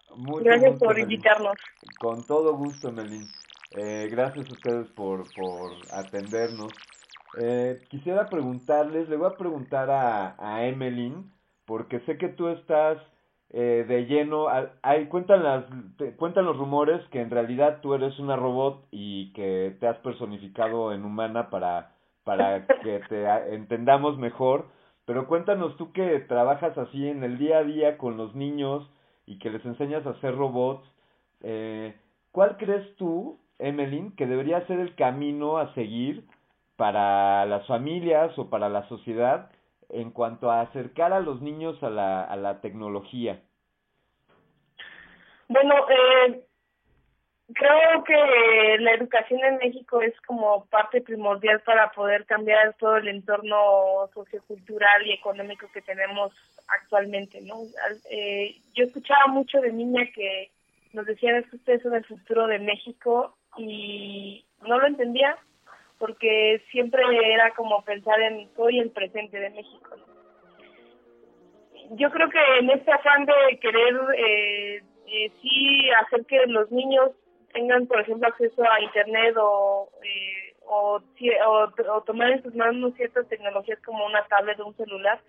[0.42, 1.56] gracias por invitarnos.
[1.98, 3.26] Con todo gusto, Melín.
[3.72, 6.72] Eh, gracias a ustedes por, por atendernos.
[7.38, 11.30] Eh, quisiera preguntarles, le voy a preguntar a, a Emelyn,
[11.64, 12.98] porque sé que tú estás
[13.50, 14.46] eh, de lleno,
[14.82, 15.64] hay, cuentan, las,
[16.16, 20.92] cuentan los rumores que en realidad tú eres una robot y que te has personificado
[20.92, 24.66] en humana para para que te entendamos mejor.
[25.06, 28.90] Pero cuéntanos tú que trabajas así en el día a día con los niños
[29.24, 30.84] y que les enseñas a hacer robots,
[31.42, 31.94] eh,
[32.32, 36.26] ¿cuál crees tú, Emelyn, que debería ser el camino a seguir
[36.76, 39.50] para las familias o para la sociedad
[39.90, 43.42] en cuanto a acercar a los niños a la, a la tecnología?
[45.48, 46.46] Bueno, eh,
[47.54, 53.06] Creo que la educación en México es como parte primordial para poder cambiar todo el
[53.06, 56.32] entorno sociocultural y económico que tenemos
[56.66, 57.54] actualmente, ¿no?
[58.10, 60.50] Eh, yo escuchaba mucho de niña que
[60.92, 65.38] nos decían es que ustedes el futuro de México y no lo entendía
[65.98, 67.02] porque siempre
[67.32, 69.96] era como pensar en hoy el presente de México.
[71.92, 77.12] Yo creo que en este afán de querer eh, eh, sí hacer que los niños
[77.52, 81.00] tengan, por ejemplo, acceso a Internet o, eh, o,
[81.88, 85.20] o, tomar en sus manos ciertas tecnologías como una tablet o un celular,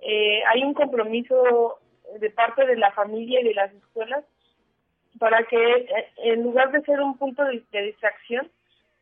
[0.00, 1.78] eh, hay un compromiso
[2.20, 4.24] de parte de la familia y de las escuelas
[5.18, 5.86] para que
[6.18, 8.50] en lugar de ser un punto de, distracción,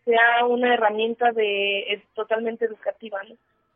[0.05, 3.21] sea una herramienta de totalmente educativa,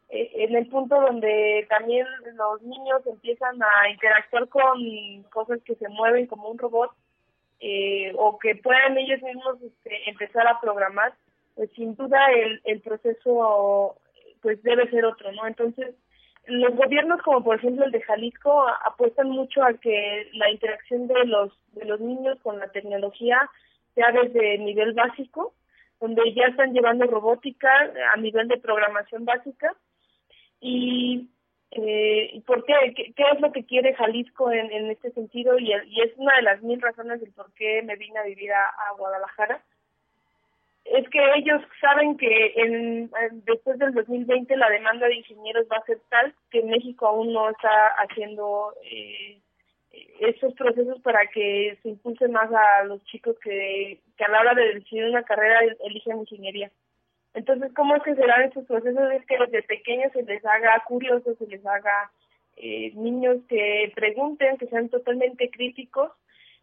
[0.08, 6.26] en el punto donde también los niños empiezan a interactuar con cosas que se mueven
[6.26, 6.90] como un robot,
[7.60, 11.14] eh, o que puedan ellos mismos este, empezar a programar,
[11.54, 13.96] pues sin duda el, el proceso
[14.42, 15.46] pues debe ser otro, ¿no?
[15.46, 15.94] Entonces,
[16.46, 21.24] los gobiernos como por ejemplo el de Jalisco apuestan mucho a que la interacción de
[21.24, 23.50] los de los niños con la tecnología
[23.94, 25.54] sea desde nivel básico
[26.00, 27.70] donde ya están llevando robótica
[28.12, 29.74] a nivel de programación básica
[30.60, 31.28] y
[31.72, 32.74] eh, ¿por qué?
[32.94, 33.24] qué?
[33.32, 35.58] es lo que quiere Jalisco en, en este sentido?
[35.58, 38.66] Y, es una de las mil razones del por qué me vine a vivir a,
[38.66, 39.62] a Guadalajara.
[40.84, 43.10] Es que ellos saben que en,
[43.44, 47.50] después del 2020 la demanda de ingenieros va a ser tal que México aún no
[47.50, 49.40] está haciendo eh,
[50.20, 54.54] esos procesos para que se impulse más a los chicos que, que a la hora
[54.54, 56.70] de decidir una carrera eligen ingeniería.
[57.34, 59.12] Entonces, ¿cómo es que se dan estos procesos?
[59.12, 62.10] Es que desde pequeños se les haga curiosos, se les haga
[62.56, 66.12] eh, niños que pregunten, que sean totalmente críticos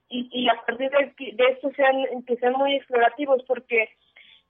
[0.09, 3.89] y, y a partir de, esto sean, que sean muy explorativos, porque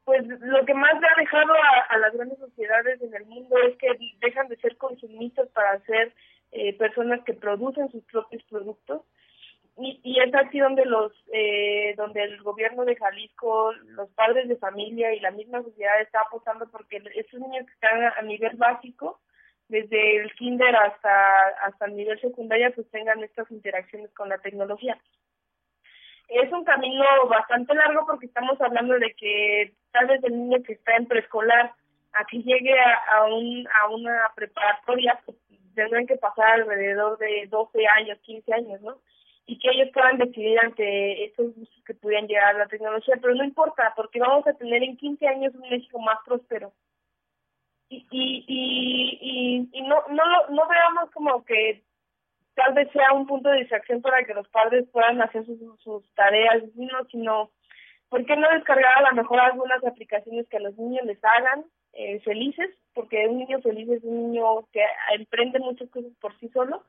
[0.05, 3.55] pues lo que más le ha dejado a, a las grandes sociedades en el mundo
[3.67, 3.87] es que
[4.19, 6.13] dejan de ser consumistas para ser
[6.53, 9.01] eh, personas que producen sus propios productos.
[9.75, 14.56] Y, y es así donde los eh, donde el gobierno de Jalisco los padres de
[14.57, 19.19] familia y la misma sociedad está apostando porque esos niños que están a, nivel básico
[19.69, 24.95] desde el kinder hasta hasta el nivel secundaria pues tengan estas interacciones con la tecnología.
[26.27, 30.73] Es un camino bastante largo porque estamos hablando de que tal vez el niño que
[30.73, 31.73] está en preescolar
[32.14, 35.35] a que llegue a, a un a una preparatoria pues,
[35.74, 38.98] tendrán que pasar alrededor de 12 años, 15 años, ¿no?
[39.45, 43.35] y que ellos puedan decidir ante estos usos que pudieran llegar a la tecnología, pero
[43.35, 46.72] no importa, porque vamos a tener en 15 años un México más próspero.
[47.90, 51.84] Y, y, y, y, no, no, no veamos como que
[52.56, 56.10] tal vez sea un punto de distracción para que los padres puedan hacer sus, sus
[56.16, 57.52] tareas, sino, sino,
[58.10, 61.66] ¿por qué no descargar a lo mejor algunas aplicaciones que a los niños les hagan
[61.93, 62.69] eh, felices?
[62.93, 64.81] Porque un niño feliz es un niño que
[65.15, 66.83] emprende muchas cosas por sí solo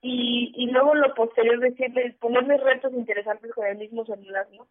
[0.00, 4.66] y, y luego lo posterior decirles, ponerles retos interesantes con el mismo celular, ¿no?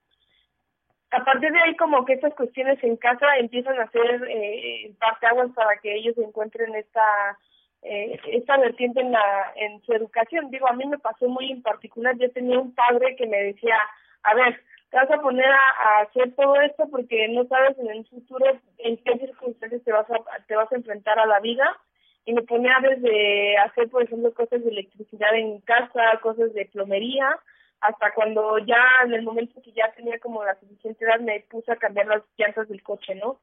[1.12, 5.52] A partir de ahí como que estas cuestiones en casa empiezan a ser eh, parteaguas
[5.54, 7.38] para que ellos encuentren esta
[7.82, 10.50] eh, esta vertiente en la en su educación.
[10.52, 13.78] Digo, a mí me pasó muy en particular, yo tenía un padre que me decía,
[14.24, 18.06] a ver, te vas a poner a, hacer todo esto porque no sabes en el
[18.08, 18.46] futuro
[18.78, 21.78] en qué circunstancias te vas a, te vas a enfrentar a la vida
[22.26, 27.40] y me ponía desde hacer, por ejemplo, cosas de electricidad en casa, cosas de plomería,
[27.80, 31.72] hasta cuando ya en el momento que ya tenía como la suficiente edad me puse
[31.72, 33.40] a cambiar las llantas del coche, ¿no?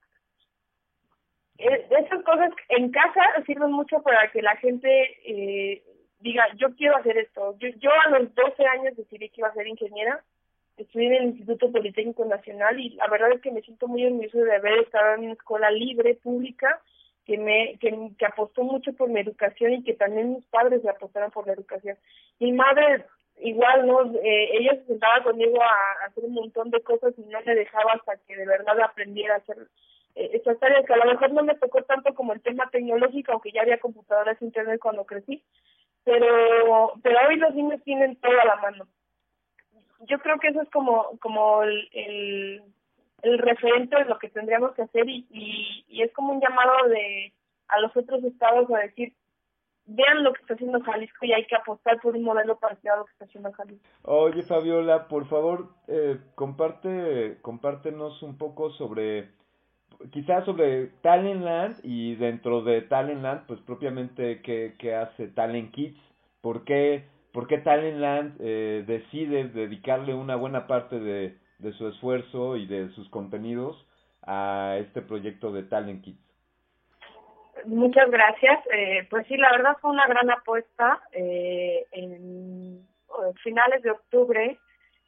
[1.57, 4.89] Eh, esas cosas en casa sirven mucho para que la gente
[5.25, 5.83] eh,
[6.19, 7.57] diga, yo quiero hacer esto.
[7.59, 10.23] Yo, yo a los 12 años decidí que iba a ser ingeniera,
[10.77, 14.39] estudié en el Instituto Politécnico Nacional y la verdad es que me siento muy orgulloso
[14.39, 16.81] de haber estado en una escuela libre, pública,
[17.25, 21.31] que me que, apostó mucho por mi educación y que también mis padres me apostaron
[21.31, 21.97] por la educación.
[22.39, 23.07] Mi madre
[23.41, 24.05] igual, ¿no?
[24.23, 27.93] Eh, ella se sentaba conmigo a, hacer un montón de cosas y no me dejaba
[27.93, 29.57] hasta que de verdad aprendiera a hacer
[30.15, 33.33] eh, esas tareas que a lo mejor no me tocó tanto como el tema tecnológico,
[33.33, 35.43] aunque ya había computadoras e internet cuando crecí,
[36.05, 38.87] pero pero hoy los niños tienen todo a la mano.
[40.09, 42.63] Yo creo que eso es como como el,
[43.23, 46.89] el referente de lo que tendríamos que hacer y, y, y es como un llamado
[46.89, 47.33] de
[47.69, 49.15] a los otros estados a decir
[49.87, 52.97] vean lo que está haciendo Jalisco y hay que apostar por un modelo parecido a
[52.99, 53.87] lo que está haciendo Jalisco.
[54.03, 59.31] Oye Fabiola, por favor, eh, comparte, compártenos un poco sobre,
[60.11, 66.01] quizás sobre Talentland y dentro de Talentland, pues propiamente qué, qué hace Talent Kids,
[66.41, 67.05] por qué,
[67.35, 71.37] por qué Talentland eh, decide dedicarle una buena parte de,
[71.77, 73.77] su esfuerzo y de sus contenidos
[74.23, 76.21] a este proyecto de Talent Kids.
[77.67, 78.61] Muchas gracias.
[78.73, 81.03] Eh, pues sí, la verdad fue una gran apuesta.
[81.13, 82.87] Eh, en
[83.43, 84.59] finales de octubre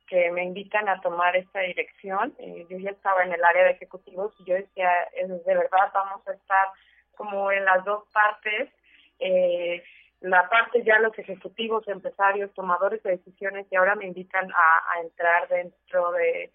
[0.09, 2.35] que me invitan a tomar esta dirección.
[2.39, 6.27] Eh, yo ya estaba en el área de ejecutivos y yo decía, de verdad vamos
[6.27, 6.69] a estar
[7.17, 8.71] como en las dos partes.
[9.19, 9.83] Eh,
[10.21, 15.49] la parte ya los ejecutivos, empresarios, tomadores de decisiones y ahora me invitan a, entrar
[15.49, 16.51] dentro de,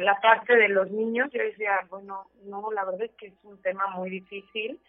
[0.00, 1.30] la parte de los niños.
[1.32, 4.80] Yo decía, bueno, no, la verdad es que es un tema muy difícil,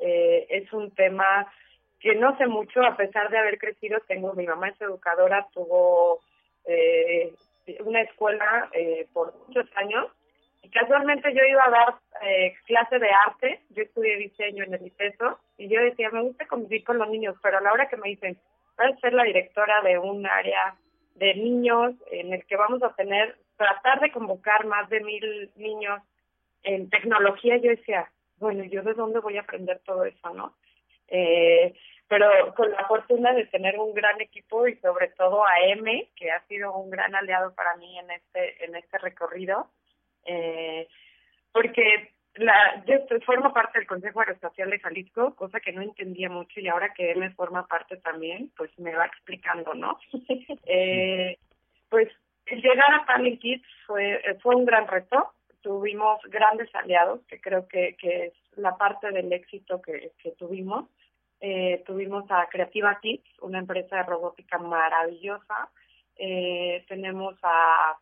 [0.00, 1.52] eh, es un tema
[2.00, 6.20] que no sé mucho, a pesar de haber crecido, tengo, mi mamá es educadora, tuvo
[6.64, 7.32] eh,
[7.84, 10.08] una escuela eh, por muchos años
[10.62, 14.86] y casualmente yo iba a dar eh, clase de arte, yo estudié diseño en el
[14.86, 17.96] ICESO y yo decía, me gusta convivir con los niños, pero a la hora que
[17.96, 18.36] me dicen,
[18.76, 20.74] vas a ser la directora de un área
[21.14, 26.02] de niños en el que vamos a tener, tratar de convocar más de mil niños
[26.64, 30.56] en tecnología, yo decía, bueno, ¿yo de dónde voy a aprender todo eso, no?
[31.06, 31.74] Eh,
[32.08, 36.30] pero con la fortuna de tener un gran equipo y sobre todo a M, que
[36.30, 39.70] ha sido un gran aliado para mí en este en este recorrido,
[40.24, 40.88] eh,
[41.52, 42.96] porque la, yo
[43.26, 47.12] formo parte del Consejo Aeroespacial de Jalisco, cosa que no entendía mucho y ahora que
[47.12, 49.98] él me forma parte también, pues me va explicando, ¿no?
[50.66, 51.36] eh,
[51.90, 52.08] pues
[52.46, 57.96] llegar a Talent Kids fue, fue un gran reto, tuvimos grandes aliados, que creo que,
[57.96, 60.88] que es la parte del éxito que, que tuvimos.
[61.40, 65.70] Eh, tuvimos a Creativa Kids, una empresa de robótica maravillosa.
[66.16, 67.96] Eh, tenemos a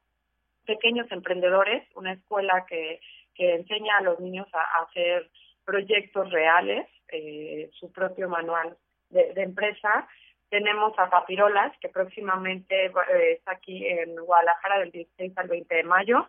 [0.67, 3.01] Pequeños Emprendedores, una escuela que,
[3.41, 5.31] que enseña a los niños a, hacer
[5.65, 8.77] proyectos reales, eh, su propio manual
[9.09, 10.07] de, de empresa.
[10.51, 15.83] Tenemos a Papirolas, que próximamente eh, está aquí en Guadalajara del 16 al 20 de
[15.85, 16.29] mayo.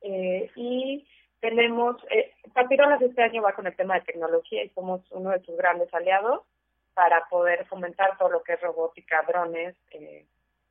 [0.00, 1.06] Eh, y
[1.40, 5.40] tenemos, eh, Papirolas este año va con el tema de tecnología y somos uno de
[5.40, 6.44] sus grandes aliados
[6.94, 9.76] para poder fomentar todo lo que es robótica, drones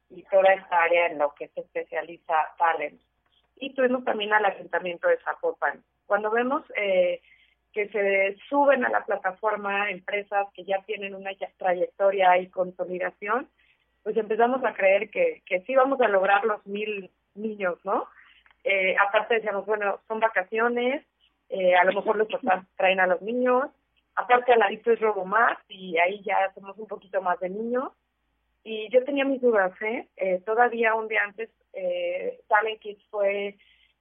[0.09, 2.99] y toda esta área en lo que se especializa Talent.
[3.59, 5.83] Y tuvimos también al Ayuntamiento de Zapopan.
[6.05, 7.21] Cuando vemos eh,
[7.73, 13.49] que se suben a la plataforma empresas que ya tienen una trayectoria y consolidación,
[14.03, 18.07] pues empezamos a creer que, que sí vamos a lograr los mil niños, ¿no?
[18.63, 21.05] Eh, aparte decíamos, bueno, son vacaciones,
[21.49, 23.69] eh, a lo mejor los papás traen a los niños,
[24.15, 27.91] aparte al ladito es robo más y ahí ya somos un poquito más de niños.
[28.63, 30.07] Y yo tenía mis dudas, ¿eh?
[30.17, 33.55] eh todavía un día antes, eh, Talent Kids fue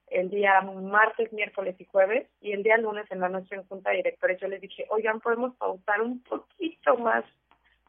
[0.07, 3.91] el día martes, miércoles y jueves, y el día lunes en la noche en junta
[3.91, 7.23] de directores yo les dije, oigan, podemos pausar un poquito más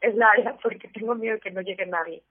[0.01, 2.21] el área porque tengo miedo de que no llegue nadie.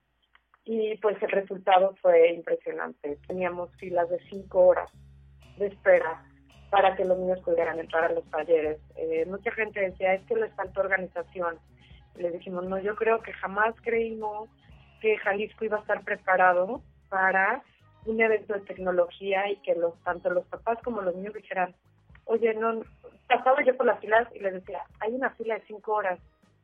[0.63, 3.17] Y pues el resultado fue impresionante.
[3.27, 4.91] Teníamos filas de cinco horas
[5.57, 6.23] de espera
[6.69, 8.79] para que los niños pudieran entrar a los talleres.
[8.95, 11.57] Eh, mucha gente decía, es que les falta organización.
[12.15, 14.49] Les dijimos, no, yo creo que jamás creímos
[15.01, 17.63] que Jalisco iba a estar preparado para
[18.05, 21.75] un evento de tecnología y que los tanto los papás como los niños dijeran,
[22.25, 22.81] oye, no,
[23.27, 26.19] pasaba yo por las filas y les decía, hay una fila de cinco horas,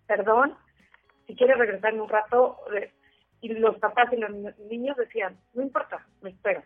[0.08, 0.56] perdón,
[1.28, 2.58] si quieres regresar en un rato,
[3.42, 6.64] y los papás y los niños decían, no importa, me espero.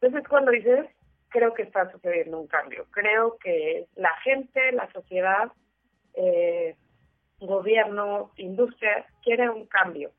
[0.00, 0.86] Entonces cuando dices,
[1.28, 5.50] creo que está sucediendo un cambio, creo que la gente, la sociedad,
[6.14, 6.76] eh,
[7.40, 10.12] gobierno, industria, quiere un cambio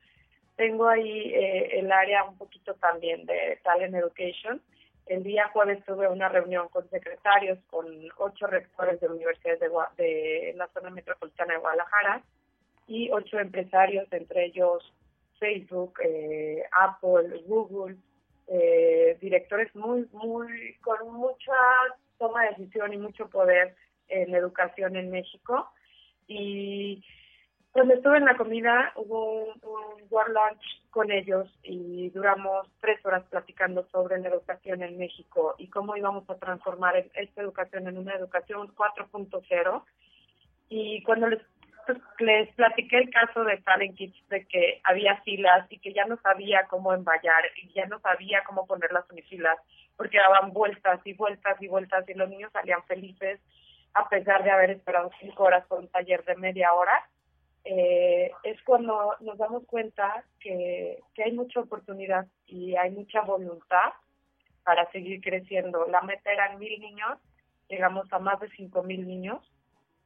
[0.56, 4.60] tengo ahí eh, el área un poquito también de Talent Education.
[5.06, 7.86] El día jueves tuve una reunión con secretarios, con
[8.16, 12.22] ocho rectores de universidades de, de la zona metropolitana de Guadalajara
[12.88, 14.92] y ocho empresarios, entre ellos
[15.38, 17.96] Facebook, eh, Apple, Google,
[18.48, 21.52] eh, directores muy, muy, con mucha
[22.18, 23.74] toma de decisión y mucho poder
[24.08, 25.68] en educación en México.
[26.26, 27.04] Y
[27.76, 33.04] cuando estuve en la comida hubo un, un War Lunch con ellos y duramos tres
[33.04, 37.98] horas platicando sobre la educación en México y cómo íbamos a transformar esta educación en
[37.98, 39.84] una educación 4.0.
[40.70, 41.42] Y cuando les,
[41.86, 46.16] pues, platiqué el caso de Talent Kids, de que había filas y que ya no
[46.22, 49.58] sabía cómo envallar y ya no sabía cómo poner las unifilas
[49.98, 53.38] porque daban vueltas y vueltas y vueltas y los niños salían felices
[53.92, 57.06] a pesar de haber esperado cinco horas por un taller de media hora
[57.68, 63.92] eh, es cuando nos damos cuenta que, que hay mucha oportunidad y hay mucha voluntad
[64.62, 65.84] para seguir creciendo.
[65.88, 67.18] La meta eran mil niños,
[67.68, 69.42] llegamos a más de cinco mil niños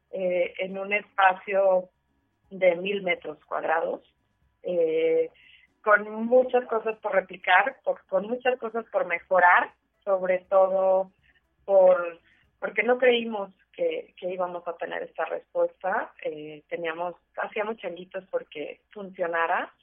[0.09, 1.89] eh, en un espacio
[2.49, 4.01] de mil metros cuadrados,
[4.63, 5.29] eh,
[5.83, 7.77] con muchas cosas por replicar,
[8.09, 9.71] con muchas cosas por mejorar,
[10.03, 11.11] sobre todo
[11.65, 12.19] por
[12.59, 13.51] porque no creímos
[14.15, 16.13] que, íbamos a tener esta respuesta.
[16.23, 19.73] Eh, teníamos, hacíamos changuitos porque funcionara.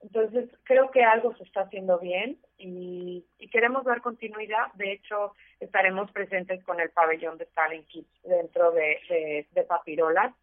[0.00, 4.72] Entonces, creo que algo se está haciendo bien y, queremos dar continuidad.
[4.74, 10.34] De hecho, estaremos presentes con el pabellón de Talent Kids dentro de, de, Papirolas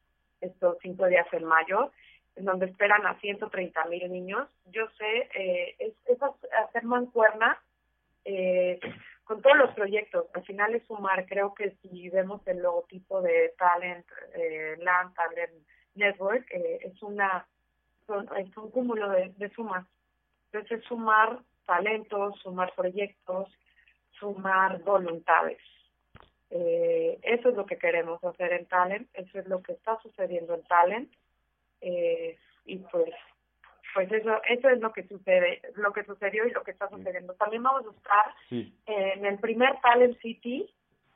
[0.41, 1.91] estos cinco días en mayo,
[2.35, 4.47] en donde esperan a 130 mil niños.
[4.65, 7.59] Yo sé, eh, es, es hacer mancuerna
[8.25, 8.79] eh,
[9.25, 10.27] con todos los proyectos.
[10.33, 14.05] Al final es sumar, creo que si vemos el logotipo de Talent
[14.35, 15.51] eh, Land, Talent
[15.95, 17.45] Network, eh, es una
[18.37, 19.85] es un cúmulo de, de sumas.
[20.51, 23.49] Entonces es sumar talentos, sumar proyectos,
[24.19, 25.59] sumar voluntades.
[26.51, 30.53] Eh, eso es lo que queremos hacer en Talent, eso es lo que está sucediendo
[30.53, 31.11] en Talent.
[31.81, 33.09] Eh, y pues
[33.95, 37.33] pues eso eso es lo que sucede lo que sucedió y lo que está sucediendo.
[37.35, 38.35] También vamos a estar
[38.85, 40.69] en el primer Talent City.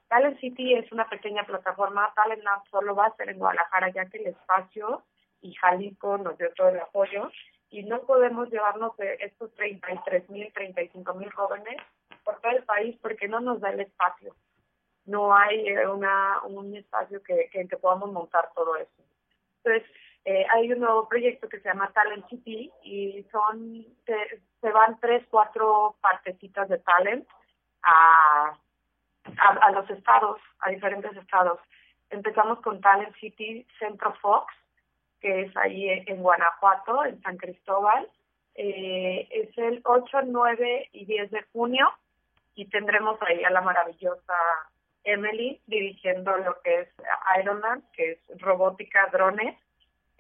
[0.08, 4.06] Talent City es una pequeña plataforma, Talent Lab solo va a ser en Guadalajara ya
[4.06, 5.04] que el espacio
[5.42, 7.30] y Jalisco nos dio todo el apoyo.
[7.70, 11.78] Y no podemos llevarnos de estos 33 mil, 35 mil jóvenes
[12.24, 14.34] por todo el país porque no nos da el espacio.
[15.06, 19.04] No hay eh, una, un espacio que, que, en que podamos montar todo eso.
[19.64, 19.92] Entonces,
[20.30, 25.26] eh, hay un nuevo proyecto que se llama Talent City y son, se, van tres,
[25.30, 27.28] cuatro partecitas de talent
[27.84, 28.58] a
[29.38, 31.60] a, los estados, a diferentes estados.
[32.10, 34.54] Empezamos con Talent City Centro Fox,
[35.22, 38.08] que es ahí en Guanajuato, en San Cristóbal.
[38.56, 41.88] Eh, es el 8, 9 y 10 de junio
[42.56, 44.36] y tendremos ahí a la maravillosa
[45.04, 46.90] Emily dirigiendo lo que es
[47.40, 49.56] Ironman, que es robótica, drones.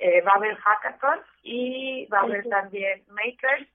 [0.01, 3.67] Eh, va a haber hackathon y va a haber también makers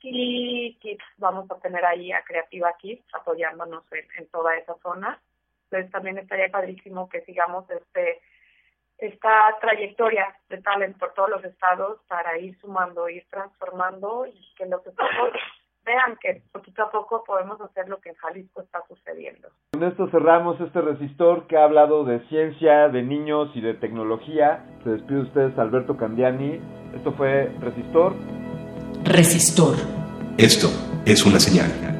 [0.00, 5.20] y Kids, vamos a tener ahí a Creativa Kids apoyándonos en, toda esa zona.
[5.64, 8.20] Entonces también estaría padrísimo que sigamos este
[8.98, 14.66] esta trayectoria de talent por todos los estados para ir sumando, ir transformando y que
[14.66, 15.34] los estados
[15.88, 19.48] vean que poquito a poco podemos hacer lo que en Jalisco está sucediendo.
[19.72, 24.64] Con esto cerramos este resistor que ha hablado de ciencia, de niños y de tecnología.
[24.84, 26.60] Se despide ustedes Alberto Candiani.
[26.94, 28.12] Esto fue Resistor.
[29.04, 29.76] Resistor.
[30.36, 30.68] Esto
[31.06, 31.97] es una señal.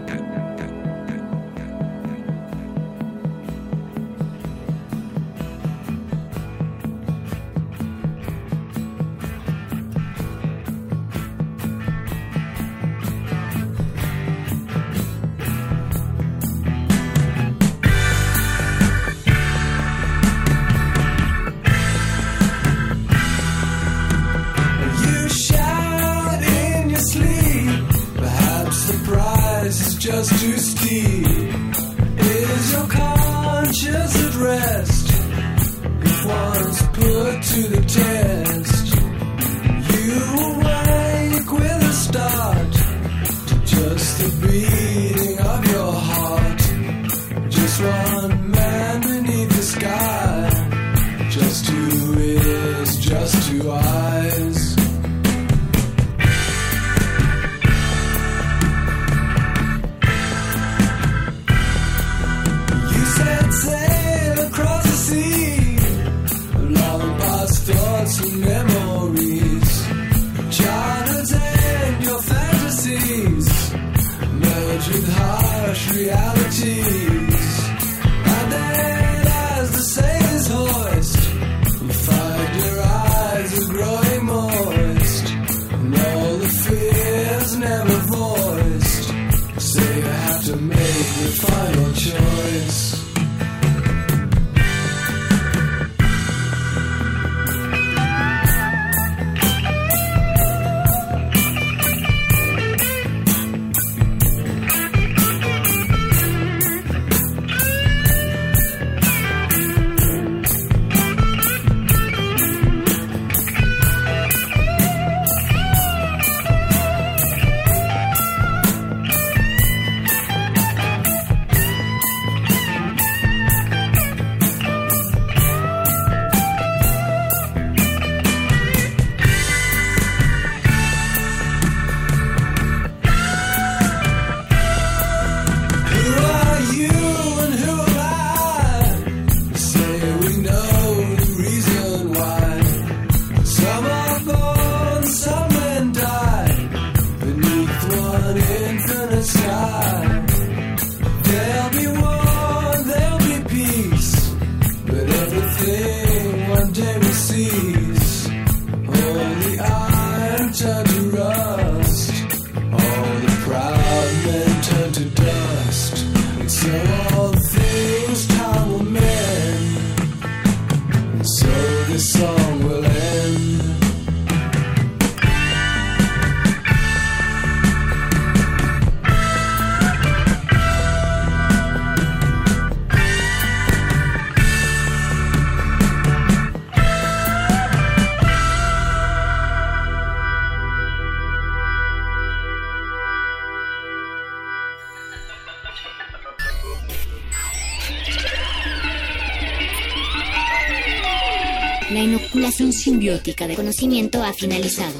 [203.08, 204.92] Simbiótica de conocimiento ha finalizado.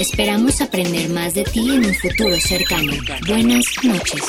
[0.00, 2.92] Esperamos aprender más de ti en un futuro cercano.
[3.28, 4.22] Buenas noches.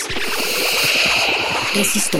[1.74, 2.20] Resisto.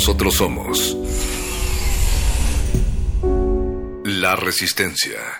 [0.00, 0.96] Nosotros somos
[4.02, 5.39] la resistencia.